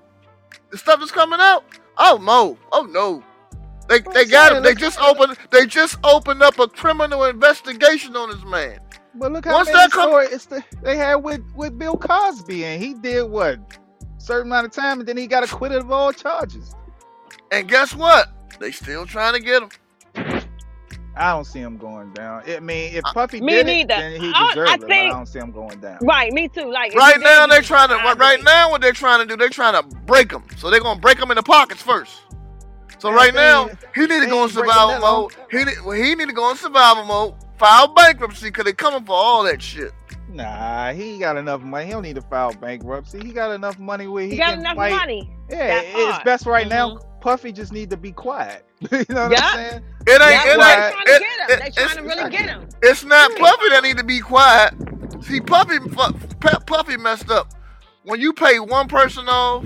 The 0.72 0.78
stuff 0.78 1.00
that's 1.00 1.12
coming 1.12 1.40
out. 1.42 1.64
Oh 1.98 2.20
no. 2.22 2.58
Oh 2.72 2.84
no. 2.84 3.24
They 3.88 4.00
they 4.14 4.26
got 4.26 4.56
him. 4.56 4.64
They 4.64 4.76
just 4.76 5.00
opened. 5.00 5.38
They 5.52 5.66
just 5.66 5.98
opened 6.04 6.44
up 6.44 6.60
a 6.60 6.68
criminal 6.68 7.24
investigation 7.26 8.16
on 8.16 8.30
this 8.30 8.44
man. 8.46 8.80
But 9.16 9.32
look 9.32 9.46
how 9.46 9.54
Once 9.54 9.68
many 9.68 9.80
that 9.80 9.92
come- 9.92 10.10
story 10.10 10.28
it's 10.28 10.46
the, 10.46 10.64
they 10.84 10.96
had 10.96 11.16
with 11.16 11.42
with 11.56 11.78
Bill 11.78 11.98
Cosby, 11.98 12.64
and 12.66 12.82
he 12.82 12.94
did 12.94 13.24
what 13.24 13.60
certain 14.20 14.48
amount 14.48 14.68
of 14.68 14.72
time, 14.72 15.00
and 15.00 15.10
then 15.10 15.18
he 15.18 15.26
got 15.28 15.44
acquitted 15.44 15.80
of 15.80 15.92
all 15.92 16.14
charges. 16.14 16.76
And 17.52 17.68
guess 17.68 17.96
what? 17.96 18.28
They 18.60 18.72
still 18.72 19.06
trying 19.08 19.34
to 19.34 19.40
get 19.40 19.64
him. 19.64 19.70
I 21.20 21.32
don't 21.34 21.44
see 21.46 21.60
him 21.60 21.78
going 21.78 22.14
down. 22.14 22.44
I 22.48 22.60
mean, 22.62 22.94
if 22.96 23.06
Uh, 23.06 23.14
Puffy 23.14 23.42
Me 23.42 23.54
did 23.54 23.66
neither. 23.66 23.94
it, 23.94 23.98
then 23.98 24.22
he 24.22 24.32
I- 24.34 24.48
deserved 24.54 24.70
I 24.70 24.74
it. 24.76 24.80
but 24.82 24.92
I 24.92 25.08
don't 25.10 25.26
see 25.26 25.40
him 25.40 25.52
going 25.52 25.80
down. 25.80 25.98
Right, 26.02 26.32
me 26.32 26.48
too. 26.48 26.72
Like 26.72 26.96
Right 26.96 27.20
now 27.20 27.46
they're 27.46 27.62
trying 27.62 27.90
to. 27.90 27.96
I 27.96 28.14
Right 28.14 28.42
now, 28.44 28.72
what 28.72 28.82
they're 28.82 28.94
trying 28.94 29.20
to 29.20 29.26
do, 29.26 29.36
they're 29.38 29.50
trying 29.50 29.74
to 29.74 29.84
break 30.06 30.32
him. 30.32 30.44
So 30.58 30.70
they're 30.70 30.80
gonna 30.80 31.00
break 31.00 31.20
him 31.20 31.30
in 31.32 31.36
the 31.36 31.44
pockets 31.44 31.82
first. 31.82 32.22
So 33.00 33.10
Yeah, 33.10 33.16
right 33.16 33.34
now, 33.34 33.70
he 33.96 34.02
need 34.02 34.22
to 34.22 34.28
go 34.28 34.44
in 34.44 34.50
survival 34.50 35.00
mode. 35.00 35.34
He 35.52 35.64
need, 35.64 35.76
well, 35.86 35.96
he 35.96 36.16
need 36.16 36.28
to 36.28 36.34
go 36.34 36.50
in 36.52 36.58
survival 36.58 37.06
mode. 37.06 37.34
File 37.58 37.88
bankruptcy 37.90 38.48
because 38.48 38.66
they 38.66 38.74
coming 38.74 39.06
for 39.06 39.14
all 39.16 39.44
that 39.44 39.62
shit. 39.62 39.92
Nah, 40.30 40.92
he 40.94 41.18
got 41.18 41.38
enough 41.38 41.62
money. 41.62 41.86
He 41.88 41.92
don't 41.92 42.04
need 42.04 42.16
to 42.16 42.22
file 42.22 42.54
bankruptcy. 42.54 43.20
He 43.20 43.32
got 43.32 43.52
enough 43.52 43.80
money 43.80 44.08
where 44.08 44.26
he 44.26 44.34
You 44.34 44.38
got 44.38 44.52
can 44.52 44.60
enough 44.60 44.76
fight. 44.76 44.92
money. 44.96 45.30
Yeah, 45.50 45.68
That 45.68 45.86
it's 45.88 46.12
part. 46.14 46.26
best 46.26 46.46
right 46.46 46.68
now. 46.68 46.92
Mhm. 46.92 47.22
Puffy 47.22 47.52
just 47.52 47.74
need 47.74 47.90
to 47.90 47.98
be 47.98 48.12
quiet. 48.12 48.66
you 48.92 49.04
know 49.10 49.24
what 49.28 49.32
Yeah. 49.32 49.40
I'm 49.44 49.56
saying? 49.58 49.84
It 50.08 50.22
ain't. 50.22 50.22
Yeah, 50.22 50.54
it 50.54 50.58
well, 50.58 50.70
ain't. 50.70 50.80
they 50.80 50.92
trying 50.94 51.06
to 51.06 51.12
it- 51.12 51.20
get 51.20 51.22
him. 51.22 51.60
They 51.60 51.66
it's, 51.68 51.76
trying 51.76 51.96
to 51.98 52.02
really 52.04 52.30
get 52.32 52.46
him. 52.50 52.70
it's 52.84 53.04
not 53.04 53.32
Yeah. 53.32 53.38
Puffy 53.40 53.70
that 53.70 53.84
need 53.84 53.98
to 53.98 54.04
be 54.04 54.20
quiet. 54.20 54.74
See, 55.24 55.42
Puffy, 55.42 55.80
Puffy 56.66 56.98
messed 56.98 57.30
up. 57.30 57.52
When 58.04 58.22
you 58.22 58.32
pay 58.32 58.60
one 58.60 58.88
person 58.88 59.28
off, 59.28 59.66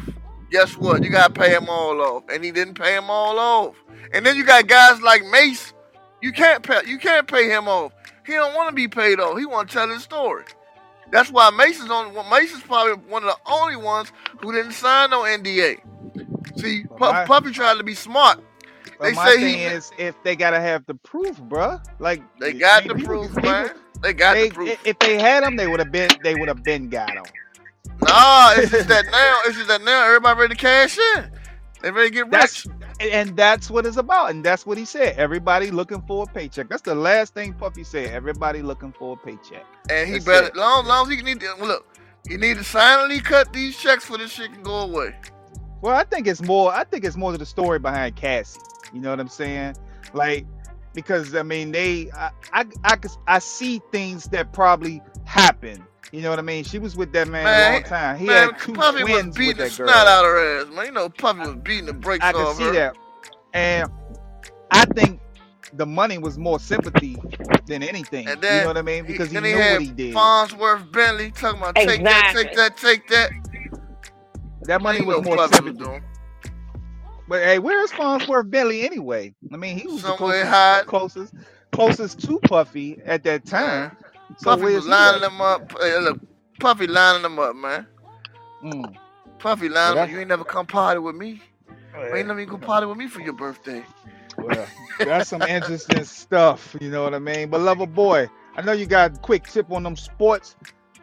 guess 0.49 0.75
what? 0.77 1.03
You 1.03 1.09
gotta 1.11 1.31
pay 1.33 1.51
him 1.53 1.69
all 1.69 2.01
off, 2.01 2.23
and 2.33 2.43
he 2.43 2.51
didn't 2.51 2.73
pay 2.75 2.95
him 2.95 3.09
all 3.09 3.37
off. 3.37 3.75
And 4.13 4.25
then 4.25 4.35
you 4.35 4.43
got 4.45 4.67
guys 4.67 5.01
like 5.01 5.23
Mase. 5.27 5.73
You 6.21 6.31
can't 6.31 6.63
pay. 6.63 6.81
You 6.87 6.97
can't 6.97 7.27
pay 7.27 7.49
him 7.49 7.67
off. 7.67 7.91
He 8.25 8.33
don't 8.33 8.53
want 8.55 8.69
to 8.69 8.75
be 8.75 8.87
paid 8.87 9.19
off. 9.19 9.37
He 9.37 9.45
want 9.45 9.69
to 9.69 9.73
tell 9.73 9.89
his 9.89 10.03
story. 10.03 10.45
That's 11.11 11.29
why 11.31 11.49
Mason's 11.51 11.91
on. 11.91 12.13
Mason's 12.29 12.63
probably 12.63 12.93
one 13.09 13.23
of 13.23 13.29
the 13.29 13.51
only 13.51 13.75
ones 13.75 14.11
who 14.41 14.51
didn't 14.51 14.71
sign 14.71 15.09
no 15.11 15.21
NDA. 15.23 15.79
See, 16.57 16.83
Puff, 16.97 16.99
my- 17.13 17.25
Puffy 17.25 17.51
tried 17.51 17.77
to 17.77 17.83
be 17.83 17.93
smart. 17.93 18.39
But 18.99 19.05
They 19.09 19.13
my 19.13 19.25
say 19.29 19.37
thing 19.37 19.57
he- 19.59 19.63
is, 19.65 19.91
if 19.97 20.15
they 20.23 20.35
gotta 20.35 20.59
have 20.59 20.85
the 20.85 20.95
proof, 20.95 21.37
bruh. 21.41 21.83
Like 21.99 22.21
They 22.39 22.53
got 22.53 22.83
the 22.87 22.95
proof, 22.95 23.27
people- 23.35 23.43
man. 23.43 23.71
They 24.01 24.13
got 24.13 24.33
they- 24.33 24.49
the 24.49 24.55
proof. 24.55 24.79
If 24.85 24.99
they 24.99 25.19
had 25.19 25.43
them, 25.43 25.55
they 25.55 25.67
would 25.67 25.79
have 25.79 25.91
been. 25.91 26.09
They 26.23 26.35
would 26.35 26.47
have 26.47 26.63
been 26.63 26.89
got 26.89 27.07
them. 27.13 27.23
Nah, 28.01 28.53
it's 28.57 28.71
just 28.71 28.87
that 28.89 29.05
now. 29.11 29.41
It's 29.45 29.55
just 29.55 29.67
that 29.67 29.81
now 29.83 30.05
everybody 30.05 30.39
ready 30.41 30.55
to 30.55 30.59
cash 30.61 30.97
in. 31.15 31.31
They 31.81 31.91
ready 31.91 32.09
to 32.09 32.13
get 32.15 32.31
That's 32.31 32.65
rich. 32.65 32.75
And 33.11 33.35
that's 33.37 33.69
what 33.69 33.85
it's 33.85 33.97
about, 33.97 34.31
and 34.31 34.43
that's 34.43 34.65
what 34.65 34.77
he 34.77 34.85
said. 34.85 35.17
Everybody 35.17 35.71
looking 35.71 36.01
for 36.03 36.23
a 36.23 36.27
paycheck. 36.27 36.69
That's 36.69 36.81
the 36.81 36.95
last 36.95 37.33
thing 37.33 37.53
Puffy 37.53 37.83
said. 37.83 38.11
Everybody 38.11 38.61
looking 38.61 38.93
for 38.93 39.13
a 39.13 39.25
paycheck. 39.25 39.65
And 39.89 40.07
he 40.07 40.19
That's 40.19 40.25
better 40.25 40.47
it. 40.47 40.55
long 40.55 40.85
long 40.85 41.11
as 41.11 41.17
he 41.17 41.23
need 41.23 41.39
to 41.41 41.55
look. 41.59 41.85
He 42.27 42.37
need 42.37 42.57
to 42.57 42.63
silently 42.63 43.19
cut 43.19 43.51
these 43.53 43.77
checks 43.77 44.05
for 44.05 44.17
this 44.17 44.31
shit 44.31 44.53
can 44.53 44.63
go 44.63 44.81
away. 44.81 45.15
Well, 45.81 45.95
I 45.95 46.03
think 46.05 46.27
it's 46.27 46.41
more. 46.41 46.73
I 46.73 46.83
think 46.85 47.03
it's 47.03 47.17
more 47.17 47.31
to 47.33 47.37
the 47.37 47.45
story 47.45 47.79
behind 47.79 48.15
Cassie. 48.15 48.59
You 48.93 49.01
know 49.01 49.09
what 49.09 49.19
I'm 49.19 49.27
saying? 49.27 49.75
Like, 50.13 50.45
because 50.93 51.35
I 51.35 51.43
mean, 51.43 51.71
they, 51.71 52.09
I, 52.11 52.31
I, 52.53 52.65
I, 52.85 52.97
I 53.27 53.39
see 53.39 53.81
things 53.91 54.25
that 54.29 54.53
probably 54.53 55.01
happened. 55.25 55.83
You 56.13 56.21
know 56.21 56.29
what 56.29 56.39
I 56.39 56.43
mean? 56.43 56.63
She 56.63 56.79
was 56.79 56.95
with 56.95 57.11
that 57.13 57.27
man, 57.27 57.41
a 57.41 57.45
Man, 57.45 57.73
long 57.73 57.83
time. 57.83 58.19
He 58.19 58.27
man, 58.27 58.49
had 58.51 58.59
two 58.59 58.73
Puffy 58.73 59.03
was 59.03 59.25
beating 59.35 59.57
with 59.57 59.57
the 59.57 59.63
that 59.63 59.77
girl. 59.77 59.87
snot 59.89 60.07
out 60.07 60.25
her 60.25 60.61
ass, 60.61 60.67
man. 60.73 60.85
You 60.85 60.91
know 60.93 61.09
Puffy 61.09 61.39
was 61.39 61.55
beating 61.57 61.87
the 61.87 61.93
brakes 61.93 62.23
off 62.23 62.35
her. 62.35 62.39
I 62.39 62.43
can 62.43 62.47
off 62.47 62.55
see 62.57 62.63
her. 62.65 62.73
that, 62.73 62.95
and 63.53 63.89
I 64.71 64.85
think 64.85 65.19
the 65.73 65.85
money 65.87 66.19
was 66.19 66.37
more 66.37 66.59
sympathy 66.59 67.17
than 67.67 67.83
anything. 67.83 68.27
And 68.27 68.41
you 68.43 68.49
know 68.61 68.67
what 68.67 68.77
I 68.77 68.83
mean? 68.83 69.05
Because 69.07 69.31
he, 69.31 69.33
then 69.33 69.43
knew 69.43 69.57
had 69.57 69.73
what 69.73 69.81
he 69.81 69.91
did. 69.91 70.15
Fonzworth 70.15 70.91
Bentley 70.91 71.31
talking 71.31 71.59
about 71.61 71.75
take 71.75 72.03
that, 72.03 72.31
take 72.35 72.55
that, 72.55 72.77
take 72.77 73.07
that. 73.07 73.31
that 74.63 74.81
money 74.81 74.99
Ain't 74.99 75.07
was 75.07 75.17
no 75.17 75.21
more 75.23 75.37
Puffy 75.37 75.61
was 75.63 75.75
sympathy. 75.75 75.83
doing. 75.83 76.03
But 77.27 77.41
hey, 77.43 77.59
where's 77.59 77.91
Fonzworth 77.91 78.49
Bentley 78.51 78.83
anyway? 78.83 79.33
I 79.51 79.57
mean, 79.57 79.77
he 79.79 79.87
was 79.87 80.03
the 80.03 80.15
Somewhere 80.15 80.43
closest, 80.43 80.49
hiding. 80.51 80.87
closest, 80.87 81.33
closest 81.71 82.19
to 82.27 82.39
Puffy 82.41 82.99
at 83.05 83.23
that 83.23 83.45
time. 83.45 83.97
So 84.37 84.55
Puffy 84.55 84.73
was 84.73 84.87
lining 84.87 85.21
them 85.21 85.41
up. 85.41 85.71
Hey, 85.79 85.99
look, 85.99 86.19
Puffy 86.59 86.87
lining 86.87 87.21
them 87.21 87.39
up, 87.39 87.55
man. 87.55 87.87
Mm. 88.63 88.95
Puffy 89.39 89.69
lining 89.69 89.97
yeah, 89.97 90.05
You 90.05 90.19
ain't 90.19 90.29
never 90.29 90.43
come 90.43 90.65
party 90.65 90.99
with 90.99 91.15
me. 91.15 91.41
Oh, 91.95 92.03
you 92.05 92.15
ain't 92.15 92.27
never 92.27 92.39
even 92.39 92.51
come 92.51 92.61
party 92.61 92.87
with 92.87 92.97
me 92.97 93.07
for 93.07 93.21
your 93.21 93.33
birthday. 93.33 93.83
Well, 94.37 94.65
that's 94.99 95.29
some 95.29 95.41
interesting 95.43 96.03
stuff. 96.05 96.75
You 96.81 96.89
know 96.89 97.03
what 97.03 97.13
I 97.13 97.19
mean? 97.19 97.49
But 97.49 97.61
lover 97.61 97.85
boy, 97.85 98.29
I 98.55 98.61
know 98.61 98.71
you 98.71 98.85
got 98.85 99.15
a 99.15 99.19
quick 99.19 99.47
tip 99.47 99.71
on 99.71 99.83
them 99.83 99.95
sports. 99.95 100.55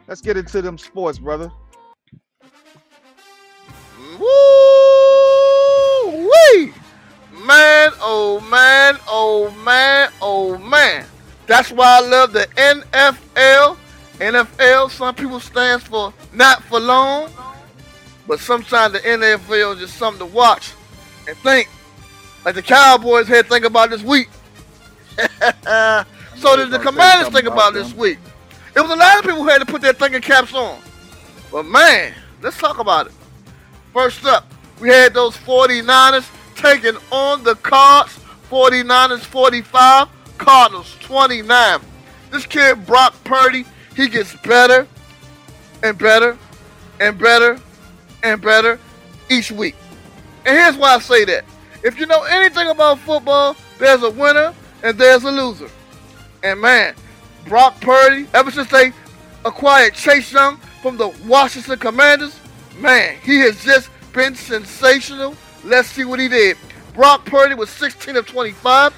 Let's 0.07 0.21
get 0.21 0.37
into 0.37 0.61
them 0.61 0.77
sports, 0.77 1.19
brother. 1.19 1.51
Woo 4.19 4.27
wee! 6.09 6.73
Man, 7.45 7.91
oh 8.01 8.45
man, 8.49 8.97
oh 9.07 9.49
man, 9.63 10.11
oh 10.21 10.57
man. 10.57 11.05
That's 11.47 11.71
why 11.71 11.97
I 11.97 12.07
love 12.07 12.33
the 12.33 12.47
NFL. 12.55 13.77
NFL, 14.19 14.91
some 14.91 15.15
people 15.15 15.39
stands 15.39 15.83
for 15.83 16.13
not 16.33 16.63
for 16.63 16.79
long, 16.79 17.31
but 18.27 18.39
sometimes 18.39 18.93
the 18.93 18.99
NFL 18.99 19.73
is 19.73 19.79
just 19.79 19.97
something 19.97 20.27
to 20.27 20.33
watch 20.33 20.73
and 21.27 21.35
think. 21.37 21.67
Like 22.45 22.55
the 22.55 22.61
Cowboys 22.61 23.27
had 23.27 23.45
to 23.45 23.49
think 23.49 23.65
about 23.65 23.89
this 23.89 24.03
week. 24.03 24.29
so 26.37 26.55
did 26.55 26.71
the 26.71 26.79
Commanders 26.79 27.33
think 27.33 27.47
about 27.47 27.73
this 27.73 27.93
week. 27.93 28.19
It 28.75 28.81
was 28.81 28.91
a 28.91 28.95
lot 28.95 29.17
of 29.17 29.23
people 29.23 29.43
who 29.43 29.49
had 29.49 29.59
to 29.59 29.65
put 29.65 29.81
their 29.81 29.93
thinking 29.93 30.21
caps 30.21 30.53
on. 30.53 30.79
But 31.51 31.63
man, 31.65 32.13
let's 32.41 32.57
talk 32.57 32.79
about 32.79 33.07
it. 33.07 33.13
First 33.93 34.25
up, 34.25 34.45
we 34.79 34.89
had 34.89 35.13
those 35.13 35.35
49ers 35.37 36.29
taking 36.55 36.95
on 37.11 37.43
the 37.43 37.55
Cards. 37.55 38.17
49ers 38.49 39.19
45, 39.21 40.07
Cardinals 40.41 40.97
29. 41.01 41.79
This 42.31 42.47
kid, 42.47 42.83
Brock 42.87 43.13
Purdy, 43.23 43.63
he 43.95 44.09
gets 44.09 44.35
better 44.37 44.87
and 45.83 45.95
better 45.97 46.35
and 46.99 47.17
better 47.17 47.59
and 48.23 48.41
better 48.41 48.79
each 49.29 49.51
week. 49.51 49.75
And 50.45 50.57
here's 50.57 50.75
why 50.75 50.95
I 50.95 50.99
say 50.99 51.25
that. 51.25 51.45
If 51.83 51.99
you 51.99 52.07
know 52.07 52.23
anything 52.23 52.69
about 52.69 52.97
football, 52.99 53.55
there's 53.77 54.01
a 54.01 54.09
winner 54.09 54.53
and 54.81 54.97
there's 54.97 55.23
a 55.23 55.31
loser. 55.31 55.69
And 56.41 56.59
man, 56.59 56.95
Brock 57.47 57.79
Purdy, 57.79 58.27
ever 58.33 58.49
since 58.49 58.69
they 58.71 58.93
acquired 59.45 59.93
Chase 59.93 60.33
Young 60.33 60.57
from 60.81 60.97
the 60.97 61.09
Washington 61.27 61.77
Commanders, 61.77 62.39
man, 62.79 63.15
he 63.23 63.41
has 63.41 63.63
just 63.63 63.91
been 64.11 64.33
sensational. 64.33 65.35
Let's 65.63 65.89
see 65.89 66.03
what 66.03 66.19
he 66.19 66.27
did. 66.27 66.57
Brock 66.95 67.25
Purdy 67.25 67.53
was 67.53 67.69
16 67.69 68.15
of 68.15 68.25
25, 68.25 68.91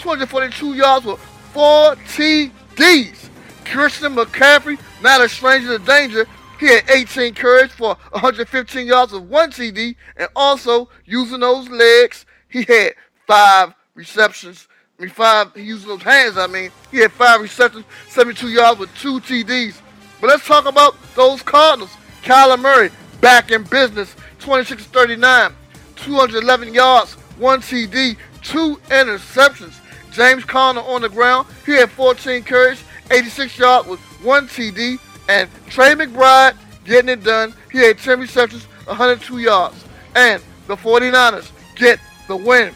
242 0.00 0.74
yards 0.74 1.04
with 1.04 1.20
four 1.52 1.94
TDs. 1.94 3.28
Christian 3.66 4.14
McCaffrey, 4.14 4.80
not 5.02 5.20
a 5.20 5.28
stranger 5.28 5.78
to 5.78 5.84
danger, 5.84 6.26
he 6.58 6.66
had 6.66 6.90
18 6.90 7.34
carries 7.34 7.72
for 7.72 7.94
115 8.10 8.86
yards 8.86 9.12
with 9.12 9.22
one 9.24 9.50
TD, 9.50 9.94
and 10.16 10.28
also 10.34 10.88
using 11.04 11.40
those 11.40 11.68
legs, 11.68 12.26
he 12.48 12.64
had 12.64 12.94
five 13.26 13.74
receptions. 13.94 14.68
I 14.98 15.02
mean, 15.02 15.10
five, 15.10 15.56
using 15.56 15.88
those 15.88 16.02
hands, 16.02 16.36
I 16.36 16.46
mean, 16.46 16.70
he 16.90 16.98
had 16.98 17.12
five 17.12 17.40
receptions, 17.40 17.84
72 18.08 18.48
yards 18.48 18.80
with 18.80 18.94
two 18.96 19.20
TDs. 19.20 19.80
But 20.20 20.28
let's 20.28 20.46
talk 20.46 20.66
about 20.66 20.96
those 21.14 21.42
Cardinals. 21.42 21.90
Kyler 22.22 22.60
Murray, 22.60 22.90
back 23.20 23.50
in 23.50 23.62
business, 23.64 24.14
26 24.40 24.84
39, 24.84 25.54
211 25.96 26.74
yards, 26.74 27.14
one 27.38 27.60
TD, 27.60 28.16
two 28.42 28.76
interceptions. 28.88 29.74
James 30.10 30.44
Conner 30.44 30.80
on 30.80 31.02
the 31.02 31.08
ground. 31.08 31.46
He 31.64 31.72
had 31.72 31.90
14 31.90 32.42
carries, 32.42 32.82
86 33.10 33.58
yards 33.58 33.88
with 33.88 34.00
one 34.22 34.46
TD. 34.48 34.98
And 35.28 35.48
Trey 35.68 35.94
McBride 35.94 36.56
getting 36.84 37.08
it 37.08 37.22
done. 37.22 37.54
He 37.70 37.78
had 37.78 37.98
10 37.98 38.20
receptions, 38.20 38.64
102 38.86 39.38
yards. 39.38 39.84
And 40.16 40.42
the 40.66 40.76
49ers 40.76 41.50
get 41.76 42.00
the 42.28 42.36
win. 42.36 42.74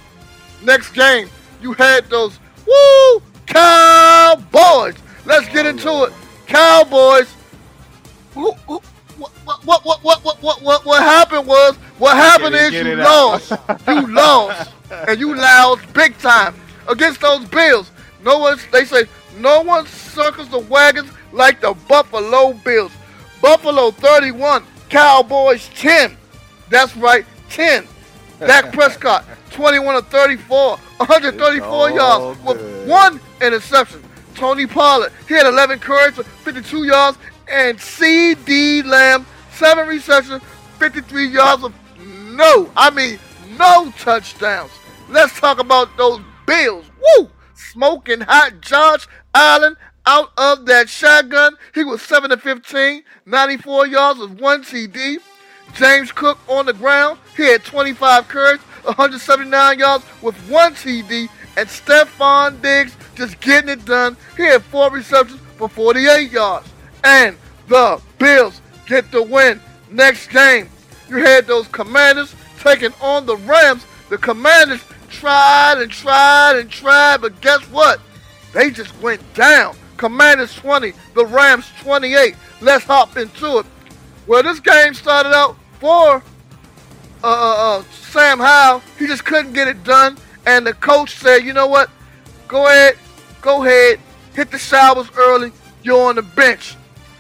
Next 0.62 0.93
game, 0.93 1.28
you 1.61 1.72
had 1.72 2.09
those 2.09 2.39
woo 2.66 3.22
Cowboys. 3.47 4.95
Let's 5.26 5.49
get 5.49 5.66
into 5.66 6.05
it. 6.05 6.12
Cowboys. 6.47 7.30
what, 8.35 8.57
what, 8.66 8.82
what, 9.64 9.85
what, 9.85 10.03
what, 10.03 10.43
what, 10.43 10.62
what, 10.62 10.85
what 10.85 11.03
happened 11.03 11.47
was, 11.47 11.76
what 11.99 12.16
happened 12.16 12.55
is 12.55 12.72
you 12.72 12.97
lost. 12.97 13.53
you 13.87 14.07
lost. 14.14 14.70
And 15.09 15.18
you 15.18 15.35
lost 15.35 15.93
big 15.93 16.16
time 16.18 16.55
against 16.89 17.20
those 17.20 17.45
Bills. 17.47 17.91
No 18.22 18.39
one, 18.39 18.59
they 18.72 18.85
say, 18.85 19.05
no 19.39 19.62
one 19.62 19.87
circles 19.87 20.49
the 20.49 20.59
wagons 20.59 21.11
like 21.32 21.61
the 21.61 21.74
Buffalo 21.89 22.53
Bills. 22.53 22.93
Buffalo 23.43 23.91
31, 23.91 24.64
Cowboys 24.89 25.68
10. 25.74 26.16
That's 26.70 26.97
right, 26.97 27.26
10. 27.51 27.87
Dak 28.41 28.72
Prescott 28.72 29.24
21 29.53 29.95
of 29.95 30.09
34, 30.09 30.76
134 30.76 31.91
yards 31.91 32.41
with 32.43 32.89
one 32.89 33.20
interception. 33.41 34.03
Tony 34.35 34.66
Pollard, 34.66 35.12
he 35.28 35.35
had 35.35 35.47
11 35.47 35.78
carries 35.78 36.16
for 36.16 36.24
52 36.24 36.85
yards, 36.85 37.16
and 37.51 37.78
CeeDee 37.78 38.85
Lamb, 38.85 39.24
seven 39.53 39.87
receptions, 39.87 40.43
53 40.78 41.28
yards 41.28 41.62
of 41.62 41.72
no, 42.35 42.68
I 42.76 42.91
mean 42.91 43.18
no 43.57 43.93
touchdowns. 43.99 44.72
Let's 45.09 45.39
talk 45.39 45.61
about 45.61 45.97
those 45.97 46.20
Bills. 46.47 46.86
Woo! 47.18 47.30
Smoking 47.55 48.20
hot 48.20 48.61
Josh 48.61 49.07
Allen 49.34 49.76
out 50.07 50.32
of 50.36 50.66
that 50.66 50.88
shotgun. 50.88 51.57
He 51.74 51.84
was 51.84 52.03
7 52.03 52.30
to 52.30 52.36
15, 52.36 53.03
94 53.26 53.86
yards 53.86 54.20
with 54.20 54.40
one 54.40 54.62
TD. 54.62 55.18
James 55.74 56.12
Cook 56.12 56.38
on 56.49 56.66
the 56.66 56.72
ground. 56.72 57.18
He 57.36 57.45
had 57.45 57.64
25 57.64 58.28
carries, 58.28 58.61
179 58.61 59.78
yards 59.78 60.05
with 60.22 60.36
one 60.49 60.74
TD. 60.74 61.28
And 61.57 61.68
Stefon 61.68 62.61
Diggs 62.61 62.97
just 63.14 63.40
getting 63.40 63.70
it 63.70 63.84
done. 63.84 64.16
He 64.36 64.42
had 64.42 64.62
four 64.62 64.90
receptions 64.90 65.40
for 65.57 65.68
48 65.68 66.30
yards. 66.30 66.68
And 67.03 67.36
the 67.68 68.01
Bills 68.18 68.61
get 68.86 69.11
the 69.11 69.22
win. 69.22 69.61
Next 69.90 70.28
game, 70.28 70.68
you 71.09 71.18
had 71.18 71.47
those 71.47 71.68
Commanders 71.68 72.34
taking 72.59 72.92
on 73.01 73.26
the 73.26 73.36
Rams. 73.36 73.84
The 74.11 74.18
Commanders 74.18 74.82
tried 75.15 75.77
and 75.79 75.91
tried 75.91 76.57
and 76.59 76.71
tried, 76.71 77.21
but 77.21 77.41
guess 77.41 77.62
what? 77.71 78.01
They 78.53 78.71
just 78.71 78.99
went 79.01 79.23
down. 79.35 79.77
Commanders 79.97 80.55
20, 80.55 80.93
the 81.15 81.25
Rams 81.25 81.67
28. 81.81 82.35
Let's 82.61 82.85
hop 82.85 83.17
into 83.17 83.59
it. 83.59 83.67
Well, 84.27 84.43
this 84.43 84.61
game 84.61 84.95
started 84.95 85.35
out 85.35 85.57
for 85.79 86.23
uh, 87.23 87.27
uh, 87.27 87.79
uh, 87.79 87.83
Sam 87.93 88.39
Howell. 88.39 88.83
He 88.99 89.07
just 89.07 89.25
couldn't 89.25 89.53
get 89.53 89.69
it 89.69 89.83
done. 89.85 90.17
And 90.47 90.67
the 90.67 90.75
coach 90.75 91.17
said, 91.17 91.39
you 91.39 91.53
know 91.53 91.67
what? 91.67 91.91
Go 92.49 92.67
ahead, 92.67 92.99
go 93.41 93.65
ahead, 93.65 93.99
hit 94.35 94.51
the 94.51 94.59
showers 94.59 95.09
early. 95.17 95.53
You're 95.83 96.09
on 96.09 96.17
the 96.17 96.23
bench. 96.23 96.77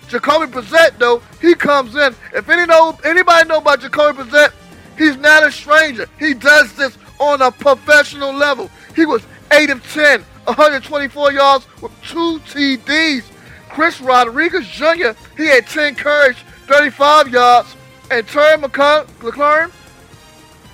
Jacoby 0.08 0.52
Brissett, 0.52 0.98
though, 0.98 1.22
he 1.40 1.54
comes 1.54 1.94
in. 1.96 2.14
If 2.34 2.48
any 2.48 2.66
know 2.66 2.98
anybody 3.04 3.48
know 3.48 3.58
about 3.58 3.80
Jacoby 3.80 4.22
Brissett, 4.22 4.52
he's 4.98 5.16
not 5.16 5.42
a 5.42 5.50
stranger. 5.50 6.06
He 6.18 6.34
does 6.34 6.72
this 6.74 6.96
on 7.18 7.42
a 7.42 7.50
professional 7.50 8.32
level. 8.32 8.70
He 8.94 9.06
was 9.06 9.22
8 9.52 9.70
of 9.70 9.92
10, 9.92 10.20
124 10.44 11.32
yards 11.32 11.66
with 11.80 11.92
two 12.02 12.38
TDs. 12.40 13.24
Chris 13.68 14.00
Rodriguez 14.00 14.68
Jr., 14.68 15.12
he 15.36 15.46
had 15.46 15.66
10 15.66 15.96
carries, 15.96 16.36
35 16.66 17.28
yards. 17.28 17.76
And 18.10 18.26
Terry 18.28 18.56
McLaurin, 18.58 19.72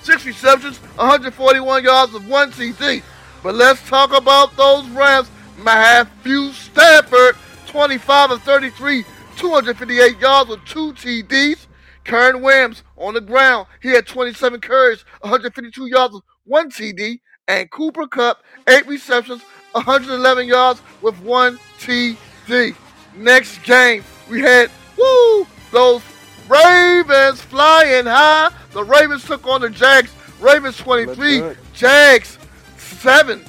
six 0.03 0.25
receptions, 0.25 0.77
141 0.95 1.83
yards 1.83 2.13
with 2.13 2.27
one 2.27 2.51
TD. 2.51 3.01
But 3.41 3.55
let's 3.55 3.87
talk 3.87 4.15
about 4.15 4.55
those 4.55 4.87
Rams. 4.89 5.29
Matthew 5.57 6.51
Stafford, 6.51 7.35
25 7.67 8.31
of 8.31 8.41
33, 8.43 9.05
258 9.37 10.19
yards 10.19 10.49
with 10.49 10.63
two 10.65 10.93
TDs. 10.93 11.67
Kyren 12.03 12.41
Williams 12.41 12.83
on 12.97 13.13
the 13.13 13.21
ground. 13.21 13.67
He 13.81 13.89
had 13.89 14.07
27 14.07 14.59
carries, 14.61 15.05
152 15.21 15.87
yards 15.87 16.15
one 16.51 16.69
TD. 16.69 17.19
And 17.47 17.71
Cooper 17.71 18.05
Kupp, 18.07 18.43
eight 18.67 18.85
receptions, 18.87 19.41
111 19.71 20.47
yards 20.47 20.81
with 21.01 21.19
one 21.21 21.57
TD. 21.79 22.75
Next 23.15 23.63
game, 23.63 24.03
we 24.29 24.41
had, 24.41 24.69
woo, 24.97 25.47
those 25.71 26.01
Ravens 26.47 27.41
flying 27.41 28.05
high. 28.05 28.51
The 28.71 28.83
Ravens 28.83 29.25
took 29.25 29.47
on 29.47 29.61
the 29.61 29.69
Jags. 29.69 30.11
Ravens 30.39 30.77
23, 30.77 31.55
Jags 31.73 32.37
7. 32.77 33.43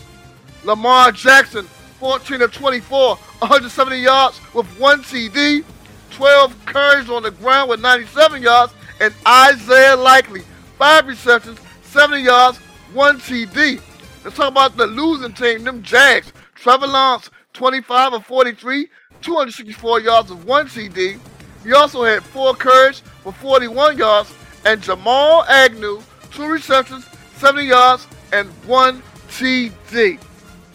Lamar 0.65 1.11
Jackson 1.11 1.65
14 1.99 2.43
of 2.43 2.53
24, 2.53 3.17
170 3.17 3.97
yards 3.99 4.41
with 4.55 4.67
one 4.79 5.03
TD. 5.03 5.65
12 6.11 6.67
carries 6.67 7.11
on 7.11 7.23
the 7.23 7.31
ground 7.31 7.71
with 7.71 7.81
97 7.81 8.43
yards. 8.43 8.73
And 9.01 9.13
Isaiah 9.27 9.97
Likely, 9.97 10.43
5 10.79 11.07
receptions, 11.07 11.59
70 11.83 12.23
yards, 12.23 12.61
1 12.95 13.21
TD. 13.21 13.81
Let's 14.25 14.37
talk 14.37 14.49
about 14.49 14.77
the 14.77 14.87
losing 14.87 15.33
team, 15.33 15.65
them 15.65 15.83
Jags. 15.83 16.33
Trevor 16.55 16.87
Lawrence, 16.87 17.31
25 17.55 18.13
of 18.15 18.27
43, 18.27 18.89
264 19.21 20.01
yards 20.01 20.31
of 20.31 20.45
1 20.45 20.69
TD. 20.69 21.19
He 21.65 21.73
also 21.73 22.05
had 22.05 22.23
four 22.23 22.55
carries 22.55 23.01
for 23.23 23.33
41 23.33 23.99
yards, 23.99 24.33
and 24.65 24.83
Jamal 24.83 25.45
Agnew, 25.45 26.01
two 26.33 26.47
receptions, 26.47 27.07
70 27.37 27.67
yards, 27.67 28.07
and 28.33 28.49
one 28.67 29.03
TD. 29.29 30.21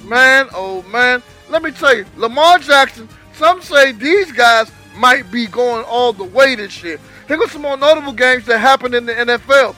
Man, 0.04 0.48
oh 0.54 0.84
man, 0.84 1.22
let 1.50 1.64
me 1.64 1.72
tell 1.72 1.96
you, 1.96 2.06
Lamar 2.16 2.60
Jackson, 2.60 3.08
some 3.34 3.62
say 3.62 3.92
these 3.92 4.32
guys 4.32 4.72
might 4.96 5.30
be 5.32 5.48
going 5.48 5.84
all 5.86 6.14
the 6.14 6.24
way 6.24 6.56
this 6.56 6.84
year. 6.84 7.00
Here 7.28 7.42
are 7.42 7.48
some 7.50 7.62
more 7.62 7.78
notable 7.78 8.14
games 8.14 8.46
that 8.46 8.60
happened 8.60 8.96
in 8.96 9.06
the 9.06 9.14
NFL. 9.14 9.76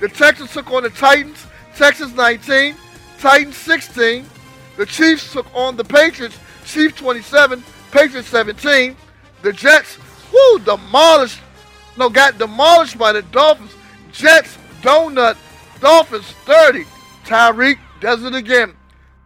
The 0.00 0.08
Texans 0.08 0.52
took 0.52 0.70
on 0.70 0.84
the 0.84 0.90
Titans, 0.90 1.46
Texas 1.76 2.12
19, 2.14 2.76
Titans 3.18 3.56
16. 3.56 4.26
The 4.76 4.86
Chiefs 4.86 5.32
took 5.32 5.46
on 5.54 5.76
the 5.76 5.84
Patriots, 5.84 6.38
Chiefs 6.64 6.96
27, 6.96 7.62
Patriots 7.90 8.28
17. 8.28 8.96
The 9.42 9.52
Jets, 9.52 9.98
whoo, 10.32 10.58
demolished, 10.60 11.40
no, 11.96 12.08
got 12.08 12.38
demolished 12.38 12.98
by 12.98 13.12
the 13.12 13.22
Dolphins. 13.22 13.74
Jets, 14.12 14.56
donut, 14.82 15.36
Dolphins 15.80 16.26
30. 16.44 16.84
Tyreek 17.24 17.78
does 18.00 18.24
it 18.24 18.34
again. 18.34 18.74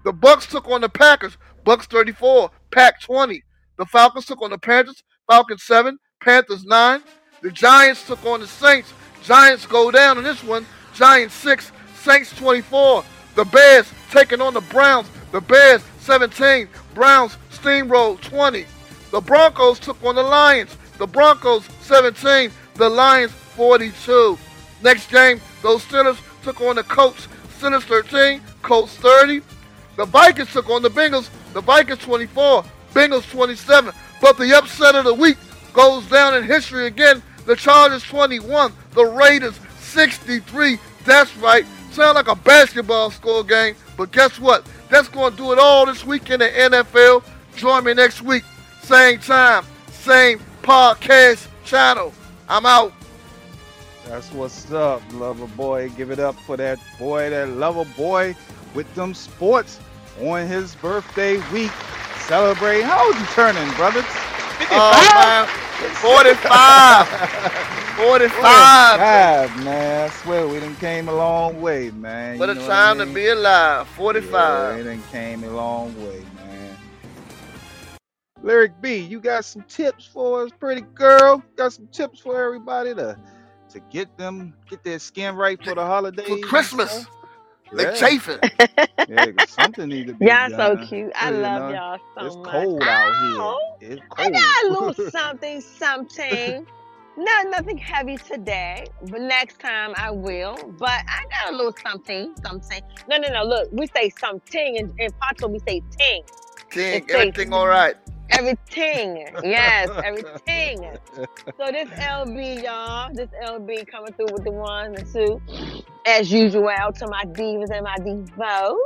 The 0.05 0.13
Bucks 0.13 0.47
took 0.47 0.69
on 0.69 0.81
the 0.81 0.89
Packers, 0.89 1.37
Bucks 1.65 1.87
34, 1.87 2.51
Pack 2.71 3.01
20. 3.01 3.43
The 3.77 3.87
Falcons 3.87 4.27
took 4.27 4.43
on 4.43 4.51
the 4.51 4.59
Panthers, 4.59 5.03
Falcons 5.29 5.63
7, 5.63 5.99
Panthers 6.21 6.65
9. 6.65 7.03
The 7.43 7.51
Giants 7.51 8.07
took 8.07 8.25
on 8.25 8.41
the 8.41 8.47
Saints. 8.47 8.93
Giants 9.23 9.67
go 9.67 9.91
down 9.91 10.19
in 10.19 10.25
this 10.25 10.43
one. 10.43 10.67
Giants 10.95 11.35
6, 11.35 11.71
Saints 12.09 12.35
24. 12.37 13.05
The 13.35 13.45
Bears 13.45 13.93
taking 14.11 14.41
on 14.41 14.55
the 14.55 14.63
Browns. 14.63 15.11
The 15.31 15.43
Bears 15.43 15.83
17, 16.01 16.67
Browns 16.95 17.37
steamroll 17.53 18.19
20. 18.23 18.65
The 19.11 19.21
Broncos 19.21 19.79
took 19.79 20.03
on 20.03 20.15
the 20.15 20.23
Lions. 20.23 20.75
The 20.97 21.07
Broncos 21.07 21.69
17, 21.83 22.51
the 22.77 22.89
Lions 22.89 23.31
42. 23.31 24.39
Next 24.83 25.11
game, 25.11 25.39
those 25.63 25.85
Steelers 25.85 26.19
took 26.43 26.63
on 26.63 26.77
the 26.77 26.83
Colts. 26.83 27.29
Steelers 27.59 27.83
13, 27.83 28.41
Colts 28.63 28.97
30. 28.97 29.43
The 29.99 30.07
Vikings 30.07 30.51
took 30.51 30.71
on 30.71 30.81
the 30.81 30.89
Bengals. 30.89 31.29
The 31.53 31.61
Vikings 31.61 31.99
24, 31.99 32.65
Bengals 32.95 33.31
27. 33.31 33.93
But 34.23 34.39
the 34.39 34.57
upset 34.57 34.95
of 34.95 35.05
the 35.05 35.13
week 35.13 35.37
goes 35.75 36.07
down 36.07 36.35
in 36.37 36.43
history 36.43 36.87
again. 36.87 37.23
The 37.45 37.55
Chargers 37.55 38.03
21, 38.05 38.73
the 38.93 39.05
Raiders 39.05 39.61
63. 39.79 40.79
That's 41.05 41.37
right. 41.37 41.67
Sound 41.91 42.15
like 42.15 42.29
a 42.29 42.37
basketball 42.37 43.11
score 43.11 43.43
game, 43.43 43.75
but 43.97 44.13
guess 44.13 44.39
what? 44.39 44.67
That's 44.89 45.09
going 45.09 45.33
to 45.33 45.37
do 45.37 45.53
it 45.53 45.59
all 45.59 45.87
this 45.87 46.05
week 46.05 46.31
in 46.31 46.41
the 46.41 46.49
NFL. 46.49 47.25
Join 47.57 47.85
me 47.85 47.95
next 47.95 48.23
week, 48.23 48.45
same 48.83 49.19
time, 49.19 49.65
same 49.91 50.41
podcast 50.63 51.49
channel. 51.65 52.13
I'm 52.49 52.67
out. 52.67 52.93
That's 54.07 54.31
what's 54.33 54.71
up, 54.73 55.03
lover 55.13 55.47
boy. 55.49 55.91
Give 55.91 56.11
it 56.11 56.19
up 56.19 56.35
for 56.41 56.57
that 56.57 56.79
boy, 56.99 57.31
that 57.31 57.51
lover 57.51 57.85
boy 57.97 58.35
with 58.75 58.93
them 58.95 59.13
sports 59.13 59.81
on 60.23 60.47
his 60.47 60.75
birthday 60.77 61.37
week. 61.53 61.73
Celebrating. 62.21 62.87
How 62.87 63.07
old 63.07 63.17
you 63.17 63.27
turning, 63.27 63.71
brothers? 63.75 64.05
55? 64.59 64.71
Oh, 64.73 65.47
45. 66.03 67.07
45. 67.99 68.43
God, 68.43 69.65
man. 69.65 70.05
I 70.05 70.13
swear 70.15 70.47
we 70.47 70.61
done 70.61 70.75
came 70.77 71.09
a 71.09 71.13
long 71.13 71.61
way, 71.61 71.91
man. 71.91 72.39
What 72.39 72.51
a 72.51 72.55
time 72.55 73.01
I 73.01 73.05
mean? 73.05 73.09
to 73.09 73.15
be 73.15 73.29
alive. 73.29 73.87
45. 73.89 74.33
Yeah, 74.33 74.77
we 74.77 74.83
done 74.85 75.03
came 75.11 75.45
a 75.45 75.51
long 75.51 75.95
way, 76.05 76.25
man. 76.37 76.77
Lyric 78.43 78.81
B, 78.81 78.97
you 78.97 79.21
got 79.21 79.45
some 79.45 79.63
tips 79.63 80.07
for 80.07 80.45
us, 80.45 80.51
pretty 80.59 80.83
girl? 80.95 81.43
Got 81.57 81.73
some 81.73 81.89
tips 81.89 82.21
for 82.21 82.43
everybody 82.43 82.95
to 82.95 83.17
to 83.71 83.81
get 83.91 84.17
them 84.17 84.55
get 84.71 84.83
their 84.83 84.99
skin 84.99 85.37
right 85.37 85.63
for 85.63 85.75
the 85.75 85.85
holidays. 85.85 86.27
For 86.27 86.39
Christmas. 86.39 87.07
They 87.73 87.85
yeah. 87.85 87.93
chafing. 87.95 88.39
yeah, 89.09 89.27
something 89.47 89.89
need 89.89 90.09
to 90.09 90.15
be 90.15 90.27
Y'all 90.27 90.49
done. 90.51 90.79
so 90.79 90.87
cute. 90.87 91.13
I 91.15 91.31
love 91.31 91.73
y'all 91.73 91.99
so 92.17 92.27
it's 92.27 92.37
much. 92.37 92.47
It's 92.47 92.53
cold 92.53 92.83
out 92.83 93.71
here. 93.81 93.93
It's 93.93 94.03
cold. 94.11 94.29
I 94.29 94.31
got 94.31 94.65
a 94.65 94.69
little 94.69 95.11
something, 95.11 95.61
something. 95.61 96.67
Not 97.17 97.49
nothing 97.51 97.79
heavy 97.79 98.17
today, 98.17 98.87
but 99.11 99.21
next 99.21 99.59
time 99.61 99.93
I 99.97 100.11
will. 100.11 100.57
But 100.79 101.03
I 101.09 101.25
got 101.31 101.53
a 101.53 101.57
little 101.57 101.75
something, 101.83 102.35
something. 102.43 102.81
No, 103.09 103.19
no, 103.19 103.29
no. 103.29 103.43
Look, 103.43 103.69
we 103.73 103.89
say 103.89 104.11
something 104.11 104.77
in, 104.77 104.95
in 104.99 105.11
Pato, 105.13 105.51
we 105.51 105.59
say 105.61 105.83
ting. 105.99 106.23
Ting, 106.71 107.07
everything 107.11 107.53
all 107.53 107.67
right. 107.67 107.97
Everything. 108.31 109.27
Yes, 109.43 109.89
everything. 110.05 110.99
So 111.15 111.27
this 111.73 111.89
LB, 111.89 112.63
y'all, 112.63 113.13
this 113.13 113.29
LB 113.45 113.87
coming 113.89 114.13
through 114.13 114.33
with 114.33 114.45
the 114.45 114.51
one 114.51 114.95
and 114.95 115.13
two. 115.13 115.41
As 116.07 116.31
usual, 116.31 116.69
to 116.69 117.07
my 117.09 117.25
divas 117.25 117.71
and 117.71 117.85
my 117.85 117.97
divos. 117.97 118.77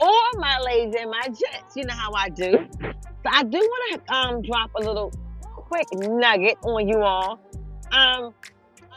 Or 0.00 0.38
my 0.38 0.58
ladies 0.60 0.94
and 0.98 1.10
my 1.10 1.26
jets. 1.28 1.76
You 1.76 1.84
know 1.84 1.94
how 1.94 2.12
I 2.12 2.28
do. 2.28 2.66
So 2.80 3.30
I 3.30 3.42
do 3.42 3.58
want 3.58 4.06
to 4.06 4.14
um 4.14 4.42
drop 4.42 4.70
a 4.76 4.80
little 4.80 5.12
quick 5.42 5.86
nugget 5.92 6.56
on 6.62 6.88
you 6.88 7.00
all. 7.00 7.40
Um, 7.92 8.34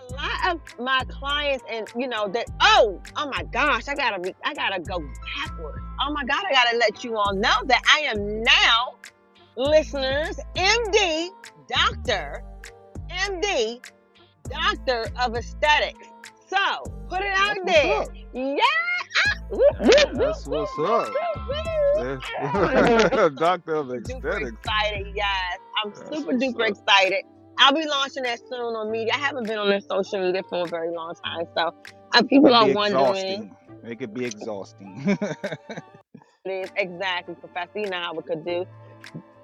a 0.10 0.14
lot 0.14 0.56
of 0.56 0.80
my 0.80 1.04
clients 1.10 1.64
and 1.70 1.88
you 1.96 2.08
know 2.08 2.28
that 2.30 2.46
oh 2.62 3.02
oh 3.18 3.30
my 3.30 3.44
gosh 3.52 3.88
I 3.88 3.96
gotta 3.96 4.20
be 4.20 4.34
I 4.44 4.54
gotta 4.54 4.80
go 4.80 5.00
backwards. 5.00 5.84
Oh 6.00 6.12
my 6.14 6.24
god 6.24 6.44
I 6.50 6.54
gotta 6.54 6.78
let 6.78 7.04
you 7.04 7.18
all 7.18 7.34
know 7.34 7.56
that 7.66 7.82
I 7.94 8.00
am 8.02 8.42
now 8.44 8.96
listeners, 9.58 10.40
MD, 10.56 11.30
doctor, 11.68 12.44
MD, 13.10 13.84
doctor 14.50 15.08
of 15.20 15.36
aesthetics. 15.36 16.08
So 16.48 16.84
put 17.10 17.22
it 17.22 17.34
out 17.36 17.58
That's 17.66 17.74
there. 17.74 18.06
Yeah. 18.34 18.56
That's 20.14 20.46
what's 20.48 20.80
up. 20.80 21.12
doctor 23.36 23.76
of 23.76 23.92
aesthetics. 23.92 24.12
Super 24.12 24.48
excited, 24.48 25.16
guys. 25.16 25.58
I'm 25.84 25.92
That's 25.92 26.16
super 26.16 26.34
duper 26.34 26.62
up. 26.62 26.70
excited. 26.70 27.24
I'll 27.60 27.74
be 27.74 27.88
launching 27.88 28.24
that 28.24 28.40
soon 28.48 28.76
on 28.76 28.92
media. 28.92 29.14
I 29.16 29.18
haven't 29.18 29.48
been 29.48 29.58
on 29.58 29.70
this 29.70 29.88
social 29.90 30.20
media 30.22 30.44
for 30.48 30.64
a 30.64 30.68
very 30.68 30.94
long 30.94 31.16
time, 31.26 31.48
so 31.58 31.74
uh, 32.14 32.22
people 32.24 32.54
are 32.54 32.72
wondering. 32.72 33.52
It 33.84 33.98
could 33.98 34.14
be 34.14 34.26
exhausting. 34.26 35.02
it 35.08 36.50
is 36.50 36.70
exactly, 36.76 37.34
Professor. 37.36 37.80
You 37.80 37.90
know 37.90 38.00
how 38.00 38.14
it 38.14 38.26
could 38.28 38.46
do 38.46 38.68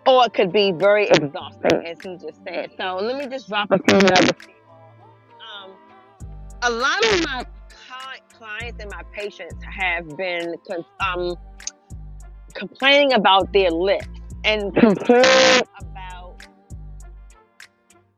or 0.05 0.25
it 0.25 0.33
could 0.33 0.51
be 0.51 0.71
very 0.71 1.07
exhausting, 1.07 1.85
as 1.85 1.97
he 2.01 2.17
just 2.17 2.43
said. 2.43 2.71
So 2.77 2.97
let 2.97 3.17
me 3.17 3.27
just 3.27 3.47
drop 3.47 3.71
a 3.71 3.77
few 3.77 3.97
nuggets. 3.97 4.47
Um, 5.63 5.71
a 6.61 6.69
lot 6.69 7.05
of 7.05 7.23
my 7.23 7.45
clients 8.37 8.81
and 8.81 8.91
my 8.91 9.03
patients 9.13 9.63
have 9.63 10.17
been 10.17 10.55
um, 10.99 11.35
complaining 12.53 13.13
about 13.13 13.53
their 13.53 13.71
lips 13.71 14.07
and 14.43 14.75
complaining 14.75 15.63
about 15.79 16.45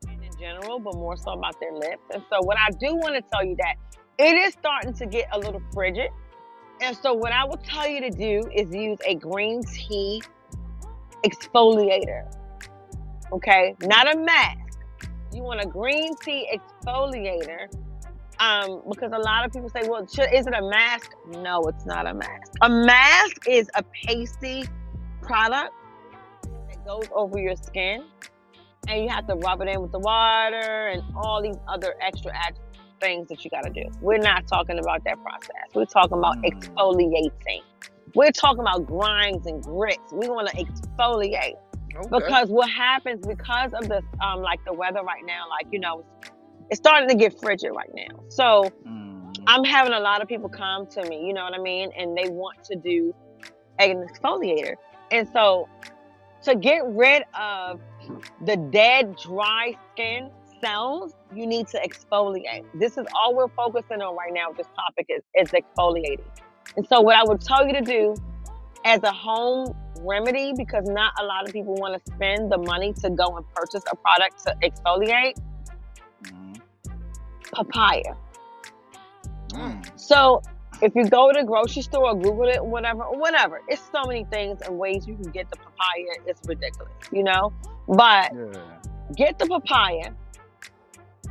in 0.07 0.39
general, 0.39 0.79
but 0.79 0.95
more 0.95 1.15
so 1.15 1.31
about 1.31 1.59
their 1.59 1.73
lips. 1.73 2.01
And 2.13 2.23
so, 2.29 2.41
what 2.41 2.57
I 2.57 2.71
do 2.71 2.95
want 2.95 3.15
to 3.15 3.21
tell 3.31 3.45
you 3.45 3.55
that 3.57 3.75
it 4.17 4.36
is 4.36 4.53
starting 4.53 4.93
to 4.93 5.05
get 5.05 5.27
a 5.31 5.39
little 5.39 5.61
frigid. 5.73 6.09
And 6.81 6.97
so, 6.97 7.13
what 7.13 7.31
I 7.31 7.45
will 7.45 7.57
tell 7.57 7.88
you 7.88 8.01
to 8.01 8.09
do 8.09 8.49
is 8.53 8.73
use 8.73 8.97
a 9.05 9.15
green 9.15 9.61
tea 9.63 10.21
exfoliator. 11.26 12.32
Okay, 13.32 13.76
not 13.82 14.13
a 14.13 14.17
mask. 14.17 14.80
You 15.34 15.43
want 15.43 15.61
a 15.61 15.67
green 15.67 16.15
tea 16.23 16.47
exfoliator. 16.53 17.67
Um, 18.39 18.82
because 18.89 19.11
a 19.13 19.17
lot 19.17 19.45
of 19.45 19.53
people 19.53 19.69
say, 19.69 19.88
well, 19.88 20.05
should, 20.07 20.28
is 20.34 20.45
it 20.45 20.53
a 20.53 20.61
mask? 20.61 21.11
No, 21.30 21.61
it's 21.63 21.86
not 21.86 22.05
a 22.05 22.13
mask. 22.13 22.51
A 22.61 22.69
mask 22.69 23.47
is 23.47 23.69
a 23.76 23.84
pasty 23.84 24.65
product 25.21 25.73
that 26.43 26.86
goes 26.86 27.05
over 27.13 27.39
your 27.39 27.55
skin, 27.55 28.03
and 28.89 29.03
you 29.03 29.09
have 29.09 29.26
to 29.28 29.36
rub 29.36 29.61
it 29.61 29.69
in 29.69 29.82
with 29.82 29.93
the 29.93 29.99
water 29.99 30.88
and 30.88 31.01
all 31.15 31.41
these 31.41 31.55
other 31.67 31.95
extra 32.01 32.34
things 32.99 33.28
that 33.30 33.43
you 33.43 33.51
got 33.51 33.63
to 33.63 33.69
do. 33.69 33.89
We're 34.01 34.17
not 34.17 34.47
talking 34.47 34.80
about 34.80 35.03
that 35.05 35.21
process. 35.23 35.67
We're 35.73 35.86
talking 35.86 36.17
about 36.17 36.38
mm. 36.38 36.51
exfoliating. 36.51 37.61
We're 38.16 38.32
talking 38.32 38.61
about 38.61 38.86
grinds 38.86 39.45
and 39.45 39.61
grits. 39.61 40.11
We 40.13 40.30
want 40.30 40.47
to 40.49 40.55
exfoliate. 40.55 41.55
Okay. 41.95 42.09
Because 42.11 42.49
what 42.49 42.70
happens 42.70 43.26
because 43.26 43.74
of 43.74 43.88
the 43.88 44.01
um 44.22 44.41
like 44.41 44.59
the 44.66 44.74
weather 44.74 45.01
right 45.03 45.24
now, 45.26 45.43
like 45.49 45.68
you 45.72 45.80
know, 45.80 46.05
it's 46.70 46.80
starting 46.80 47.07
to 47.09 47.16
get 47.16 47.39
frigid 47.39 47.72
right 47.76 47.91
now. 47.93 48.24
So 48.30 48.72
mm. 48.86 49.36
I'm 49.47 49.63
having 49.63 49.93
a 49.93 49.99
lot 49.99 50.22
of 50.22 50.28
people 50.28 50.49
come 50.49 50.88
to 50.88 51.07
me, 51.07 51.26
you 51.26 51.34
know 51.34 51.43
what 51.43 51.53
I 51.53 51.61
mean, 51.61 51.91
and 51.97 52.18
they 52.18 52.30
want 52.30 52.63
to 52.66 52.76
do 52.76 53.13
an 53.80 54.07
exfoliator. 54.07 54.76
And 55.11 55.30
so 55.32 55.70
to 56.43 56.55
get 56.55 56.86
rid 56.86 57.24
of 57.39 57.80
the 58.45 58.57
dead, 58.57 59.16
dry 59.18 59.78
skin 59.91 60.30
cells, 60.61 61.13
you 61.34 61.45
need 61.45 61.68
to 61.68 61.80
exfoliate. 61.80 62.66
This 62.74 62.97
is 62.97 63.05
all 63.13 63.36
we're 63.36 63.49
focusing 63.49 64.01
on 64.01 64.16
right 64.16 64.34
now. 64.34 64.51
This 64.55 64.68
topic 64.76 65.07
is, 65.09 65.24
is 65.36 65.49
exfoliating. 65.51 66.24
And 66.78 66.86
so, 66.88 67.01
what 67.01 67.16
I 67.16 67.24
would 67.24 67.41
tell 67.41 67.66
you 67.66 67.74
to 67.74 67.82
do 67.82 68.16
as 68.84 69.01
a 69.03 69.11
home 69.11 69.76
remedy 70.01 70.53
because 70.55 70.86
not 70.88 71.13
a 71.20 71.26
lot 71.26 71.47
of 71.47 71.53
people 71.53 71.74
want 71.76 71.93
to 71.93 72.11
spend 72.13 72.51
the 72.51 72.57
money 72.57 72.93
to 72.93 73.09
go 73.09 73.36
and 73.36 73.45
purchase 73.53 73.84
a 73.91 73.95
product 73.95 74.43
to 74.45 74.55
exfoliate. 74.63 75.34
Mm-hmm. 76.24 76.53
Papaya. 77.53 78.16
Mm. 79.49 79.99
So 79.99 80.41
if 80.82 80.93
you 80.95 81.07
go 81.07 81.32
to 81.32 81.39
the 81.39 81.45
grocery 81.45 81.82
store 81.82 82.09
or 82.09 82.16
Google 82.16 82.49
it, 82.49 82.63
whatever, 82.63 83.03
whatever, 83.05 83.61
it's 83.68 83.82
so 83.91 84.05
many 84.05 84.26
things 84.26 84.61
and 84.61 84.78
ways 84.78 85.07
you 85.07 85.16
can 85.16 85.32
get 85.32 85.49
the 85.49 85.57
papaya. 85.57 86.28
It's 86.28 86.41
ridiculous, 86.47 86.93
you 87.11 87.24
know. 87.24 87.53
But 87.88 88.34
yeah. 88.34 88.61
get 89.16 89.39
the 89.39 89.45
papaya, 89.45 90.11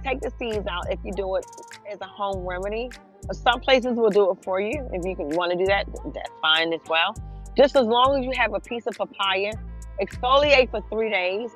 take 0.02 0.20
the 0.20 0.32
seeds 0.38 0.66
out 0.66 0.90
if 0.90 0.98
you 1.04 1.12
do 1.12 1.36
it 1.36 1.46
as 1.90 2.00
a 2.00 2.06
home 2.06 2.46
remedy. 2.46 2.90
Some 3.32 3.60
places 3.60 3.96
will 3.96 4.10
do 4.10 4.30
it 4.30 4.38
for 4.44 4.60
you. 4.60 4.88
If 4.92 5.04
you 5.04 5.14
want 5.36 5.52
to 5.52 5.58
do 5.58 5.66
that, 5.66 5.86
that's 6.12 6.30
fine 6.40 6.72
as 6.72 6.80
well. 6.88 7.14
Just 7.56 7.76
as 7.76 7.86
long 7.86 8.18
as 8.18 8.24
you 8.24 8.32
have 8.36 8.52
a 8.54 8.60
piece 8.60 8.86
of 8.86 8.96
papaya, 8.96 9.52
exfoliate 10.00 10.70
for 10.70 10.82
three 10.90 11.10
days. 11.10 11.50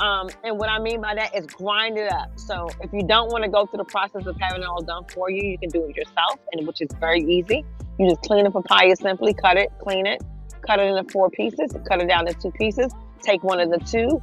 Um, 0.00 0.28
and 0.42 0.58
what 0.58 0.68
I 0.68 0.78
mean 0.78 1.00
by 1.00 1.14
that 1.14 1.34
is 1.34 1.46
grind 1.46 1.96
it 1.96 2.10
up. 2.12 2.30
So 2.36 2.68
if 2.80 2.92
you 2.92 3.02
don't 3.02 3.30
want 3.30 3.44
to 3.44 3.50
go 3.50 3.66
through 3.66 3.78
the 3.78 3.84
process 3.84 4.26
of 4.26 4.36
having 4.40 4.62
it 4.62 4.66
all 4.66 4.82
done 4.82 5.04
for 5.12 5.30
you, 5.30 5.42
you 5.42 5.58
can 5.58 5.70
do 5.70 5.84
it 5.84 5.96
yourself, 5.96 6.38
and 6.52 6.66
which 6.66 6.80
is 6.80 6.88
very 6.98 7.20
easy. 7.20 7.64
You 7.98 8.10
just 8.10 8.22
clean 8.22 8.44
the 8.44 8.50
papaya 8.50 8.96
simply, 8.96 9.32
cut 9.34 9.56
it, 9.56 9.70
clean 9.80 10.06
it, 10.06 10.22
cut 10.66 10.80
it 10.80 10.84
into 10.84 11.04
four 11.12 11.30
pieces, 11.30 11.72
cut 11.88 12.00
it 12.02 12.08
down 12.08 12.26
to 12.26 12.34
two 12.34 12.50
pieces, 12.52 12.92
take 13.22 13.42
one 13.44 13.60
of 13.60 13.70
the 13.70 13.78
two, 13.78 14.20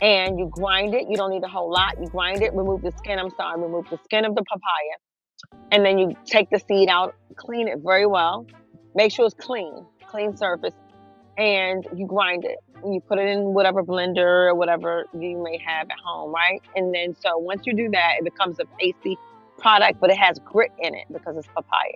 and 0.00 0.38
you 0.38 0.48
grind 0.50 0.94
it. 0.94 1.08
You 1.08 1.16
don't 1.16 1.30
need 1.30 1.44
a 1.44 1.48
whole 1.48 1.70
lot. 1.70 2.00
You 2.00 2.08
grind 2.08 2.42
it, 2.42 2.54
remove 2.54 2.82
the 2.82 2.92
skin. 2.92 3.18
I'm 3.18 3.30
sorry, 3.30 3.60
remove 3.60 3.88
the 3.90 3.98
skin 4.04 4.24
of 4.24 4.34
the 4.34 4.42
papaya, 4.42 4.96
and 5.70 5.84
then 5.84 5.98
you 5.98 6.16
take 6.24 6.50
the 6.50 6.58
seed 6.58 6.88
out, 6.88 7.14
clean 7.36 7.68
it 7.68 7.78
very 7.78 8.06
well. 8.06 8.46
Make 8.94 9.12
sure 9.12 9.26
it's 9.26 9.34
clean, 9.34 9.84
clean 10.06 10.36
surface, 10.36 10.74
and 11.36 11.86
you 11.94 12.06
grind 12.06 12.44
it. 12.44 12.58
You 12.84 13.00
put 13.06 13.18
it 13.18 13.28
in 13.28 13.54
whatever 13.54 13.82
blender 13.82 14.48
or 14.48 14.54
whatever 14.54 15.04
you 15.12 15.42
may 15.42 15.58
have 15.58 15.88
at 15.90 15.98
home, 16.04 16.32
right? 16.32 16.62
And 16.76 16.94
then 16.94 17.16
so 17.20 17.38
once 17.38 17.62
you 17.66 17.74
do 17.74 17.88
that, 17.90 18.14
it 18.18 18.24
becomes 18.24 18.58
a 18.60 18.64
pasty 18.78 19.16
product, 19.58 20.00
but 20.00 20.10
it 20.10 20.18
has 20.18 20.38
grit 20.44 20.72
in 20.78 20.94
it 20.94 21.06
because 21.12 21.36
it's 21.36 21.48
papaya. 21.48 21.92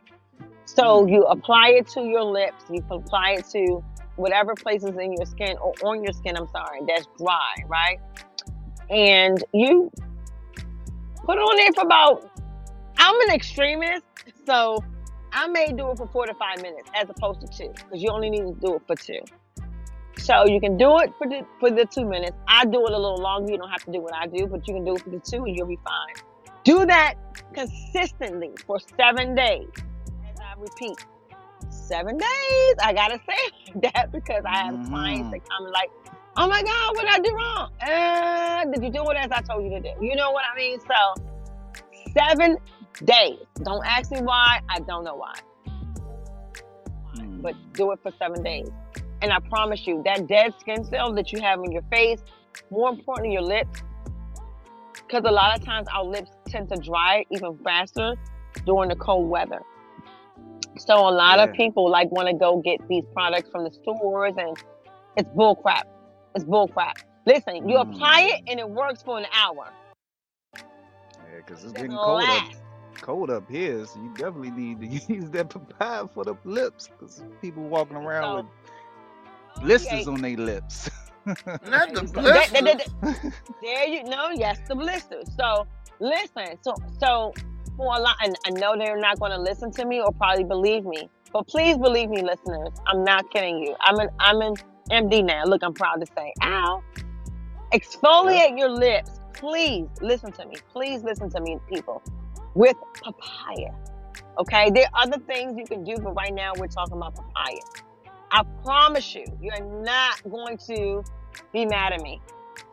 So 0.65 1.05
mm. 1.05 1.13
you 1.13 1.23
apply 1.25 1.71
it 1.71 1.89
to 1.89 2.03
your 2.03 2.25
lips. 2.25 2.65
You 2.71 2.85
apply 2.91 3.37
it 3.39 3.47
to 3.51 3.85
whatever 4.17 4.55
places 4.55 4.91
in 4.91 5.13
your 5.13 5.27
skin 5.27 5.57
or 5.59 5.73
on 5.85 6.03
your 6.03 6.13
skin, 6.13 6.37
I'm 6.37 6.49
sorry, 6.49 6.81
that's 6.87 7.07
dry, 7.19 7.55
right? 7.67 7.99
And 8.91 9.43
you 9.53 9.91
put 11.25 11.39
it 11.39 11.41
on 11.41 11.57
there 11.57 11.73
for 11.73 11.85
about, 11.85 12.31
I'm 12.99 13.21
an 13.29 13.35
extremist, 13.35 14.05
so 14.47 14.79
I 15.33 15.49
may 15.49 15.73
do 15.73 15.91
it 15.91 15.99
for 15.99 16.07
four 16.09 16.27
to 16.27 16.35
five 16.35 16.63
minutes 16.63 16.91
as 16.95 17.09
opposed 17.09 17.41
to 17.41 17.47
two, 17.47 17.73
because 17.73 18.03
you 18.03 18.11
only 18.11 18.31
need 18.31 18.43
to 18.43 18.57
do 18.61 18.77
it 18.77 18.83
for 18.87 18.97
two. 18.97 19.21
So 20.19 20.47
you 20.47 20.61
can 20.61 20.77
do 20.77 20.99
it 20.99 21.11
for 21.17 21.27
the 21.27 21.45
for 21.59 21.71
the 21.71 21.87
two 21.87 22.05
minutes. 22.05 22.37
I 22.47 22.65
do 22.65 22.87
it 22.87 22.93
a 22.93 22.99
little 22.99 23.17
longer. 23.17 23.53
You 23.53 23.59
don't 23.59 23.71
have 23.71 23.85
to 23.85 23.93
do 23.93 24.01
what 24.01 24.15
I 24.15 24.27
do, 24.27 24.47
but 24.47 24.67
you 24.69 24.75
can 24.75 24.85
do 24.85 24.95
it 24.95 25.03
for 25.03 25.11
the 25.11 25.19
two 25.19 25.45
and 25.45 25.57
you'll 25.57 25.67
be 25.67 25.79
fine. 25.85 26.15
Do 26.65 26.87
that 26.87 27.15
consistently 27.55 28.51
for 28.67 28.79
seven 28.97 29.35
days. 29.35 29.69
As 30.31 30.39
I 30.39 30.55
repeat, 30.59 31.05
seven 31.71 32.19
days. 32.19 32.75
I 32.83 32.93
gotta 32.95 33.19
say 33.27 33.73
that 33.83 34.13
because 34.13 34.45
I 34.47 34.59
have 34.59 34.75
mm-hmm. 34.75 34.89
clients 34.89 35.31
that 35.33 35.49
come 35.49 35.71
like, 35.73 35.91
oh 36.37 36.47
my 36.47 36.63
God, 36.63 36.95
what 36.95 37.07
did 37.07 37.11
I 37.11 37.19
do 37.19 37.35
wrong? 37.35 37.71
Uh, 37.81 38.65
did 38.73 38.85
you 38.85 38.91
do 38.91 39.11
it 39.11 39.17
as 39.17 39.31
I 39.31 39.41
told 39.41 39.65
you 39.65 39.71
to 39.71 39.81
do? 39.81 39.93
You 40.01 40.15
know 40.15 40.31
what 40.31 40.45
I 40.51 40.57
mean? 40.57 40.79
So 40.81 41.15
seven 42.15 42.59
days. 43.05 43.39
Don't 43.63 43.85
ask 43.87 44.11
me 44.11 44.21
why. 44.21 44.61
I 44.69 44.81
don't 44.81 45.05
know 45.05 45.17
why. 45.17 45.35
Mm. 47.17 47.43
But 47.43 47.55
do 47.75 47.93
it 47.93 48.01
for 48.03 48.13
seven 48.19 48.43
days. 48.43 48.69
And 49.21 49.33
I 49.33 49.39
promise 49.39 49.87
you, 49.87 50.03
that 50.05 50.27
dead 50.27 50.55
skin 50.59 50.85
cell 50.85 51.13
that 51.15 51.33
you 51.33 51.41
have 51.41 51.61
in 51.61 51.71
your 51.71 51.83
face, 51.91 52.21
more 52.71 52.91
importantly, 52.91 53.33
your 53.33 53.43
lips, 53.43 53.83
because 54.95 55.23
a 55.25 55.31
lot 55.31 55.57
of 55.57 55.65
times 55.65 55.87
our 55.95 56.05
lips 56.05 56.31
tend 56.49 56.69
to 56.71 56.77
dry 56.77 57.25
even 57.31 57.57
faster 57.59 58.15
during 58.67 58.89
the 58.89 58.97
cold 58.97 59.29
weather. 59.29 59.61
So 60.79 60.95
a 60.95 61.11
lot 61.11 61.39
yeah. 61.39 61.45
of 61.45 61.53
people 61.53 61.91
like 61.91 62.11
want 62.11 62.29
to 62.29 62.35
go 62.35 62.61
get 62.61 62.87
these 62.89 63.05
products 63.13 63.49
from 63.51 63.65
the 63.65 63.71
stores, 63.71 64.35
and 64.39 64.57
it's 65.17 65.29
bull 65.31 65.55
crap. 65.55 65.87
It's 66.35 66.45
bull 66.45 66.69
crap. 66.69 66.97
Listen, 67.27 67.69
you 67.69 67.77
mm. 67.77 67.83
apply 67.83 68.23
it 68.23 68.43
and 68.49 68.59
it 68.59 68.69
works 68.69 69.03
for 69.03 69.19
an 69.19 69.27
hour. 69.33 69.69
Yeah, 70.57 70.63
because 71.37 71.63
it's 71.63 71.73
getting 71.73 71.93
cold 71.93 72.25
cold 73.01 73.31
up 73.31 73.51
here, 73.51 73.85
so 73.87 74.01
you 74.01 74.13
definitely 74.17 74.51
need 74.51 74.81
to 74.81 74.87
use 75.15 75.31
that 75.31 75.51
papaya 75.51 76.07
for 76.09 76.25
the 76.25 76.35
lips. 76.45 76.89
Because 76.89 77.23
people 77.41 77.65
walking 77.65 77.97
around 77.97 78.23
so, 78.23 78.37
with 78.37 79.65
blisters 79.65 80.09
on 80.09 80.21
their 80.21 80.37
lips. 80.37 80.91
Not 81.27 81.95
the 81.95 82.09
blisters. 82.13 83.33
there 83.63 83.87
you 83.87 84.05
know, 84.05 84.31
yes, 84.35 84.59
the 84.69 84.75
blisters. 84.75 85.27
So 85.37 85.67
listen, 86.01 86.59
so 86.63 86.75
so 86.99 87.33
for 87.77 87.97
a 87.97 88.01
lot, 88.01 88.17
and 88.23 88.37
I 88.47 88.51
know 88.51 88.77
they're 88.77 89.01
not 89.01 89.19
going 89.19 89.33
to 89.33 89.41
listen 89.41 89.71
to 89.73 89.85
me 89.85 90.01
or 90.01 90.13
probably 90.13 90.45
believe 90.45 90.85
me, 90.85 91.09
but 91.33 91.47
please 91.47 91.77
believe 91.77 92.11
me, 92.11 92.23
listeners. 92.23 92.71
I'm 92.87 93.05
not 93.05 93.31
kidding 93.31 93.59
you. 93.59 93.77
I'm 93.81 93.99
an 93.99 94.09
I'm 94.19 94.41
an 94.41 94.55
MD 94.91 95.25
now. 95.25 95.45
Look, 95.45 95.63
I'm 95.63 95.75
proud 95.75 96.01
to 96.01 96.07
say, 96.07 96.33
ow. 96.43 96.83
Exfoliate 97.73 98.59
your 98.59 98.69
lips. 98.69 99.19
Please 99.33 99.89
listen 100.01 100.31
to 100.33 100.47
me. 100.47 100.57
Please 100.73 101.03
listen 101.03 101.31
to 101.31 101.41
me, 101.41 101.59
people. 101.69 102.03
With 102.55 102.77
papaya. 103.03 103.73
Okay, 104.39 104.71
there 104.71 104.85
are 104.95 105.03
other 105.03 105.19
things 105.27 105.59
you 105.59 105.67
can 105.67 105.85
do, 105.85 105.97
but 106.03 106.15
right 106.15 106.35
now 106.35 106.53
we're 106.57 106.67
talking 106.67 106.97
about 106.97 107.15
papaya. 107.15 107.61
I 108.31 108.45
promise 108.65 109.15
you, 109.15 109.27
you're 109.41 109.83
not 109.83 110.23
going 110.31 110.59
to 110.69 111.03
be 111.53 111.67
mad 111.67 111.93
at 111.93 112.01
me. 112.01 112.21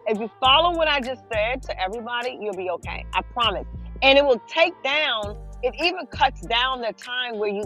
If 0.08 0.20
you 0.20 0.30
follow 0.40 0.76
what 0.76 0.88
I 0.88 1.00
just 1.02 1.22
said 1.32 1.62
to 1.64 1.82
everybody, 1.82 2.38
you'll 2.42 2.56
be 2.56 2.70
okay. 2.72 3.06
I 3.14 3.22
promise 3.22 3.68
and 4.02 4.18
it 4.18 4.26
will 4.26 4.42
take 4.48 4.74
down 4.84 5.38
it 5.62 5.76
even 5.84 6.06
cuts 6.08 6.42
down 6.42 6.82
the 6.82 6.94
time 6.94 7.38
where 7.38 7.50
you 7.50 7.64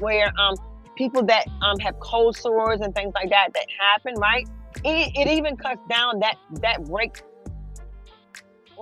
where 0.00 0.32
um 0.38 0.54
people 0.96 1.22
that 1.24 1.46
um 1.62 1.78
have 1.78 1.98
cold 2.00 2.36
sores 2.36 2.80
and 2.80 2.94
things 2.94 3.12
like 3.14 3.30
that 3.30 3.48
that 3.54 3.66
happen 3.78 4.14
right 4.18 4.46
it, 4.84 5.12
it 5.16 5.28
even 5.28 5.56
cuts 5.56 5.80
down 5.88 6.18
that 6.20 6.36
that 6.60 6.84
break 6.84 7.22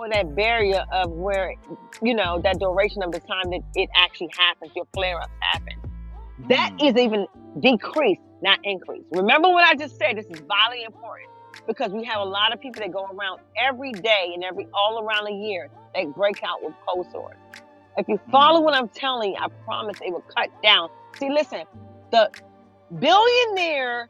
or 0.01 0.09
that 0.09 0.35
barrier 0.35 0.85
of 0.93 1.11
where 1.11 1.55
you 2.03 2.15
know 2.15 2.41
that 2.41 2.59
duration 2.59 3.03
of 3.03 3.13
the 3.13 3.21
time 3.21 3.51
that 3.51 3.61
it 3.75 3.89
actually 3.97 4.31
happens 4.37 4.73
your 4.75 4.87
flare-ups 4.95 5.33
happen 5.41 5.75
That 6.49 6.73
mm. 6.79 6.89
is 6.89 6.97
even 6.97 7.27
decreased 7.61 8.23
not 8.43 8.59
increased 8.65 9.05
remember 9.13 9.49
what 9.49 9.65
i 9.65 9.75
just 9.75 9.99
said 9.99 10.17
this 10.17 10.27
is 10.27 10.41
vitally 10.41 10.85
important 10.85 11.29
because 11.67 11.93
we 11.93 12.05
have 12.05 12.21
a 12.21 12.25
lot 12.25 12.53
of 12.53 12.61
people 12.61 12.81
that 12.81 12.93
go 12.93 13.07
around 13.07 13.41
every 13.57 13.93
day 13.93 14.31
and 14.35 14.43
every 14.43 14.67
all 14.73 15.05
around 15.05 15.27
the 15.27 15.33
year 15.33 15.69
they 15.95 16.07
break 16.07 16.43
out 16.43 16.63
with 16.63 16.75
cold 16.87 17.07
sores. 17.11 17.37
If 17.97 18.09
you 18.09 18.21
follow 18.31 18.61
what 18.61 18.75
I'm 18.75 18.89
telling 18.89 19.33
you, 19.33 19.37
I 19.41 19.49
promise 19.65 19.99
it 20.01 20.13
will 20.13 20.25
cut 20.37 20.51
down. 20.63 20.89
See, 21.19 21.31
listen, 21.31 21.65
the 22.13 22.31
billionaire 22.99 24.09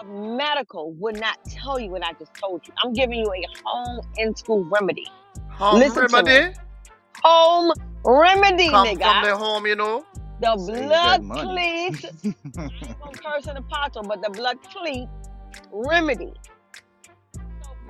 of 0.00 0.08
medical 0.08 0.92
would 0.92 1.20
not 1.20 1.38
tell 1.44 1.78
you 1.78 1.90
what 1.90 2.04
I 2.04 2.12
just 2.14 2.34
told 2.34 2.66
you. 2.66 2.72
I'm 2.82 2.92
giving 2.92 3.18
you 3.18 3.26
a 3.26 3.44
home 3.64 4.00
in 4.16 4.34
school 4.34 4.64
remedy. 4.64 5.06
Home 5.50 5.78
Listen 5.78 6.06
remedy? 6.10 6.56
Home 7.22 7.72
remedy, 8.04 8.70
Come 8.70 8.86
nigga. 8.86 9.12
From 9.12 9.22
their 9.22 9.36
home, 9.36 9.66
you 9.66 9.76
know. 9.76 10.04
The 10.40 10.54
blood 10.56 11.22
cleats. 11.28 12.04
I 12.24 12.62
ain't 12.62 12.98
gonna 12.98 13.12
curse 13.12 13.46
in 13.46 13.54
the 13.54 13.62
pato, 13.70 14.06
but 14.06 14.22
the 14.22 14.30
blood 14.30 14.56
cleat 14.62 15.08
remedy. 15.70 16.32
So 17.34 17.40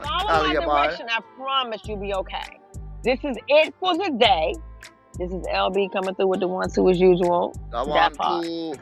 Follow 0.03 0.49
my 0.49 0.53
direction. 0.55 1.07
I 1.09 1.21
promise 1.37 1.83
you'll 1.85 1.99
be 1.99 2.13
okay. 2.15 2.59
This 3.05 3.21
is 3.23 3.37
it 3.47 3.73
for 3.79 3.97
the 3.97 4.11
day. 4.19 4.55
This 5.17 5.31
is 5.31 5.47
LB 5.47 5.93
coming 5.93 6.15
through 6.15 6.29
with 6.29 6.41
the 6.41 6.49
one 6.49 6.71
two 6.71 6.89
as 6.89 6.99
usual. 6.99 7.55
I 7.73 7.83
want 7.83 8.17
part. 8.17 8.45
to. 8.45 8.75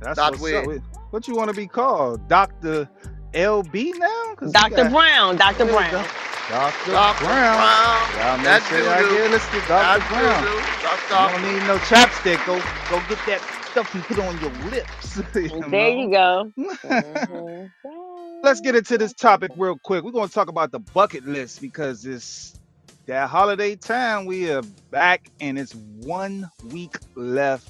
That's 0.00 0.16
that 0.16 0.30
what's 0.32 0.42
way. 0.42 0.80
Up. 1.10 1.14
What 1.14 1.28
you 1.28 1.36
want 1.36 1.50
to 1.50 1.56
be 1.56 1.66
called, 1.66 2.28
Doctor 2.28 2.88
LB 3.34 3.98
now? 3.98 4.34
Doctor 4.50 4.88
Brown. 4.90 5.36
Doctor 5.36 5.66
Brown. 5.66 6.06
Doctor 6.48 6.90
Brown. 6.90 7.16
Brown. 7.20 8.10
Y'all 8.16 8.44
That's 8.44 8.68
sure 8.68 8.88
I 8.88 9.02
get 9.02 9.30
listed, 9.30 9.62
Doctor 9.68 10.08
Brown. 10.08 10.44
You 10.44 11.08
don't 11.10 11.42
need 11.42 11.66
no 11.66 11.78
chapstick. 11.78 12.44
Go, 12.46 12.58
go 12.90 13.02
get 13.08 13.18
that 13.26 13.40
stuff 13.70 13.94
you 13.94 14.00
put 14.02 14.18
on 14.18 14.40
your 14.40 14.52
lips. 14.70 15.16
you 15.34 15.48
there 15.48 15.68
know? 15.68 16.00
you 16.00 16.10
go. 16.10 16.52
mm-hmm. 16.58 17.66
Let's 18.42 18.60
get 18.60 18.74
into 18.74 18.98
this 18.98 19.12
topic 19.12 19.52
real 19.56 19.78
quick. 19.78 20.02
We're 20.02 20.12
going 20.12 20.28
to 20.28 20.34
talk 20.34 20.48
about 20.48 20.72
the 20.72 20.80
bucket 20.80 21.26
list 21.26 21.60
because 21.60 22.06
it's 22.06 22.58
that 23.06 23.28
holiday 23.28 23.76
time. 23.76 24.26
We 24.26 24.50
are 24.50 24.62
back 24.90 25.30
and 25.40 25.58
it's 25.58 25.74
one 25.74 26.50
week 26.70 26.96
left 27.16 27.68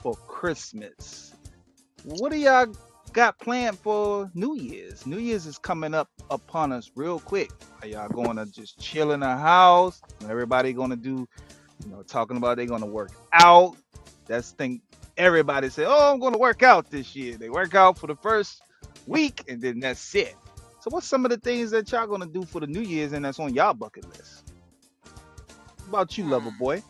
for 0.00 0.14
Christmas. 0.28 1.31
What 2.04 2.32
do 2.32 2.38
y'all 2.38 2.74
got 3.12 3.38
planned 3.38 3.78
for 3.78 4.30
New 4.34 4.56
Year's? 4.56 5.06
New 5.06 5.18
Year's 5.18 5.46
is 5.46 5.58
coming 5.58 5.94
up 5.94 6.08
upon 6.30 6.72
us 6.72 6.90
real 6.96 7.20
quick. 7.20 7.50
Are 7.80 7.86
y'all 7.86 8.08
going 8.08 8.36
to 8.36 8.46
just 8.46 8.80
chill 8.80 9.12
in 9.12 9.20
the 9.20 9.36
house? 9.36 10.02
Everybody 10.28 10.72
going 10.72 10.90
to 10.90 10.96
do, 10.96 11.28
you 11.84 11.90
know, 11.90 12.02
talking 12.02 12.36
about 12.36 12.56
they 12.56 12.66
going 12.66 12.80
to 12.80 12.86
work 12.86 13.12
out. 13.32 13.76
That's 14.26 14.50
thing 14.50 14.80
everybody 15.16 15.68
say, 15.68 15.84
"Oh, 15.86 16.12
I'm 16.12 16.18
going 16.18 16.32
to 16.32 16.38
work 16.38 16.62
out 16.62 16.90
this 16.90 17.14
year." 17.14 17.36
They 17.36 17.50
work 17.50 17.74
out 17.74 17.98
for 17.98 18.08
the 18.08 18.16
first 18.16 18.62
week, 19.06 19.44
and 19.48 19.60
then 19.60 19.80
that's 19.80 20.14
it. 20.14 20.34
So, 20.80 20.90
what's 20.90 21.06
some 21.06 21.24
of 21.24 21.30
the 21.30 21.36
things 21.36 21.70
that 21.70 21.92
y'all 21.92 22.08
gonna 22.08 22.26
do 22.26 22.44
for 22.44 22.60
the 22.60 22.66
New 22.66 22.80
Year's, 22.80 23.12
and 23.12 23.24
that's 23.24 23.38
on 23.38 23.54
y'all 23.54 23.74
bucket 23.74 24.08
list? 24.08 24.52
What 25.02 25.88
about 25.88 26.18
you, 26.18 26.24
lover 26.24 26.50
mm. 26.50 26.58
boy? 26.58 26.82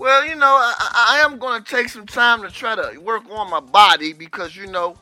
Well, 0.00 0.24
you 0.24 0.34
know, 0.34 0.46
I, 0.46 1.18
I 1.20 1.24
am 1.26 1.38
going 1.38 1.62
to 1.62 1.70
take 1.70 1.90
some 1.90 2.06
time 2.06 2.40
to 2.40 2.48
try 2.50 2.74
to 2.74 2.98
work 3.00 3.28
on 3.28 3.50
my 3.50 3.60
body 3.60 4.14
because, 4.14 4.56
you 4.56 4.66
know, 4.66 4.96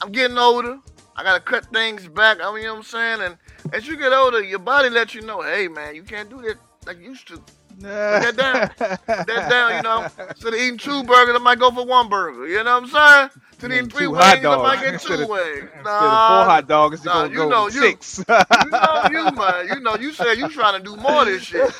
I'm 0.00 0.10
getting 0.10 0.38
older. 0.38 0.78
I 1.14 1.22
got 1.22 1.34
to 1.34 1.40
cut 1.40 1.66
things 1.66 2.08
back. 2.08 2.38
I 2.40 2.50
mean, 2.54 2.62
you 2.62 2.68
know 2.68 2.72
what 2.72 2.78
I'm 2.78 2.84
saying? 2.84 3.20
And 3.20 3.36
as 3.74 3.86
you 3.86 3.98
get 3.98 4.14
older, 4.14 4.42
your 4.42 4.60
body 4.60 4.88
lets 4.88 5.14
you 5.14 5.20
know, 5.20 5.42
hey, 5.42 5.68
man, 5.68 5.94
you 5.94 6.04
can't 6.04 6.30
do 6.30 6.40
that 6.40 6.56
like 6.86 7.00
you 7.00 7.10
used 7.10 7.28
to. 7.28 7.36
Put 7.36 7.82
that 7.82 8.34
down. 8.34 8.68
Put 8.68 9.06
that 9.26 9.26
down, 9.50 9.76
you 9.76 9.82
know. 9.82 10.26
Instead 10.26 10.54
of 10.54 10.58
eating 10.58 10.78
two 10.78 11.04
burgers, 11.04 11.36
I 11.36 11.38
might 11.38 11.58
go 11.58 11.70
for 11.70 11.84
one 11.84 12.08
burger. 12.08 12.48
You 12.48 12.64
know 12.64 12.80
what 12.80 12.84
I'm 12.84 13.30
saying? 13.30 13.42
Instead 13.52 13.70
of 13.72 13.76
eating 13.76 13.90
three 13.90 14.06
wings, 14.06 14.22
I 14.22 14.56
might 14.56 14.80
get 14.80 15.02
two 15.02 15.26
wings. 15.28 15.68
Nah, 15.84 16.28
four 16.28 16.50
hot 16.50 16.66
dogs, 16.66 17.04
nah, 17.04 17.24
you 17.30 17.46
know 17.46 17.66
you. 17.66 17.82
six. 17.82 18.24
you 18.26 18.70
know 18.70 19.08
you, 19.10 19.30
man. 19.32 19.68
You 19.68 19.80
know 19.80 19.96
you 19.96 20.12
said 20.12 20.38
you 20.38 20.48
trying 20.48 20.82
to 20.82 20.84
do 20.84 20.96
more 20.96 21.22
of 21.22 21.26
this 21.26 21.42
shit. 21.42 21.70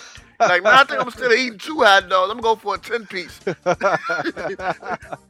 Like, 0.49 0.63
man, 0.63 0.75
I 0.75 0.85
think 0.85 1.01
I'm 1.01 1.11
still 1.11 1.33
eating 1.33 1.59
two 1.59 1.79
hot 1.79 2.09
dogs. 2.09 2.31
I'm 2.31 2.41
gonna 2.41 2.55
go 2.55 2.57
for 2.57 2.75
a 2.75 2.79
10 2.79 3.07
piece. 3.07 3.39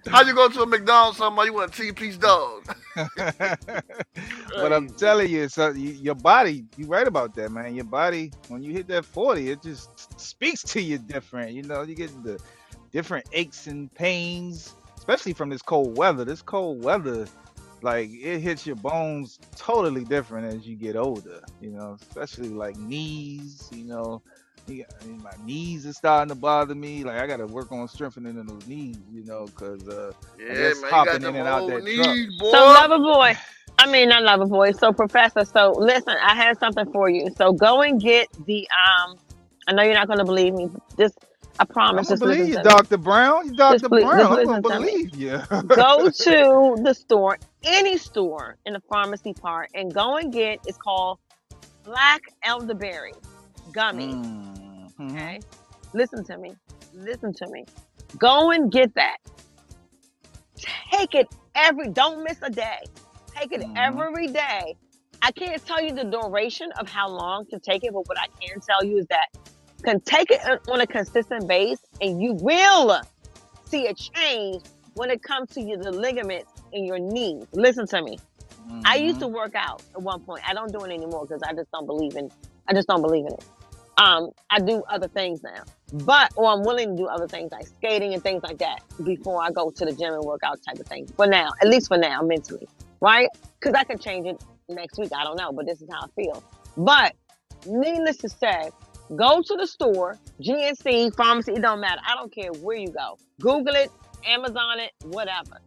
How 0.06 0.22
you 0.22 0.34
go 0.34 0.48
to 0.48 0.62
a 0.62 0.66
McDonald's 0.66 1.18
somebody 1.18 1.50
you 1.50 1.54
want 1.54 1.74
a 1.74 1.82
10 1.82 1.94
piece 1.94 2.16
dog? 2.16 2.74
but 2.94 4.72
I'm 4.72 4.88
telling 4.88 5.30
you, 5.30 5.48
so 5.48 5.70
you, 5.70 5.90
your 5.90 6.14
body, 6.14 6.64
you 6.76 6.86
right 6.86 7.06
about 7.06 7.34
that, 7.36 7.50
man. 7.50 7.74
Your 7.74 7.84
body, 7.84 8.32
when 8.48 8.62
you 8.62 8.72
hit 8.72 8.88
that 8.88 9.04
40, 9.04 9.50
it 9.50 9.62
just 9.62 10.20
speaks 10.20 10.62
to 10.64 10.80
you 10.80 10.98
different. 10.98 11.52
You 11.52 11.62
know, 11.62 11.82
you 11.82 11.94
get 11.94 12.10
the 12.22 12.40
different 12.90 13.26
aches 13.32 13.66
and 13.66 13.92
pains, 13.94 14.74
especially 14.96 15.32
from 15.32 15.50
this 15.50 15.62
cold 15.62 15.96
weather. 15.96 16.24
This 16.24 16.42
cold 16.42 16.82
weather, 16.82 17.26
like 17.82 18.10
it 18.10 18.40
hits 18.40 18.66
your 18.66 18.76
bones 18.76 19.38
totally 19.56 20.04
different 20.04 20.54
as 20.54 20.66
you 20.66 20.76
get 20.76 20.96
older, 20.96 21.42
you 21.60 21.70
know, 21.70 21.96
especially 22.00 22.48
like 22.48 22.76
knees, 22.76 23.68
you 23.72 23.84
know 23.84 24.22
I 24.68 25.04
mean, 25.04 25.22
my 25.22 25.32
knees 25.44 25.86
are 25.86 25.92
starting 25.92 26.28
to 26.28 26.34
bother 26.34 26.74
me. 26.74 27.04
Like 27.04 27.16
I 27.16 27.26
got 27.26 27.38
to 27.38 27.46
work 27.46 27.72
on 27.72 27.86
strengthening 27.88 28.34
those 28.34 28.66
knees, 28.66 28.96
you 29.12 29.24
know, 29.24 29.46
because 29.46 29.86
uh, 29.88 30.12
yeah, 30.38 30.52
man, 30.52 30.74
hopping 30.84 31.22
in 31.22 31.36
and 31.36 31.48
out 31.48 31.68
that 31.68 31.84
knees, 31.84 31.96
truck. 31.96 32.50
So, 32.52 32.64
lover 32.64 32.98
boy, 32.98 33.36
I 33.78 33.90
mean 33.90 34.08
not 34.08 34.22
lover 34.22 34.46
boy. 34.46 34.72
So, 34.72 34.92
professor, 34.92 35.44
so 35.44 35.72
listen, 35.72 36.14
I 36.22 36.34
have 36.34 36.58
something 36.58 36.90
for 36.92 37.08
you. 37.08 37.30
So, 37.36 37.52
go 37.52 37.82
and 37.82 38.00
get 38.00 38.28
the 38.46 38.68
um. 38.70 39.18
I 39.68 39.72
know 39.72 39.82
you're 39.84 39.94
not 39.94 40.08
going 40.08 40.18
to 40.18 40.24
believe 40.24 40.54
me. 40.54 40.68
Just 40.98 41.18
I 41.58 41.64
promise. 41.64 42.10
I'm 42.10 42.18
believe 42.18 42.48
you, 42.48 42.62
Doctor 42.62 42.96
Brown. 42.96 43.46
You 43.46 43.54
Doctor 43.54 43.88
Brown. 43.88 44.38
I'm 44.38 44.46
gonna 44.46 44.62
believe 44.62 45.14
you. 45.14 45.40
go 45.48 46.10
to 46.10 46.76
the 46.82 46.94
store, 46.94 47.38
any 47.62 47.98
store 47.98 48.56
in 48.66 48.72
the 48.72 48.80
pharmacy 48.88 49.34
part, 49.34 49.70
and 49.74 49.92
go 49.92 50.16
and 50.16 50.32
get. 50.32 50.60
It's 50.66 50.78
called 50.78 51.18
Black 51.84 52.22
Elderberry 52.42 53.12
gummy. 53.72 54.14
Mm-hmm. 54.14 55.10
Okay. 55.10 55.40
Listen 55.92 56.24
to 56.24 56.38
me. 56.38 56.54
Listen 56.94 57.32
to 57.34 57.46
me. 57.48 57.64
Go 58.18 58.50
and 58.50 58.70
get 58.70 58.94
that. 58.94 59.18
Take 60.92 61.14
it 61.14 61.28
every, 61.54 61.88
don't 61.88 62.22
miss 62.22 62.38
a 62.42 62.50
day. 62.50 62.84
Take 63.34 63.52
it 63.52 63.60
mm-hmm. 63.60 63.76
every 63.76 64.28
day. 64.28 64.76
I 65.22 65.30
can't 65.30 65.64
tell 65.64 65.80
you 65.80 65.94
the 65.94 66.04
duration 66.04 66.70
of 66.78 66.88
how 66.88 67.08
long 67.08 67.46
to 67.46 67.58
take 67.58 67.84
it, 67.84 67.92
but 67.92 68.08
what 68.08 68.18
I 68.18 68.26
can 68.40 68.60
tell 68.60 68.84
you 68.84 68.98
is 68.98 69.06
that 69.06 69.28
can 69.82 70.00
take 70.00 70.30
it 70.30 70.40
on 70.68 70.80
a 70.80 70.86
consistent 70.86 71.48
base 71.48 71.80
and 72.00 72.20
you 72.22 72.34
will 72.34 73.00
see 73.64 73.86
a 73.86 73.94
change 73.94 74.62
when 74.94 75.10
it 75.10 75.22
comes 75.22 75.50
to 75.50 75.60
your, 75.60 75.78
the 75.78 75.90
ligaments 75.90 76.50
in 76.72 76.84
your 76.84 76.98
knees. 76.98 77.44
Listen 77.52 77.86
to 77.88 78.02
me. 78.02 78.18
Mm-hmm. 78.62 78.80
I 78.84 78.96
used 78.96 79.20
to 79.20 79.26
mm-hmm. 79.26 79.34
work 79.34 79.54
out 79.54 79.82
at 79.94 80.02
one 80.02 80.20
point. 80.20 80.42
I 80.48 80.54
don't 80.54 80.72
do 80.72 80.80
it 80.84 80.92
anymore 80.92 81.26
because 81.26 81.42
I 81.42 81.52
just 81.52 81.70
don't 81.72 81.86
believe 81.86 82.16
in 82.16 82.30
I 82.68 82.74
just 82.74 82.86
don't 82.86 83.02
believe 83.02 83.26
in 83.26 83.32
it. 83.32 83.44
Um, 84.02 84.30
I 84.50 84.58
do 84.58 84.82
other 84.90 85.06
things 85.06 85.44
now, 85.44 85.62
but 85.92 86.32
or 86.34 86.50
I'm 86.50 86.64
willing 86.64 86.96
to 86.96 86.96
do 86.96 87.06
other 87.06 87.28
things 87.28 87.52
like 87.52 87.66
skating 87.66 88.14
and 88.14 88.22
things 88.22 88.42
like 88.42 88.58
that 88.58 88.80
before 89.04 89.40
I 89.40 89.50
go 89.52 89.70
to 89.70 89.84
the 89.84 89.92
gym 89.92 90.12
and 90.14 90.24
work 90.24 90.40
out 90.42 90.58
type 90.66 90.80
of 90.80 90.86
things. 90.86 91.12
For 91.12 91.26
now, 91.26 91.50
at 91.60 91.68
least 91.68 91.86
for 91.86 91.96
now, 91.96 92.20
mentally, 92.20 92.66
right? 93.00 93.28
Because 93.60 93.74
I 93.74 93.84
can 93.84 93.98
change 93.98 94.26
it 94.26 94.42
next 94.68 94.98
week. 94.98 95.12
I 95.16 95.22
don't 95.22 95.36
know, 95.36 95.52
but 95.52 95.66
this 95.66 95.80
is 95.80 95.88
how 95.88 96.00
I 96.00 96.08
feel. 96.16 96.42
But 96.76 97.14
needless 97.64 98.16
to 98.18 98.28
say, 98.28 98.70
go 99.14 99.40
to 99.40 99.56
the 99.56 99.68
store, 99.68 100.18
GNC, 100.40 101.14
pharmacy, 101.14 101.52
it 101.52 101.62
don't 101.62 101.80
matter. 101.80 102.00
I 102.04 102.16
don't 102.16 102.34
care 102.34 102.50
where 102.54 102.76
you 102.76 102.88
go. 102.88 103.18
Google 103.40 103.76
it, 103.76 103.92
Amazon 104.26 104.80
it, 104.80 104.90
whatever. 105.04 105.60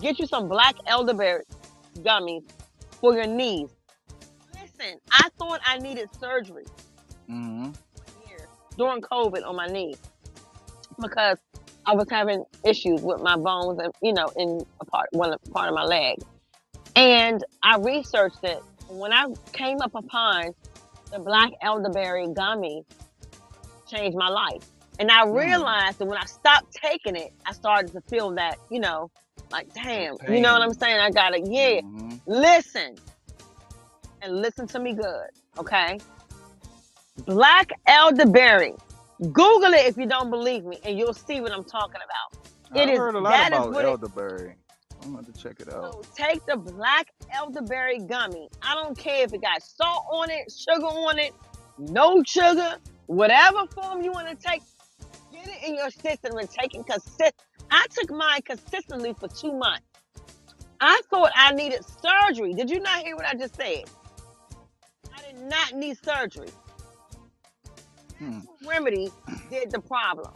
Get 0.00 0.18
you 0.18 0.26
some 0.26 0.48
black 0.48 0.76
elderberry 0.86 1.42
gummies 1.98 2.44
for 3.02 3.14
your 3.14 3.26
knees. 3.26 3.68
Listen, 4.54 4.98
I 5.10 5.28
thought 5.38 5.60
I 5.66 5.76
needed 5.76 6.08
surgery 6.18 6.64
mm-hmm. 7.32 7.70
During 8.76 9.00
COVID 9.02 9.46
on 9.46 9.56
my 9.56 9.66
knee 9.66 9.94
because 11.00 11.38
I 11.86 11.94
was 11.94 12.08
having 12.10 12.44
issues 12.64 13.00
with 13.00 13.20
my 13.20 13.36
bones 13.36 13.80
and 13.80 13.92
you 14.02 14.12
know 14.12 14.26
in 14.36 14.64
a 14.80 14.84
part 14.84 15.08
one 15.12 15.34
part 15.52 15.68
of 15.68 15.74
my 15.74 15.84
leg, 15.84 16.18
and 16.96 17.44
I 17.62 17.78
researched 17.78 18.44
it. 18.44 18.62
When 18.88 19.12
I 19.12 19.26
came 19.52 19.80
up 19.80 19.94
upon 19.94 20.52
the 21.10 21.18
black 21.18 21.52
elderberry 21.62 22.28
gummy, 22.34 22.84
changed 23.88 24.16
my 24.16 24.28
life, 24.28 24.64
and 24.98 25.10
I 25.10 25.24
mm. 25.24 25.38
realized 25.38 25.96
mm. 25.96 25.98
that 26.00 26.06
when 26.06 26.18
I 26.18 26.26
stopped 26.26 26.72
taking 26.72 27.16
it, 27.16 27.32
I 27.46 27.52
started 27.52 27.92
to 27.92 28.00
feel 28.02 28.30
that 28.32 28.58
you 28.70 28.80
know, 28.80 29.10
like 29.50 29.72
damn, 29.74 30.16
you 30.28 30.40
know 30.40 30.52
what 30.52 30.62
I'm 30.62 30.74
saying? 30.74 31.00
I 31.00 31.10
gotta 31.10 31.40
yeah, 31.40 31.80
mm-hmm. 31.80 32.16
listen 32.26 32.96
and 34.22 34.40
listen 34.40 34.68
to 34.68 34.78
me 34.78 34.94
good, 34.94 35.30
okay? 35.58 35.98
Black 37.26 37.70
elderberry. 37.86 38.74
Google 39.20 39.72
it 39.74 39.86
if 39.86 39.96
you 39.96 40.06
don't 40.06 40.30
believe 40.30 40.64
me, 40.64 40.80
and 40.84 40.98
you'll 40.98 41.14
see 41.14 41.40
what 41.40 41.52
I'm 41.52 41.64
talking 41.64 42.00
about. 42.04 42.48
It 42.74 42.82
I've 42.82 42.90
is, 42.90 42.98
heard 42.98 43.14
a 43.14 43.20
lot 43.20 43.48
about 43.48 43.84
elderberry. 43.84 44.54
I'm 45.02 45.12
going 45.12 45.24
to 45.24 45.32
check 45.32 45.60
it 45.60 45.72
out. 45.72 45.92
So 45.92 46.02
take 46.16 46.44
the 46.46 46.56
black 46.56 47.08
elderberry 47.32 47.98
gummy. 48.00 48.48
I 48.62 48.74
don't 48.74 48.96
care 48.96 49.24
if 49.24 49.32
it 49.32 49.42
got 49.42 49.62
salt 49.62 50.06
on 50.12 50.30
it, 50.30 50.50
sugar 50.50 50.86
on 50.86 51.18
it, 51.18 51.32
no 51.78 52.22
sugar, 52.26 52.76
whatever 53.06 53.66
form 53.66 54.02
you 54.02 54.12
want 54.12 54.28
to 54.28 54.36
take. 54.36 54.62
Get 55.32 55.48
it 55.48 55.68
in 55.68 55.74
your 55.74 55.90
system 55.90 56.38
and 56.38 56.48
take 56.48 56.74
it 56.74 56.86
consistent. 56.86 57.34
I 57.70 57.86
took 57.90 58.10
mine 58.10 58.42
consistently 58.42 59.14
for 59.18 59.28
two 59.28 59.52
months. 59.52 59.86
I 60.80 61.00
thought 61.10 61.30
I 61.36 61.52
needed 61.52 61.84
surgery. 61.84 62.54
Did 62.54 62.70
you 62.70 62.80
not 62.80 63.04
hear 63.04 63.14
what 63.16 63.26
I 63.26 63.34
just 63.34 63.54
said? 63.56 63.84
I 65.14 65.22
did 65.30 65.40
not 65.42 65.74
need 65.74 65.96
surgery. 66.02 66.48
Hmm. 68.22 68.68
Remedy 68.68 69.10
did 69.50 69.70
the 69.70 69.80
problem. 69.80 70.32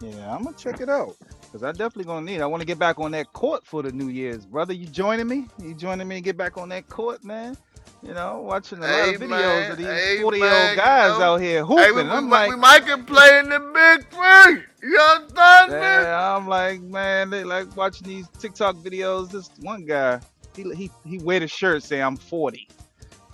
Yeah, 0.00 0.34
I'm 0.34 0.44
gonna 0.44 0.56
check 0.56 0.80
it 0.80 0.88
out 0.88 1.16
because 1.40 1.62
I 1.62 1.72
definitely 1.72 2.04
gonna 2.04 2.26
need. 2.26 2.36
It. 2.36 2.42
I 2.42 2.46
want 2.46 2.60
to 2.60 2.66
get 2.66 2.78
back 2.78 2.98
on 2.98 3.10
that 3.12 3.32
court 3.32 3.66
for 3.66 3.82
the 3.82 3.90
New 3.90 4.08
Year's, 4.08 4.44
brother. 4.44 4.74
You 4.74 4.86
joining 4.86 5.26
me? 5.26 5.46
You 5.60 5.74
joining 5.74 6.06
me 6.06 6.16
to 6.16 6.20
get 6.20 6.36
back 6.36 6.58
on 6.58 6.68
that 6.68 6.88
court, 6.88 7.24
man? 7.24 7.56
You 8.02 8.14
know, 8.14 8.42
watching 8.42 8.82
a 8.82 8.86
hey, 8.86 9.14
of 9.14 9.20
videos 9.20 9.28
man. 9.30 9.70
of 9.72 9.78
these 9.78 9.86
hey, 9.86 10.20
40 10.22 10.38
year 10.38 10.46
old 10.46 10.76
guys 10.76 11.12
you 11.12 11.18
know, 11.18 11.24
out 11.24 11.40
here 11.40 11.64
hooping. 11.64 11.84
Hey, 11.84 11.90
we, 11.90 12.02
I'm 12.02 12.26
we, 12.26 12.30
like, 12.30 12.50
we 12.50 12.56
might 12.56 12.86
get 12.86 13.06
play 13.06 13.40
in 13.40 13.48
the 13.48 13.58
big 13.58 14.08
three. 14.10 14.62
You 14.88 14.98
understand 15.00 15.72
yeah, 15.72 16.36
I'm 16.36 16.46
like, 16.46 16.80
man, 16.82 17.30
they 17.30 17.42
like 17.42 17.76
watching 17.76 18.06
these 18.06 18.28
TikTok 18.38 18.76
videos. 18.76 19.30
This 19.30 19.50
one 19.60 19.84
guy, 19.84 20.20
he 20.54 20.62
he 20.74 20.90
he 21.04 21.18
wear 21.18 21.40
the 21.40 21.48
shirt 21.48 21.82
say 21.82 22.00
I'm 22.00 22.16
40. 22.16 22.68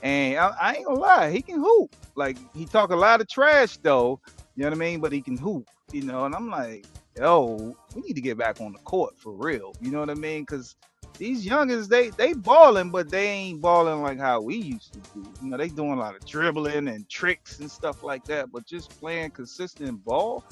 And 0.03 0.39
I, 0.39 0.55
I, 0.61 0.75
ain't 0.75 0.87
gonna 0.87 1.01
lie, 1.01 1.31
he 1.31 1.43
can 1.43 1.57
hoop. 1.57 1.95
Like 2.17 2.37
he 2.55 2.65
talk 2.65 2.91
a 2.91 2.97
lot 2.97 3.21
of 3.21 3.29
trash 3.29 3.77
though, 3.79 4.21
you 4.57 4.63
know 4.63 4.71
what 4.71 4.77
I 4.77 4.79
mean? 4.79 5.01
But 5.01 5.13
he 5.13 5.21
can 5.21 5.37
hoop, 5.37 5.69
you 5.93 6.03
know. 6.03 6.25
And 6.25 6.35
I'm 6.35 6.49
like, 6.49 6.87
yo, 7.17 7.77
we 7.95 8.03
need 8.03 8.15
to 8.15 8.21
get 8.21 8.39
back 8.39 8.61
on 8.61 8.73
the 8.73 8.79
court 8.81 9.19
for 9.19 9.33
real. 9.33 9.75
You 9.81 9.91
know 9.91 10.01
what 10.01 10.11
I 10.11 10.15
mean? 10.15 10.43
Because 10.43 10.77
these 11.19 11.47
youngins, 11.47 11.89
they 11.89 12.11
they 12.11 12.33
balling, 12.33 12.91
but 12.91 13.11
they 13.11 13.27
ain't 13.29 13.61
balling 13.61 14.03
like 14.03 14.19
how 14.19 14.41
we 14.41 14.57
used 14.57 14.93
to 14.95 15.01
do. 15.15 15.25
You 15.43 15.51
know, 15.51 15.57
they 15.57 15.69
doing 15.69 15.93
a 15.93 15.97
lot 15.97 16.15
of 16.15 16.25
dribbling 16.27 16.89
and 16.89 17.09
tricks 17.09 17.61
and 17.61 17.71
stuff 17.71 18.03
like 18.03 18.25
that. 18.27 18.51
But 18.53 18.67
just 18.67 18.99
playing 19.01 19.31
consistent 19.31 20.05
ball, 20.05 20.45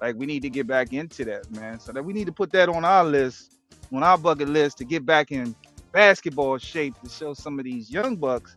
like 0.00 0.16
we 0.16 0.26
need 0.26 0.42
to 0.42 0.50
get 0.50 0.66
back 0.66 0.92
into 0.92 1.24
that, 1.26 1.50
man. 1.50 1.80
So 1.80 1.92
that 1.92 2.04
we 2.04 2.12
need 2.12 2.26
to 2.26 2.32
put 2.32 2.52
that 2.52 2.68
on 2.68 2.84
our 2.84 3.04
list, 3.04 3.56
on 3.92 4.02
our 4.02 4.18
bucket 4.18 4.48
list 4.48 4.78
to 4.78 4.84
get 4.84 5.04
back 5.06 5.32
in 5.32 5.54
basketball 5.92 6.58
shape 6.58 6.94
to 7.02 7.10
show 7.10 7.34
some 7.34 7.58
of 7.58 7.64
these 7.64 7.90
young 7.90 8.16
bucks 8.16 8.56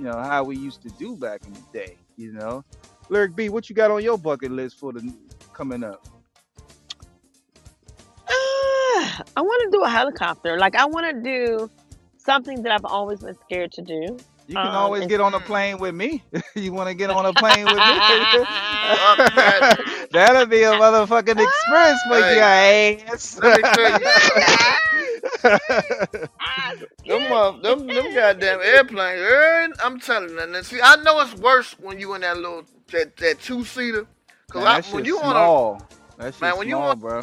you 0.00 0.06
know, 0.06 0.18
how 0.18 0.42
we 0.42 0.56
used 0.56 0.80
to 0.80 0.88
do 0.88 1.14
back 1.14 1.44
in 1.46 1.52
the 1.52 1.62
day, 1.74 1.98
you 2.16 2.32
know. 2.32 2.64
Lyric 3.10 3.36
B, 3.36 3.50
what 3.50 3.68
you 3.68 3.76
got 3.76 3.90
on 3.90 4.02
your 4.02 4.16
bucket 4.16 4.50
list 4.50 4.78
for 4.78 4.94
the 4.94 5.14
coming 5.52 5.84
up? 5.84 6.08
Uh, 8.26 8.32
I 9.36 9.42
want 9.42 9.70
to 9.70 9.76
do 9.76 9.82
a 9.84 9.90
helicopter. 9.90 10.56
Like 10.58 10.74
I 10.74 10.86
want 10.86 11.14
to 11.14 11.22
do 11.22 11.70
something 12.16 12.62
that 12.62 12.72
I've 12.72 12.86
always 12.86 13.20
been 13.20 13.36
scared 13.44 13.72
to 13.72 13.82
do. 13.82 14.16
You 14.46 14.54
can 14.54 14.68
um, 14.68 14.74
always 14.74 15.06
get 15.08 15.20
on 15.20 15.34
a 15.34 15.40
plane 15.40 15.76
with 15.76 15.94
me. 15.94 16.24
you 16.54 16.72
want 16.72 16.88
to 16.88 16.94
get 16.94 17.10
on 17.10 17.26
a 17.26 17.34
plane 17.34 17.66
with 17.66 17.76
me? 17.76 17.82
That'll 20.12 20.46
be 20.46 20.62
a 20.64 20.72
motherfucking 20.72 21.40
experience 21.40 22.02
for 22.08 22.20
hey, 22.20 22.96
your 22.98 23.10
ass. 23.12 23.38
Let 23.40 23.56
me 23.56 23.62
tell 23.62 23.92
you. 23.92 24.08
them, 27.06 27.32
uh, 27.32 27.52
them, 27.60 27.86
them 27.86 28.14
goddamn 28.14 28.60
airplanes. 28.60 29.76
I'm 29.82 30.00
telling 30.00 30.30
you. 30.30 30.40
And 30.40 30.66
see, 30.66 30.80
I 30.82 30.96
know 30.96 31.20
it's 31.20 31.34
worse 31.34 31.78
when 31.78 32.00
you 32.00 32.14
in 32.14 32.22
that 32.22 32.36
little 32.38 32.64
that, 32.90 33.16
that 33.18 33.40
two 33.40 33.64
seater. 33.64 34.04
Cause 34.50 34.64
man, 34.64 34.82
I, 34.82 34.94
when 34.94 35.04
you 35.04 35.18
small. 35.18 35.74
on 35.74 35.80
a 36.18 36.24
that 36.24 36.40
man, 36.40 36.58
when 36.58 36.68
small, 36.68 36.82
you 36.82 36.88
on, 36.90 36.98
bro. 36.98 37.22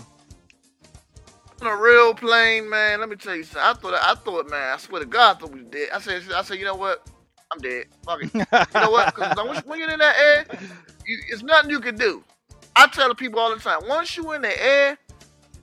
On 1.62 1.68
a 1.68 1.76
real 1.76 2.14
plane, 2.14 2.70
man. 2.70 3.02
Let 3.02 3.10
me 3.10 3.18
tell 3.18 3.36
you 3.36 3.44
something. 3.44 3.62
I 3.64 3.74
thought, 3.74 3.94
I 3.96 4.16
thought, 4.16 4.50
man. 4.50 4.74
I 4.74 4.78
swear 4.78 5.02
to 5.02 5.08
God, 5.08 5.36
I 5.36 5.40
thought 5.40 5.52
we 5.52 5.60
was 5.60 5.70
dead. 5.70 5.90
I 5.94 6.00
said, 6.00 6.24
I 6.34 6.42
said, 6.42 6.58
you 6.58 6.64
know 6.64 6.76
what? 6.76 7.06
I'm 7.52 7.60
dead. 7.60 7.88
Fuck 8.06 8.24
it. 8.24 8.34
you 8.34 8.46
know 8.82 8.92
what? 8.92 9.14
Because 9.14 9.66
when 9.66 9.80
you're 9.80 9.92
in 9.92 10.00
that 10.00 10.16
air, 10.18 10.46
you, 11.06 11.20
it's 11.30 11.44
nothing 11.44 11.70
you 11.70 11.82
can 11.82 11.98
do. 11.98 12.24
I 12.78 12.88
tell 12.88 13.10
the 13.10 13.16
people 13.16 13.40
all 13.40 13.54
the 13.54 13.60
time. 13.60 13.80
Once 13.88 14.16
you 14.16 14.32
in 14.34 14.44
the 14.44 14.64
air, 14.64 14.98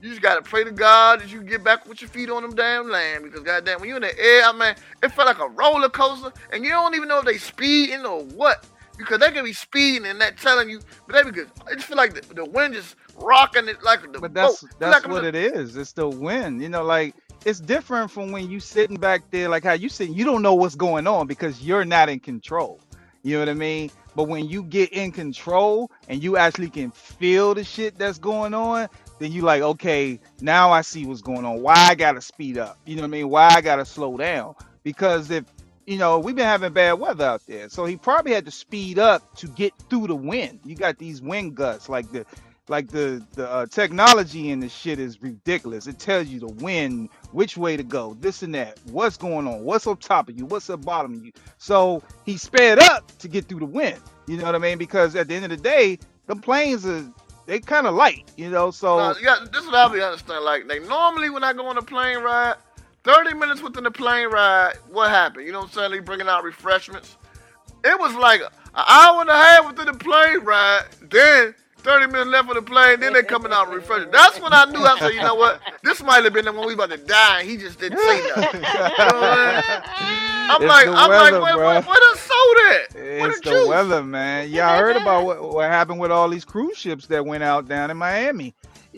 you 0.03 0.11
just 0.11 0.21
gotta 0.21 0.43
pray 0.43 0.65
to 0.65 0.73
God 0.73 1.21
that 1.21 1.31
you 1.31 1.43
get 1.43 1.62
back 1.62 1.89
with 1.89 2.01
your 2.03 2.11
feet 2.11 2.29
on 2.29 2.43
them 2.43 2.55
damn 2.55 2.91
land. 2.91 3.23
Because 3.23 3.41
goddamn, 3.41 3.81
when 3.81 3.89
you 3.89 3.97
in 3.97 4.03
the 4.03 4.19
air, 4.19 4.43
I 4.45 4.53
mean, 4.53 4.75
it 5.03 5.12
felt 5.12 5.29
like 5.29 5.39
a 5.39 5.49
roller 5.49 5.89
coaster, 5.89 6.33
and 6.53 6.65
you 6.65 6.71
don't 6.71 6.95
even 6.95 7.09
know 7.09 7.21
if 7.21 7.25
they 7.25 7.39
speeding 7.39 8.05
or 8.05 8.23
what. 8.25 8.67
Because 8.99 9.19
they 9.19 9.31
can 9.33 9.45
be 9.45 9.53
speeding 9.53 10.07
and 10.07 10.21
that 10.21 10.39
telling 10.39 10.69
you, 10.71 10.81
but 11.07 11.15
they 11.15 11.29
because 11.29 11.49
I 11.69 11.75
just 11.75 11.87
feel 11.87 11.97
like 11.97 12.15
the, 12.15 12.35
the 12.35 12.45
wind 12.45 12.75
just 12.75 12.97
rocking 13.17 13.67
it 13.69 13.83
like 13.83 14.03
the 14.12 14.21
But 14.21 14.35
that's 14.35 14.62
boat. 14.62 14.71
that's 14.79 15.05
like 15.05 15.12
what 15.12 15.25
it 15.25 15.35
is. 15.35 15.77
It's 15.77 15.93
the 15.93 16.09
wind. 16.09 16.62
You 16.62 16.69
know, 16.69 16.85
like 16.85 17.15
it's 17.45 17.61
different 17.61 18.11
from 18.11 18.31
when 18.31 18.49
you 18.51 18.61
sitting 18.61 18.97
back 18.97 19.23
there, 19.31 19.49
like 19.49 19.65
how 19.65 19.73
you 19.73 19.89
sitting, 19.89 20.15
you 20.15 20.25
don't 20.25 20.43
know 20.43 20.55
what's 20.55 20.77
going 20.77 21.07
on 21.07 21.27
because 21.27 21.62
you're 21.62 21.85
not 21.85 22.09
in 22.09 22.21
control. 22.21 22.81
You 23.25 23.35
know 23.35 23.41
what 23.41 23.49
I 23.49 23.55
mean? 23.55 23.91
But 24.14 24.25
when 24.25 24.49
you 24.49 24.62
get 24.62 24.93
in 24.93 25.11
control 25.11 25.91
and 26.09 26.22
you 26.22 26.37
actually 26.37 26.70
can 26.70 26.91
feel 26.93 27.55
the 27.55 27.64
shit 27.64 27.99
that's 27.99 28.18
going 28.18 28.55
on, 28.55 28.89
then 29.18 29.33
you 29.33 29.43
like, 29.43 29.62
okay, 29.62 30.20
now 30.41 30.70
I 30.70 30.83
see 30.83 31.07
what's 31.07 31.22
going 31.22 31.45
on. 31.45 31.62
Why 31.62 31.75
I 31.75 31.95
gotta 31.95 32.20
speed 32.20 32.59
up? 32.59 32.79
You 32.85 32.97
know 32.97 33.03
what 33.03 33.09
I 33.09 33.11
mean? 33.11 33.31
Why 33.31 33.49
I 33.49 33.61
gotta 33.62 33.87
slow 33.87 34.16
down? 34.16 34.55
Because 34.83 35.31
if 35.31 35.45
you 35.87 35.99
know, 35.99 36.18
we've 36.18 36.37
been 36.37 36.45
having 36.45 36.72
bad 36.72 36.95
weather 36.95 37.25
out 37.25 37.43
there. 37.47 37.68
So 37.68 37.85
he 37.85 37.97
probably 37.97 38.33
had 38.33 38.45
to 38.45 38.51
speed 38.51 38.99
up 38.99 39.37
to 39.37 39.49
get 39.49 39.75
through 39.91 40.07
the 40.09 40.14
wind. 40.14 40.61
You 40.64 40.77
got 40.77 40.99
these 40.99 41.20
wind 41.20 41.55
gusts, 41.55 41.89
like 41.89 42.11
the 42.12 42.25
like 42.69 42.89
the 42.89 43.23
the 43.35 43.51
uh, 43.51 43.67
technology 43.67 44.51
in 44.51 44.61
this 44.61 44.73
shit 44.73 44.99
is 44.99 45.23
ridiculous. 45.23 45.87
It 45.87 45.99
tells 45.99 46.29
you 46.29 46.41
the 46.41 46.49
wind, 46.49 47.11
which 47.33 47.57
way 47.57 47.77
to 47.77 47.83
go, 47.83 48.17
this 48.21 48.43
and 48.43 48.55
that, 48.55 48.79
what's 48.87 49.17
going 49.17 49.47
on, 49.47 49.65
what's 49.65 49.87
on 49.87 49.97
top 49.99 50.29
of 50.29 50.39
you, 50.39 50.47
what's 50.47 50.71
at 50.71 50.81
bottom 50.81 51.15
of 51.15 51.25
you. 51.25 51.33
So 51.59 52.03
he 52.25 52.37
sped 52.37 52.79
up 52.79 53.17
to 53.19 53.29
get 53.29 53.47
through 53.47 53.61
the 53.61 53.67
wind. 53.67 54.01
You 54.27 54.39
know 54.39 54.45
what 54.45 54.55
I 54.55 54.59
mean? 54.59 54.79
Because 54.79 55.15
at 55.17 55.29
the 55.29 55.35
end 55.35 55.45
of 55.45 55.51
the 55.51 55.57
day, 55.59 55.99
the 56.27 56.37
planes 56.37 56.87
are 56.87 57.05
they 57.47 57.61
kind 57.61 57.87
of 57.87 57.95
light. 57.95 58.31
You 58.37 58.49
know, 58.51 58.71
so 58.71 58.99
uh, 58.99 59.15
yeah, 59.23 59.45
this 59.53 59.62
is 59.62 59.67
what 59.67 59.75
I 59.75 59.93
be 59.93 60.03
understand. 60.03 60.45
Like 60.45 60.67
they 60.67 60.79
normally 60.81 61.31
when 61.31 61.45
I 61.45 61.53
go 61.53 61.67
on 61.67 61.77
a 61.77 61.83
plane 61.83 62.19
ride, 62.19 62.57
thirty 63.03 63.35
minutes 63.35 63.62
within 63.62 63.85
the 63.85 63.91
plane 63.91 64.29
ride, 64.29 64.77
what 64.91 65.11
happened? 65.11 65.47
You 65.47 65.53
know 65.53 65.61
what 65.61 65.69
I'm 65.69 65.73
saying? 65.73 65.91
They 65.91 65.99
bringing 65.99 66.29
out 66.29 66.45
refreshments. 66.45 67.17
It 67.85 68.01
was 68.01 68.15
like 68.15 68.41
an 68.41 68.49
hour 68.75 69.21
and 69.21 69.29
a 69.29 69.35
half 69.35 69.67
within 69.67 69.87
the 69.93 69.99
plane 69.99 70.39
ride. 70.41 70.85
Then 71.11 71.55
30 71.85 72.07
minutes 72.12 72.30
left 72.30 72.49
of 72.49 72.55
the 72.57 72.62
plane, 72.62 72.99
then 72.99 73.12
they 73.12 73.22
coming 73.22 73.53
out 73.53 73.70
refreshing. 73.70 74.11
That's 74.11 74.41
when 74.41 74.53
I 74.53 74.64
knew 74.64 74.80
I 74.80 74.99
said, 74.99 75.12
you 75.14 75.20
know 75.20 75.35
what? 75.35 75.61
This 75.82 76.03
might 76.03 76.24
have 76.24 76.32
been 76.32 76.47
the 76.47 76.53
one 76.53 76.66
we 76.66 76.74
about 76.74 76.91
to 76.91 76.97
die 76.97 77.41
and 77.41 77.49
he 77.49 77.57
just 77.57 77.78
didn't 77.78 77.99
say 77.99 78.30
nothing. 78.37 78.61
You 78.62 78.66
know 78.66 79.80
I'm 80.47 80.62
it's 80.62 80.68
like, 80.68 80.89
I'm 80.89 81.09
weather, 81.09 81.39
like, 81.41 81.57
where, 81.57 81.57
where, 81.57 81.82
where 81.82 82.12
the 82.12 82.18
soda 82.18 82.74
at? 82.74 82.95
Where 82.95 83.30
it's 83.30 83.41
the, 83.41 83.51
the 83.51 83.66
weather, 83.68 84.03
man. 84.03 84.51
Y'all 84.51 84.78
heard 84.78 84.97
about 84.97 85.24
what, 85.24 85.55
what 85.55 85.70
happened 85.70 86.01
with 86.01 86.11
all 86.11 86.28
these 86.28 86.45
cruise 86.45 86.76
ships 86.76 87.07
that 87.07 87.24
went 87.24 87.43
out 87.43 87.66
down 87.66 87.91
in 87.91 87.97
Miami. 87.97 88.55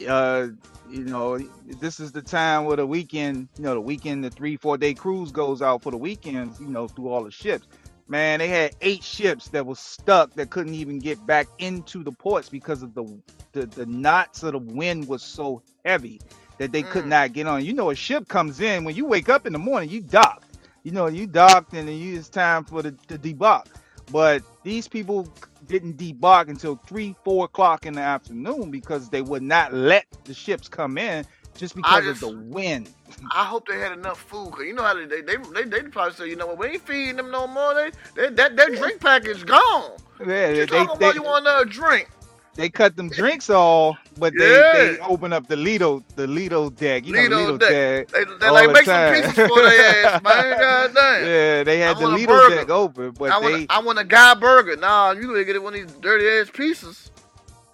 Uh, 0.09 0.49
you 0.91 1.05
know, 1.05 1.39
this 1.81 2.01
is 2.01 2.13
the 2.13 2.23
time 2.23 2.65
where 2.65 2.77
the 2.77 2.87
weekend, 2.87 3.49
you 3.57 3.65
know, 3.65 3.75
the 3.75 3.81
weekend, 3.81 4.25
the 4.25 4.31
three, 4.31 4.57
four 4.57 4.77
day 4.77 4.95
cruise 4.95 5.31
goes 5.33 5.63
out 5.63 5.83
for 5.83 5.91
the 5.91 5.97
weekends, 5.97 6.61
you 6.61 6.69
know, 6.69 6.89
through 6.89 7.09
all 7.09 7.25
the 7.25 7.31
ships. 7.31 7.67
Man, 8.09 8.39
they 8.39 8.49
had 8.49 8.77
eight 8.81 9.03
ships 9.03 9.49
that 9.49 9.67
was 9.67 9.81
stuck 9.81 10.33
that 10.35 10.51
couldn't 10.51 10.75
even 10.75 11.01
get 11.01 11.25
back 11.27 11.49
into 11.59 12.05
the 12.05 12.13
ports 12.13 12.49
because 12.49 12.83
of 12.83 12.95
the 12.95 13.21
the, 13.53 13.67
the 13.67 13.87
knots 13.87 14.43
of 14.43 14.53
the 14.53 14.59
wind 14.59 15.09
was 15.09 15.23
so 15.23 15.63
heavy 15.85 16.21
that 16.59 16.73
they 16.73 16.83
mm. 16.83 16.91
could 16.91 17.07
not 17.07 17.33
get 17.33 17.47
on. 17.47 17.65
You 17.65 17.73
know, 17.73 17.91
a 17.91 17.95
ship 17.95 18.29
comes 18.29 18.61
in 18.61 18.85
when 18.85 18.95
you 18.95 19.07
wake 19.07 19.29
up 19.29 19.47
in 19.47 19.53
the 19.53 19.59
morning, 19.59 19.89
you 19.89 20.03
dock. 20.03 20.45
You 20.83 20.93
know, 20.93 21.07
you 21.07 21.27
docked 21.27 21.73
and 21.73 21.89
then 21.89 21.97
it's 22.01 22.29
time 22.29 22.65
for 22.65 22.83
the, 22.83 22.95
the 23.09 23.19
debark. 23.19 23.67
But 24.13 24.43
these 24.63 24.87
people 24.87 25.29
didn't 25.67 25.97
debark 25.97 26.49
until 26.49 26.77
three, 26.77 27.17
four 27.25 27.47
o'clock 27.47 27.87
in 27.87 27.95
the 27.95 28.01
afternoon 28.01 28.71
because 28.71 29.09
they 29.09 29.23
would 29.23 29.43
not 29.43 29.73
let 29.73 30.07
the 30.25 30.35
ships 30.35 30.69
come 30.69 30.97
in 30.97 31.27
just 31.59 31.75
because 31.75 32.05
just, 32.05 32.23
of 32.23 32.31
the 32.31 32.39
wind. 32.39 32.91
I 33.33 33.45
hope 33.45 33.67
they 33.67 33.79
had 33.79 33.93
enough 33.93 34.21
food. 34.21 34.53
Cause 34.53 34.65
you 34.65 34.75
know 34.75 34.83
how 34.83 34.95
they 34.95 35.07
they 35.07 35.23
they, 35.23 35.37
they, 35.37 35.65
they 35.65 35.83
probably 35.83 36.15
say, 36.15 36.29
you 36.29 36.37
know 36.37 36.47
what, 36.47 36.59
we 36.59 36.67
ain't 36.69 36.87
feeding 36.87 37.17
them 37.17 37.31
no 37.31 37.47
more. 37.47 37.75
They, 37.75 37.91
they 38.15 38.35
that 38.35 38.57
that 38.57 38.75
drink 38.75 39.01
package 39.01 39.45
gone. 39.45 39.93
Yeah, 40.27 40.49
you 40.49 40.55
they, 40.55 40.67
talking 40.67 40.99
they, 40.99 41.07
about 41.07 41.15
you 41.15 41.23
want 41.23 41.47
another 41.47 41.65
drink? 41.65 42.09
They 42.57 42.71
cut 42.71 42.97
them 42.97 43.11
drinks 43.11 43.51
off, 43.51 43.99
but 44.17 44.33
they, 44.37 44.51
yeah. 44.51 44.73
they 44.73 44.99
open 45.01 45.31
up 45.35 45.47
the 45.47 45.57
Lido 45.57 46.03
the 46.17 46.27
Lido 46.27 46.71
deck. 46.71 47.05
You 47.05 47.13
Lido, 47.13 47.29
know, 47.29 47.53
Lido 47.53 47.59
deck. 47.59 48.09
deck. 48.09 48.09
They, 48.09 48.35
they 48.39 48.51
like 48.51 48.69
the 48.69 48.73
make 48.73 48.85
time. 48.87 49.15
some 49.15 49.25
pieces 49.35 49.49
for 49.49 49.63
their 49.63 50.07
ass, 50.07 50.23
man. 50.25 50.59
God 50.59 50.95
damn. 50.95 51.27
Yeah, 51.27 51.65
they 51.65 51.79
had 51.79 51.97
I 51.97 52.01
the 52.01 52.09
Lido 52.09 52.49
deck 52.49 52.71
open, 52.71 53.11
but 53.11 53.31
I 53.31 53.39
want 53.39 53.55
they. 53.55 53.63
A, 53.65 53.67
I 53.69 53.79
want 53.81 53.99
a 53.99 54.05
guy 54.05 54.35
burger. 54.35 54.75
Nah, 54.77 55.11
you 55.13 55.27
gonna 55.27 55.45
get 55.45 55.63
one 55.63 55.75
of 55.75 55.81
these 55.81 55.97
dirty 55.97 56.27
ass 56.27 56.51
pieces. 56.51 57.11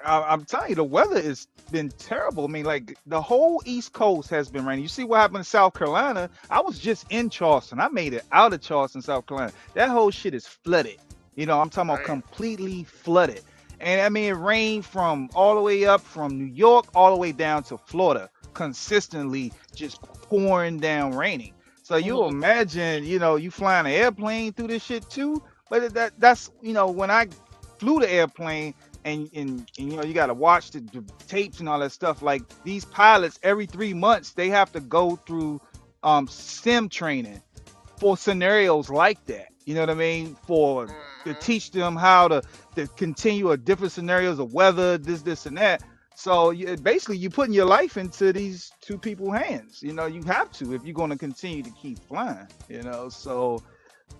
I, 0.04 0.32
am 0.32 0.44
telling 0.44 0.70
you, 0.70 0.74
the 0.74 0.84
weather 0.84 1.16
is 1.16 1.46
been 1.72 1.88
terrible. 1.98 2.44
I 2.44 2.48
mean, 2.48 2.64
like 2.64 2.96
the 3.06 3.20
whole 3.20 3.62
East 3.64 3.92
Coast 3.92 4.30
has 4.30 4.48
been 4.48 4.64
raining. 4.64 4.82
You 4.82 4.88
see 4.88 5.04
what 5.04 5.18
happened 5.18 5.38
in 5.38 5.44
South 5.44 5.74
Carolina? 5.74 6.30
I 6.50 6.60
was 6.60 6.78
just 6.78 7.06
in 7.10 7.30
Charleston. 7.30 7.80
I 7.80 7.88
made 7.88 8.12
it 8.12 8.24
out 8.30 8.52
of 8.52 8.60
Charleston, 8.60 9.02
South 9.02 9.26
Carolina. 9.26 9.52
That 9.74 9.88
whole 9.88 10.10
shit 10.10 10.34
is 10.34 10.46
flooded. 10.46 10.98
You 11.34 11.46
know, 11.46 11.60
I'm 11.60 11.70
talking 11.70 11.90
about 11.90 12.04
completely 12.04 12.84
flooded. 12.84 13.42
And 13.80 14.00
I 14.00 14.08
mean, 14.08 14.26
it 14.26 14.36
rained 14.36 14.84
from 14.84 15.28
all 15.34 15.56
the 15.56 15.60
way 15.60 15.86
up 15.86 16.02
from 16.02 16.38
New 16.38 16.52
York 16.52 16.86
all 16.94 17.10
the 17.10 17.20
way 17.20 17.32
down 17.32 17.64
to 17.64 17.78
Florida, 17.78 18.30
consistently 18.54 19.52
just 19.74 20.02
pouring 20.02 20.78
down 20.78 21.14
raining. 21.14 21.54
So 21.82 21.96
you 21.96 22.14
mm-hmm. 22.14 22.36
imagine, 22.36 23.04
you 23.04 23.18
know, 23.18 23.36
you 23.36 23.50
flying 23.50 23.86
an 23.86 23.92
airplane 23.92 24.52
through 24.52 24.68
this 24.68 24.84
shit 24.84 25.08
too. 25.10 25.42
But 25.68 25.94
that 25.94 26.12
that's 26.18 26.50
you 26.60 26.74
know, 26.74 26.90
when 26.90 27.10
I 27.10 27.28
flew 27.78 27.98
the 27.98 28.10
airplane, 28.10 28.74
and 29.05 29.30
and, 29.34 29.70
and 29.78 29.90
you 29.90 29.96
know 29.96 30.05
you 30.05 30.14
got 30.14 30.26
to 30.26 30.34
watch 30.34 30.70
the, 30.70 30.80
the, 30.80 31.05
tapes 31.28 31.61
and 31.61 31.68
all 31.68 31.78
that 31.80 31.92
stuff. 31.92 32.22
Like 32.22 32.42
these 32.64 32.84
pilots 32.84 33.38
every 33.42 33.66
three 33.66 33.94
months 33.94 34.32
they 34.32 34.48
have 34.50 34.72
to 34.72 34.80
go 34.80 35.16
through 35.16 35.61
um 36.03 36.28
sim 36.28 36.88
training 36.88 37.42
for 37.98 38.16
scenarios 38.16 38.90
like 38.90 39.24
that. 39.26 39.48
You 39.64 39.74
know 39.74 39.80
what 39.80 39.90
i 39.90 39.94
mean? 39.94 40.36
For 40.46 40.86
to 40.86 40.92
mm-hmm. 40.92 41.40
teach 41.40 41.70
them 41.70 41.96
how 41.96 42.28
to 42.28 42.42
to 42.76 42.86
continue 42.88 43.50
a 43.50 43.57
different 43.57 43.92
scenarios 43.92 44.38
of 44.38 44.53
weather 44.53 44.98
this 44.98 45.22
this 45.22 45.46
and 45.46 45.57
that. 45.59 45.82
So 46.14 46.50
you, 46.50 46.76
basically 46.76 47.16
you're 47.16 47.30
putting 47.30 47.55
your 47.55 47.66
life 47.66 47.96
into 47.96 48.32
these 48.32 48.70
two 48.80 48.98
people's 48.98 49.36
hands. 49.36 49.82
You 49.82 49.92
know 49.92 50.07
you 50.07 50.22
have 50.24 50.50
to 50.53 50.74
if 50.74 50.84
you're 50.84 50.94
going 50.94 51.11
to 51.11 51.18
continue 51.18 51.62
to 51.62 51.70
keep 51.70 51.98
flying 52.00 52.48
you 52.68 52.82
know? 52.82 53.09
So 53.09 53.62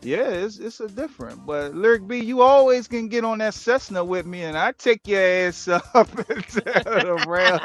yeah, 0.03 0.29
it's 0.29 0.59
it's 0.59 0.81
a 0.81 0.89
different. 0.89 1.45
But 1.47 1.75
Lyric 1.75 2.07
B, 2.07 2.19
you 2.19 2.43
always 2.43 2.89
can 2.89 3.09
get 3.09 3.25
on 3.25 3.39
that 3.39 3.55
Cessna 3.55 4.05
with 4.05 4.27
me, 4.27 4.43
and 4.43 4.57
I 4.57 4.73
take 4.73 5.07
your 5.07 5.21
ass 5.21 5.69
up 5.69 6.09
into 6.31 6.61
the 6.61 7.25
rail. 7.29 7.59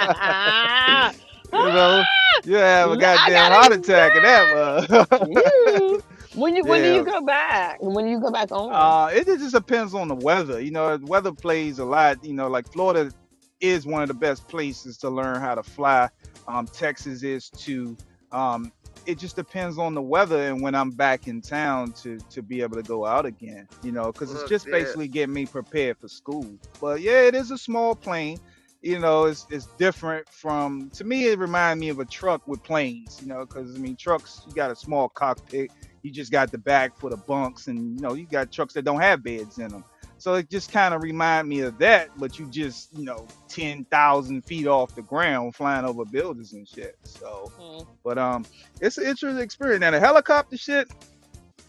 you 1.53 1.73
know, 1.73 2.03
you 2.45 2.55
have 2.55 2.91
a 2.91 2.97
goddamn 2.97 3.51
heart 3.51 3.73
attack 3.73 4.15
in 4.15 4.23
that 4.23 4.89
one. 5.19 6.01
when 6.36 6.55
you 6.55 6.63
when 6.63 6.84
yeah. 6.84 6.89
do 6.89 6.95
you 6.95 7.03
go 7.03 7.21
back? 7.21 7.82
When 7.82 8.07
you 8.07 8.19
go 8.19 8.32
back 8.32 8.51
on? 8.51 8.71
Uh, 8.71 9.07
it, 9.13 9.28
it 9.28 9.39
just 9.39 9.55
depends 9.55 9.93
on 9.93 10.07
the 10.07 10.15
weather. 10.15 10.59
You 10.59 10.71
know, 10.71 10.97
the 10.97 11.05
weather 11.05 11.32
plays 11.32 11.80
a 11.80 11.86
lot. 11.86 12.23
You 12.23 12.34
know, 12.34 12.47
like 12.47 12.71
Florida 12.71 13.11
is 13.59 13.86
one 13.86 14.01
of 14.01 14.07
the 14.07 14.13
best 14.13 14.47
places 14.47 14.97
to 14.99 15.09
learn 15.09 15.39
how 15.39 15.55
to 15.55 15.63
fly. 15.63 16.09
Um, 16.47 16.67
Texas 16.67 17.23
is 17.23 17.49
too. 17.49 17.97
Um, 18.32 18.71
it 19.08 19.18
just 19.18 19.38
depends 19.38 19.78
on 19.78 19.93
the 19.93 20.01
weather 20.01 20.49
and 20.49 20.62
when 20.62 20.76
I'm 20.76 20.91
back 20.91 21.28
in 21.28 21.41
town 21.41 21.93
to 21.93 22.20
to 22.30 22.41
be 22.41 22.62
able 22.62 22.76
to 22.76 22.84
go 22.84 23.05
out 23.05 23.26
again. 23.26 23.68
You 23.82 23.93
know, 23.93 24.12
because 24.12 24.34
it's 24.34 24.47
just 24.47 24.66
basically 24.66 25.08
getting 25.08 25.34
me 25.34 25.45
prepared 25.45 25.97
for 25.97 26.10
school. 26.10 26.45
But 26.80 27.01
yeah, 27.01 27.22
it 27.22 27.34
is 27.34 27.49
a 27.49 27.58
small 27.58 27.95
plane. 27.95 28.38
You 28.82 28.99
know, 28.99 29.26
it's 29.26 29.47
it's 29.49 29.66
different 29.78 30.30
from 30.30 30.91
to 30.91 31.05
me. 31.05 31.28
It 31.28 31.39
reminds 31.39 31.80
me 31.80 31.89
of 31.89 31.99
a 31.99 32.05
truck 32.05 32.45
with 32.47 32.62
planes. 32.64 33.20
You 33.22 33.30
know, 33.30 33.45
because 33.45 33.74
I 33.74 33.80
mean, 33.80 33.95
trucks 33.95 34.41
you 34.45 34.53
got 34.53 34.70
a 34.70 34.76
small 34.76 35.08
cockpit. 35.10 35.72
You 36.03 36.12
just 36.12 36.32
got 36.32 36.51
the 36.51 36.58
back 36.58 36.95
for 36.97 37.10
the 37.10 37.18
bunks, 37.18 37.68
and 37.68 37.95
you 37.95 38.01
know, 38.01 38.14
you 38.14 38.28
got 38.28 38.51
trucks 38.51 38.74
that 38.74 38.84
don't 38.84 39.01
have 39.01 39.24
beds 39.24 39.58
in 39.58 39.70
them. 39.70 39.86
So 40.28 40.34
it 40.34 40.49
just 40.49 40.73
kind 40.73 40.93
of 40.93 41.03
remind 41.03 41.47
me 41.47 41.61
of 41.61 41.78
that, 41.78 42.09
but 42.17 42.38
you 42.38 42.47
just, 42.47 42.91
you 42.91 43.05
know, 43.05 43.30
10,000 43.47 44.41
feet 44.41 44.67
off 44.67 44.93
the 44.93 45.01
ground 45.01 45.55
flying 45.55 45.86
over 45.86 46.03
buildings 46.03 46.51
and 46.51 46.67
shit. 46.67 46.97
So, 47.03 47.49
mm. 47.57 47.88
but 48.03 48.17
um, 48.17 48.45
it's 48.82 48.97
an 48.97 49.05
interesting 49.05 49.41
experience. 49.41 49.80
Now, 49.80 49.91
the 49.91 50.01
helicopter 50.01 50.57
shit, 50.57 50.91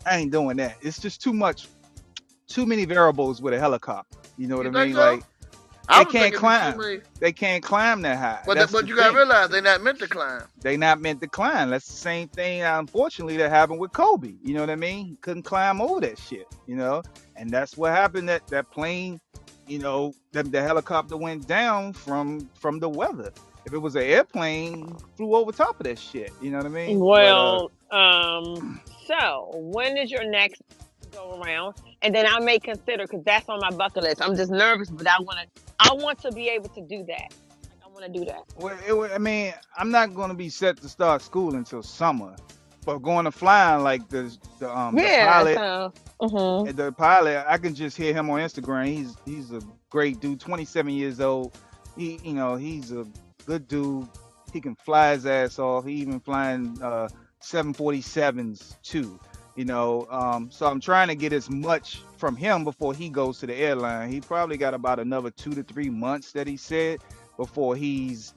I 0.05 0.17
ain't 0.17 0.33
doing 0.33 0.57
that. 0.57 0.75
It's 0.83 0.99
just 0.99 1.23
too 1.23 1.33
much, 1.33 1.69
too 2.49 2.67
many 2.67 2.85
variables 2.85 3.41
with 3.41 3.55
a 3.55 3.61
helicopter. 3.61 4.19
You 4.37 4.49
know 4.49 4.57
what 4.57 4.67
you 4.67 4.77
I 4.77 4.87
mean? 4.87 4.95
So? 4.95 5.13
Like, 5.13 5.23
they 5.89 6.05
can't 6.05 6.35
climb. 6.35 7.03
They 7.21 7.33
can't 7.33 7.63
climb 7.63 8.03
that 8.03 8.19
high. 8.19 8.43
But, 8.47 8.59
the, 8.59 8.69
but 8.71 8.87
you 8.87 8.97
gotta 8.97 9.17
realize 9.17 9.49
they're 9.49 9.63
not 9.63 9.83
meant 9.83 9.99
to 10.01 10.09
climb. 10.09 10.43
They 10.61 10.77
not 10.77 11.01
meant 11.01 11.21
to 11.23 11.29
climb. 11.29 11.71
That's 11.71 11.87
the 11.87 11.93
same 11.93 12.29
thing, 12.29 12.63
unfortunately, 12.63 13.37
that 13.39 13.51
happened 13.51 13.81
with 13.81 13.93
Kobe. 13.93 14.35
You 14.43 14.55
know 14.55 14.61
what 14.61 14.71
I 14.71 14.77
mean? 14.77 15.07
He 15.07 15.17
couldn't 15.17 15.45
climb 15.45 15.81
over 15.81 16.01
that 16.01 16.19
shit. 16.19 16.47
You 16.67 16.77
know, 16.77 17.03
and 17.37 17.51
that's 17.51 17.77
what 17.77 17.93
happened. 17.93 18.29
That 18.29 18.47
that 18.49 18.71
plane, 18.71 19.21
you 19.67 19.79
know, 19.79 20.15
the, 20.33 20.43
the 20.43 20.63
helicopter 20.63 21.17
went 21.17 21.47
down 21.49 21.93
from 21.93 22.49
from 22.55 22.79
the 22.79 22.89
weather. 22.89 23.33
If 23.65 23.75
it 23.75 23.79
was 23.79 23.97
an 23.97 24.03
airplane, 24.03 24.97
flew 25.17 25.35
over 25.35 25.53
top 25.53 25.79
of 25.81 25.85
that 25.85 25.99
shit. 25.99 26.33
You 26.41 26.51
know 26.51 26.59
what 26.59 26.67
I 26.67 26.71
mean? 26.71 27.01
Well, 27.01 27.71
but, 27.91 27.97
uh, 27.97 28.39
um, 28.39 28.81
so 29.07 29.51
when 29.55 29.99
is 29.99 30.11
your 30.11 30.25
next 30.25 30.63
go 31.19 31.41
around? 31.41 31.75
And 32.03 32.15
then 32.15 32.27
I 32.27 32.39
may 32.41 32.59
consider 32.59 33.05
because 33.05 33.25
that's 33.25 33.49
on 33.49 33.61
my 33.61 33.71
bucket 33.71 34.05
list. 34.05 34.23
I'm 34.23 34.37
just 34.37 34.51
nervous, 34.51 34.91
but 34.91 35.07
I 35.07 35.21
want 35.21 35.39
to. 35.41 35.63
I 35.81 35.95
want 35.95 36.19
to 36.21 36.33
be 36.33 36.49
able 36.49 36.69
to 36.71 36.81
do 36.81 37.05
that. 37.05 37.35
I 37.85 37.89
want 37.89 38.05
to 38.05 38.19
do 38.19 38.25
that. 38.27 38.43
Well, 38.57 39.07
it, 39.07 39.13
I 39.13 39.19
mean, 39.19 39.55
I'm 39.77 39.91
not 39.91 40.15
going 40.15 40.31
to 40.31 40.37
be 40.37 40.49
set 40.49 40.79
to 40.79 40.89
start 40.89 41.23
school 41.23 41.55
until 41.55 41.83
summer, 41.83 42.35
but 42.85 42.99
going 42.99 43.25
to 43.25 43.33
flying 43.33 43.83
like 43.83 44.09
the 44.09 44.37
the 44.59 44.77
um 44.77 44.97
yeah, 44.97 45.43
the 45.45 45.55
pilot, 45.55 45.55
so, 45.57 45.93
uh-huh. 46.21 46.73
the 46.73 46.93
pilot, 46.93 47.45
I 47.47 47.59
can 47.59 47.75
just 47.75 47.97
hear 47.97 48.13
him 48.13 48.31
on 48.31 48.41
Instagram. 48.41 48.87
He's 48.87 49.17
he's 49.25 49.53
a 49.53 49.61
great 49.91 50.21
dude, 50.21 50.41
27 50.41 50.93
years 50.93 51.21
old. 51.21 51.57
He 51.97 52.19
you 52.23 52.35
know 52.35 52.57
he's 52.57 52.93
a 52.93 53.07
good 53.47 53.69
dude. 53.69 54.09
He 54.53 54.61
can 54.61 54.75
fly 54.77 55.13
his 55.13 55.27
ass 55.27 55.59
off. 55.59 55.85
He 55.85 55.93
even 55.95 56.21
flying 56.21 56.79
uh 56.83 57.09
747s 57.41 58.81
too 58.83 59.21
you 59.59 59.65
know 59.65 60.07
um, 60.11 60.49
so 60.53 60.67
i'm 60.67 60.81
trying 60.81 61.09
to 61.09 61.17
get 61.17 61.33
as 61.33 61.51
much 61.51 62.01
from 62.17 62.37
him 62.37 62.63
before 62.63 62.95
he 62.95 63.09
goes 63.09 63.41
to 63.41 63.47
the 63.47 63.55
airline 63.55 64.11
he 64.11 64.21
probably 64.21 64.57
got 64.57 64.73
about 64.73 65.01
another 65.01 65.31
two 65.31 65.51
to 65.51 65.65
three 65.65 65.91
months 65.91 66.31
that 66.31 66.47
he 66.47 66.57
said 66.57 67.01
before 67.37 67.75
he's 67.75 68.35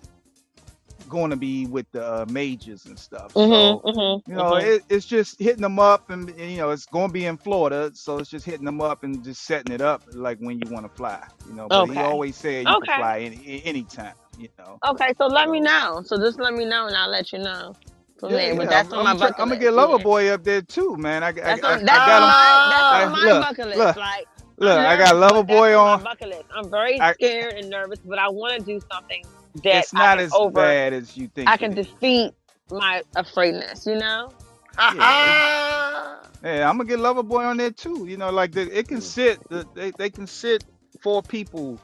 going 1.09 1.30
to 1.30 1.36
be 1.36 1.67
with 1.67 1.86
the 1.91 2.03
uh, 2.03 2.26
majors 2.30 2.86
and 2.88 2.97
stuff 2.97 3.34
mm-hmm, 3.36 3.51
so 3.51 3.93
mm-hmm, 3.93 4.32
you 4.32 4.36
know 4.36 4.53
mm-hmm. 4.53 4.67
it, 4.67 4.84
it's 4.89 5.05
just 5.05 5.39
hitting 5.39 5.61
them 5.61 5.78
up 5.78 6.09
and, 6.09 6.30
and, 6.30 6.51
you 6.51 6.57
know 6.57 6.72
it's 6.72 6.88
going 6.88 7.07
to 7.07 7.13
be 7.13 7.26
in 7.26 7.38
florida 7.38 7.91
so 7.93 8.17
it's 8.17 8.30
just 8.30 8.45
hitting 8.45 8.65
them 8.65 8.82
up 8.82 9.03
and 9.03 9.24
just 9.24 9.43
setting 9.43 9.74
it 9.74 9.82
up 9.82 10.01
like 10.13 10.39
when 10.39 10.57
you 10.57 10.72
want 10.72 10.86
to 10.86 10.97
fly 10.97 11.24
you 11.47 11.53
know 11.53 11.67
but 11.67 11.84
okay. 11.84 11.93
he 11.93 11.99
always 11.99 12.36
said 12.36 12.65
you 12.65 12.76
okay. 12.78 12.88
can 12.88 12.99
fly 12.99 13.19
any 13.19 13.61
anytime 13.63 14.13
you 14.39 14.47
know 14.57 14.80
okay 14.88 15.13
so 15.19 15.28
let 15.28 15.49
me 15.49 15.59
know 15.59 16.01
so 16.03 16.17
just 16.17 16.39
let 16.39 16.53
me 16.53 16.65
know 16.65 16.88
and 16.88 16.95
i'll 16.95 17.09
let 17.09 17.32
you 17.32 17.39
know 17.39 17.76
yeah, 18.30 18.53
yeah. 18.53 18.65
that's 18.65 18.91
I'm, 18.93 18.99
on 18.99 19.17
my 19.17 19.26
I'm, 19.28 19.34
I'm 19.38 19.49
gonna 19.49 19.57
get 19.57 19.74
Lover. 19.74 19.99
Boy 19.99 20.30
up 20.30 20.43
there 20.43 20.61
too, 20.61 20.95
man. 20.97 21.24
I, 21.24 21.32
that's 21.32 21.63
I, 21.63 21.74
on, 21.74 21.80
I, 21.80 21.84
that's 21.84 21.91
I 21.91 22.05
got 22.05 22.22
on 22.22 22.30
my, 22.30 22.72
that's 22.72 23.05
on 23.05 23.11
my 23.11 23.34
look, 23.34 23.41
bucket 23.43 23.65
list. 23.65 23.78
Look, 23.78 23.95
like, 23.95 24.28
look, 24.57 24.78
I 24.78 24.97
got 24.97 25.15
Lover 25.15 25.43
Boy 25.43 25.78
on. 25.78 26.03
bucket 26.03 26.30
list. 26.30 26.45
I'm 26.53 26.69
very 26.69 26.99
scared 27.13 27.53
and 27.53 27.69
nervous, 27.69 27.99
but 27.99 28.19
I 28.19 28.30
want 28.30 28.59
to 28.59 28.65
do 28.65 28.80
something 28.91 29.24
that 29.63 29.76
it's 29.84 29.93
not 29.93 30.19
as 30.19 30.34
over, 30.34 30.51
bad 30.51 30.93
as 30.93 31.17
you 31.17 31.28
think. 31.28 31.49
I 31.49 31.57
can 31.57 31.74
defeat 31.74 32.34
my 32.69 33.03
afraidness. 33.15 33.86
You 33.86 33.95
know. 33.95 34.32
yeah, 34.78 36.17
yeah, 36.43 36.69
I'm 36.69 36.78
gonna 36.78 36.86
get 36.86 36.99
Lover 36.99 37.24
Boy 37.24 37.43
on 37.43 37.57
there 37.57 37.72
too. 37.72 38.05
You 38.07 38.17
know, 38.17 38.30
like 38.30 38.51
the, 38.51 38.61
it 38.78 38.88
can 38.88 38.97
mm. 38.97 39.03
sit. 39.03 39.39
The, 39.49 39.67
they 39.74 39.91
they 39.91 40.09
can 40.09 40.28
sit 40.28 40.63
four 41.01 41.22
people 41.24 41.80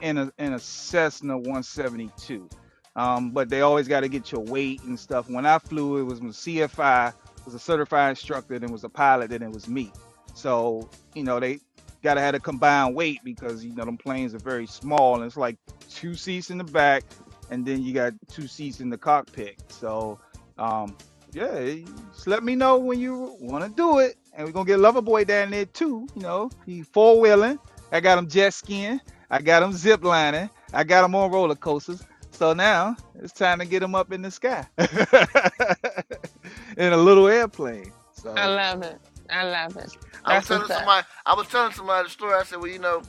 in 0.00 0.18
a 0.18 0.32
in 0.38 0.54
a 0.54 0.58
Cessna 0.58 1.36
172. 1.36 2.48
Um, 2.94 3.30
but 3.30 3.48
they 3.48 3.62
always 3.62 3.88
got 3.88 4.00
to 4.00 4.08
get 4.08 4.30
your 4.32 4.42
weight 4.42 4.82
and 4.82 4.98
stuff. 4.98 5.30
When 5.30 5.46
I 5.46 5.58
flew, 5.58 5.98
it 5.98 6.02
was 6.04 6.18
a 6.18 6.22
CFI, 6.24 7.14
was 7.44 7.54
a 7.54 7.58
certified 7.58 8.10
instructor, 8.10 8.58
then 8.58 8.70
was 8.70 8.84
a 8.84 8.88
pilot, 8.88 9.30
then 9.30 9.42
it 9.42 9.50
was 9.50 9.68
me. 9.68 9.92
So 10.34 10.88
you 11.14 11.24
know 11.24 11.40
they 11.40 11.60
got 12.02 12.14
to 12.14 12.20
have 12.20 12.34
a 12.34 12.40
combined 12.40 12.94
weight 12.94 13.20
because 13.24 13.64
you 13.64 13.74
know 13.74 13.84
them 13.84 13.96
planes 13.96 14.34
are 14.34 14.38
very 14.38 14.66
small 14.66 15.16
and 15.16 15.24
it's 15.24 15.36
like 15.36 15.56
two 15.88 16.14
seats 16.14 16.50
in 16.50 16.58
the 16.58 16.64
back, 16.64 17.04
and 17.50 17.64
then 17.64 17.82
you 17.82 17.94
got 17.94 18.12
two 18.28 18.46
seats 18.46 18.80
in 18.80 18.90
the 18.90 18.98
cockpit. 18.98 19.62
So 19.68 20.18
um, 20.58 20.96
yeah, 21.32 21.76
just 22.12 22.26
let 22.26 22.44
me 22.44 22.54
know 22.54 22.78
when 22.78 23.00
you 23.00 23.36
want 23.40 23.64
to 23.64 23.70
do 23.70 23.98
it, 24.00 24.16
and 24.34 24.46
we're 24.46 24.52
gonna 24.52 24.66
get 24.66 24.80
Lover 24.80 25.02
Boy 25.02 25.24
down 25.24 25.50
there 25.50 25.66
too. 25.66 26.06
You 26.14 26.22
know, 26.22 26.50
he 26.66 26.82
four 26.82 27.20
wheeling. 27.20 27.58
I 27.90 28.00
got 28.00 28.18
him 28.18 28.28
jet 28.28 28.54
skiing. 28.54 29.00
I 29.30 29.40
got 29.40 29.62
him 29.62 29.72
zip 29.72 30.04
lining. 30.04 30.50
I 30.74 30.84
got 30.84 31.04
him 31.04 31.14
on 31.14 31.30
roller 31.30 31.54
coasters. 31.54 32.02
So 32.42 32.54
now 32.54 32.96
it's 33.22 33.32
time 33.32 33.60
to 33.60 33.64
get 33.64 33.84
him 33.84 33.94
up 33.94 34.12
in 34.12 34.20
the 34.20 34.30
sky 34.32 34.66
in 36.76 36.92
a 36.92 36.96
little 36.96 37.28
airplane. 37.28 37.92
So 38.14 38.34
I 38.34 38.46
love 38.46 38.82
it. 38.82 38.98
I 39.30 39.44
love 39.44 39.76
it. 39.76 39.96
I 40.24 40.38
was 40.38 40.48
telling 40.48 40.66
somebody. 40.66 41.06
I 41.24 41.34
was 41.36 41.46
telling 41.46 41.72
somebody 41.72 42.08
the 42.08 42.10
story. 42.10 42.34
I 42.34 42.42
said, 42.42 42.58
well, 42.58 42.66
you 42.66 42.80
know, 42.80 43.00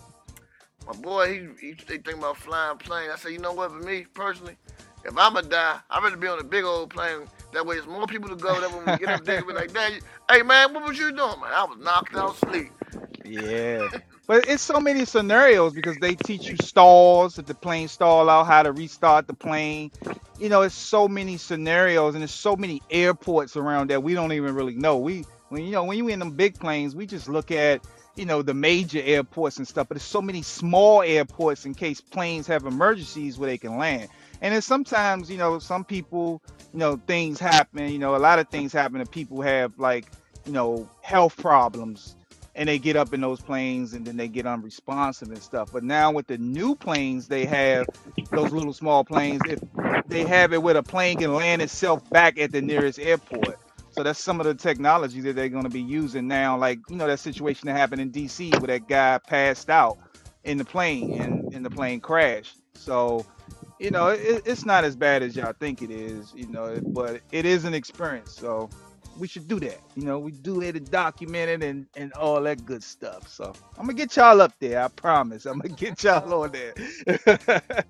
my 0.86 0.94
boy, 0.94 1.34
he 1.34 1.68
he 1.68 1.74
they 1.74 1.98
think 1.98 2.20
about 2.20 2.38
flying 2.38 2.78
plane. 2.78 3.10
I 3.12 3.16
said, 3.16 3.32
you 3.32 3.40
know 3.40 3.54
what? 3.54 3.72
For 3.72 3.80
me 3.80 4.06
personally, 4.14 4.56
if 5.04 5.18
I'ma 5.18 5.42
die, 5.42 5.80
I'd 5.90 6.04
rather 6.04 6.16
be 6.16 6.28
on 6.28 6.38
a 6.38 6.44
big 6.44 6.64
old 6.64 6.92
plane. 6.92 7.28
That 7.54 7.66
way, 7.66 7.78
it's 7.78 7.88
more 7.88 8.06
people 8.06 8.30
to 8.30 8.36
go. 8.36 8.62
That 8.62 8.72
when 8.72 8.86
we 8.86 9.00
get 9.00 9.10
up 9.10 9.26
there, 9.26 9.44
we 9.44 9.54
like, 9.54 9.74
that. 9.74 9.94
Hey 10.30 10.44
man, 10.44 10.76
what 10.76 10.88
was 10.88 11.00
you 11.00 11.08
doing, 11.08 11.40
man? 11.42 11.52
I 11.52 11.64
was 11.64 11.80
knocked 11.80 12.16
out 12.16 12.38
sleep. 12.38 12.72
Yeah. 13.26 13.88
But 14.26 14.48
it's 14.48 14.64
so 14.64 14.80
many 14.80 15.06
scenarios 15.06 15.74
because 15.74 15.98
they 15.98 16.16
teach 16.16 16.48
you 16.48 16.56
stalls 16.58 17.38
if 17.40 17.46
the 17.46 17.56
plane 17.56 17.90
stall 17.90 18.30
out, 18.30 18.48
how 18.48 18.64
to 18.64 18.72
restart 18.72 19.28
the 19.28 19.34
plane. 19.34 19.92
You 20.40 20.50
know, 20.50 20.62
it's 20.62 20.76
so 20.76 21.08
many 21.10 21.38
scenarios 21.38 22.16
and 22.16 22.22
there's 22.22 22.32
so 22.32 22.56
many 22.56 22.82
airports 22.90 23.58
around 23.58 23.90
that 23.90 24.02
we 24.02 24.14
don't 24.14 24.32
even 24.32 24.56
really 24.56 24.76
know. 24.76 24.98
We 24.98 25.26
when 25.50 25.66
you 25.66 25.72
know 25.72 25.84
when 25.84 25.98
you 25.98 26.08
in 26.08 26.20
them 26.20 26.32
big 26.32 26.58
planes, 26.58 26.96
we 26.96 27.06
just 27.06 27.28
look 27.28 27.52
at 27.52 27.82
you 28.16 28.26
know 28.26 28.42
the 28.42 28.54
major 28.54 29.02
airports 29.04 29.58
and 29.58 29.68
stuff, 29.68 29.90
but 29.90 29.96
there's 29.96 30.04
so 30.04 30.22
many 30.22 30.42
small 30.42 31.02
airports 31.02 31.66
in 31.66 31.76
case 31.76 32.00
planes 32.00 32.48
have 32.48 32.66
emergencies 32.66 33.38
where 33.38 33.50
they 33.50 33.58
can 33.58 33.78
land. 33.78 34.10
And 34.42 34.54
then 34.54 34.62
sometimes, 34.62 35.30
you 35.30 35.38
know, 35.38 35.60
some 35.60 35.84
people, 35.84 36.42
you 36.72 36.80
know, 36.80 37.00
things 37.08 37.40
happen. 37.40 37.90
You 37.90 38.00
know, 38.00 38.16
a 38.16 38.18
lot 38.18 38.40
of 38.40 38.48
things 38.48 38.72
happen, 38.72 39.02
and 39.02 39.12
people 39.12 39.42
have 39.42 39.78
like, 39.78 40.08
you 40.46 40.54
know, 40.54 40.90
health 41.02 41.36
problems 41.38 42.16
and 42.56 42.70
they 42.70 42.78
get 42.78 42.96
up 42.96 43.14
in 43.14 43.22
those 43.22 43.42
planes 43.42 43.94
and 43.94 44.06
then 44.06 44.18
they 44.18 44.28
get 44.28 44.46
unresponsive 44.46 45.30
and 45.30 45.42
stuff. 45.42 45.72
But 45.72 45.84
now 45.84 46.12
with 46.12 46.28
the 46.28 46.38
new 46.38 46.76
planes, 46.76 47.28
they 47.28 47.46
have 47.46 47.88
those 48.32 48.52
little 48.52 48.74
small 48.74 49.04
planes. 49.04 49.42
If 49.48 49.60
they 50.08 50.24
have 50.26 50.54
it 50.54 50.62
where 50.62 50.76
the 50.76 50.84
plane 50.84 51.18
can 51.18 51.34
land 51.34 51.62
itself 51.62 52.08
back 52.10 52.40
at 52.40 52.52
the 52.52 52.62
nearest 52.62 53.00
airport. 53.00 53.58
So 53.92 54.02
that's 54.02 54.20
some 54.20 54.40
of 54.40 54.46
the 54.46 54.56
technology 54.56 55.22
that 55.22 55.36
they're 55.36 55.50
going 55.50 55.64
to 55.64 55.70
be 55.70 55.82
using 55.82 56.28
now. 56.28 56.58
Like 56.58 56.80
you 56.90 56.96
know 56.96 57.08
that 57.08 57.20
situation 57.20 57.68
that 57.68 57.78
happened 57.78 58.02
in 58.02 58.10
D.C. 58.10 58.50
where 58.52 58.68
that 58.68 58.88
guy 58.88 59.20
passed 59.20 59.70
out 59.70 59.98
in 60.44 60.58
the 60.58 60.66
plane 60.66 61.22
and, 61.22 61.54
and 61.54 61.66
the 61.66 61.70
plane 61.70 62.00
crashed. 62.00 62.58
So 62.74 63.26
you 63.80 63.92
know 63.92 64.08
it, 64.08 64.44
it's 64.46 64.66
not 64.66 64.84
as 64.84 64.96
bad 64.96 65.22
as 65.22 65.36
y'all 65.36 65.54
think 65.60 65.84
it 65.84 65.92
is. 65.92 66.34
You 66.36 66.48
know, 66.48 66.80
but 66.88 67.22
it 67.32 67.46
is 67.46 67.66
an 67.66 67.76
experience. 67.76 68.32
So 68.32 68.70
we 69.18 69.28
should 69.28 69.48
do 69.48 69.60
that. 69.60 69.80
You 69.96 70.06
know, 70.06 70.20
we 70.20 70.32
do 70.32 70.62
it 70.62 70.76
and 70.76 70.90
document 70.90 71.50
it 71.50 71.64
and, 71.64 71.86
and 71.96 72.14
all 72.14 72.42
that 72.42 72.66
good 72.66 72.84
stuff. 72.84 73.28
So 73.28 73.54
I'm 73.78 73.86
gonna 73.86 73.94
get 73.94 74.16
y'all 74.16 74.42
up 74.42 74.54
there. 74.60 74.84
I 74.84 74.88
promise. 74.88 75.46
I'm 75.46 75.60
gonna 75.60 75.76
get 75.76 76.04
y'all 76.04 76.34
on 76.34 76.52
there. 76.52 76.74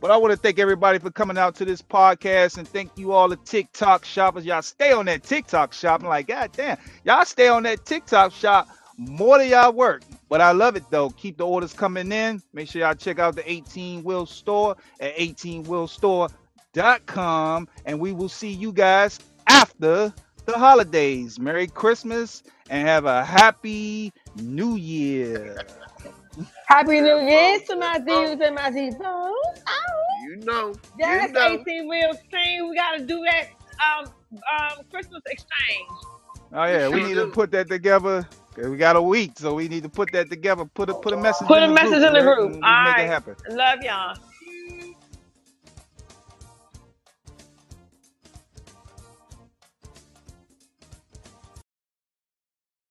but 0.00 0.10
I 0.10 0.16
want 0.16 0.32
to 0.32 0.36
thank 0.36 0.58
everybody 0.58 0.98
for 0.98 1.10
coming 1.10 1.38
out 1.38 1.54
to 1.56 1.64
this 1.64 1.82
podcast 1.82 2.58
and 2.58 2.68
thank 2.68 2.90
you 2.96 3.12
all 3.12 3.28
the 3.28 3.36
TikTok 3.36 4.04
shoppers. 4.04 4.44
Y'all 4.44 4.62
stay 4.62 4.92
on 4.92 5.06
that 5.06 5.22
TikTok 5.22 5.72
shop. 5.72 6.02
I'm 6.02 6.08
like, 6.08 6.26
God 6.28 6.52
damn, 6.52 6.78
y'all 7.04 7.24
stay 7.24 7.48
on 7.48 7.62
that 7.64 7.84
TikTok 7.86 8.32
shop 8.32 8.68
more 8.96 9.38
than 9.38 9.48
y'all 9.48 9.72
work. 9.72 10.02
But 10.28 10.40
I 10.40 10.52
love 10.52 10.76
it 10.76 10.84
though. 10.90 11.10
Keep 11.10 11.38
the 11.38 11.46
orders 11.46 11.72
coming 11.72 12.12
in. 12.12 12.40
Make 12.52 12.68
sure 12.68 12.82
y'all 12.82 12.94
check 12.94 13.18
out 13.18 13.34
the 13.36 13.50
18 13.50 14.04
Wheel 14.04 14.26
Store 14.26 14.76
at 15.00 15.16
18wheelstore.com. 15.16 17.68
And 17.84 18.00
we 18.00 18.12
will 18.12 18.28
see 18.28 18.50
you 18.50 18.72
guys 18.72 19.18
after 19.46 20.12
the 20.46 20.58
holidays. 20.58 21.38
Merry 21.38 21.66
Christmas 21.66 22.42
and 22.70 22.86
have 22.86 23.04
a 23.04 23.24
happy 23.24 24.12
New 24.36 24.76
Year. 24.76 25.62
Happy 26.66 27.00
New 27.00 27.18
Year 27.18 27.60
to 27.60 27.76
my 27.76 27.98
Z's 27.98 28.40
and 28.40 28.54
my 28.54 28.70
Z's. 28.72 28.94
Oh, 29.02 29.34
you 30.24 30.36
know. 30.36 30.74
That's 30.98 31.28
you 31.28 31.32
know. 31.32 31.58
18 31.60 31.88
wheels 31.88 32.16
team. 32.32 32.68
We 32.70 32.76
got 32.76 32.98
to 32.98 33.04
do 33.04 33.24
that 33.24 33.48
um, 33.84 34.06
um, 34.32 34.84
Christmas 34.90 35.22
exchange. 35.26 35.88
Oh 36.52 36.64
yeah, 36.64 36.88
we 36.88 37.02
need 37.02 37.14
to 37.14 37.26
put 37.26 37.50
that 37.52 37.68
together. 37.68 38.26
We 38.56 38.76
got 38.76 38.96
a 38.96 39.02
week, 39.02 39.32
so 39.36 39.54
we 39.54 39.68
need 39.68 39.82
to 39.82 39.88
put 39.88 40.12
that 40.12 40.30
together. 40.30 40.64
Put 40.64 40.88
a 40.88 40.94
put 40.94 41.12
a 41.12 41.16
message. 41.16 41.46
Put 41.48 41.62
a 41.62 41.68
message 41.68 41.98
group, 41.98 42.06
in 42.06 42.12
the 42.14 42.22
group. 42.22 42.54
All 42.54 42.60
right. 42.60 42.96
Make 42.96 43.04
it 43.04 43.08
happen. 43.08 43.36
Love 43.50 43.82
y'all. 43.82 44.16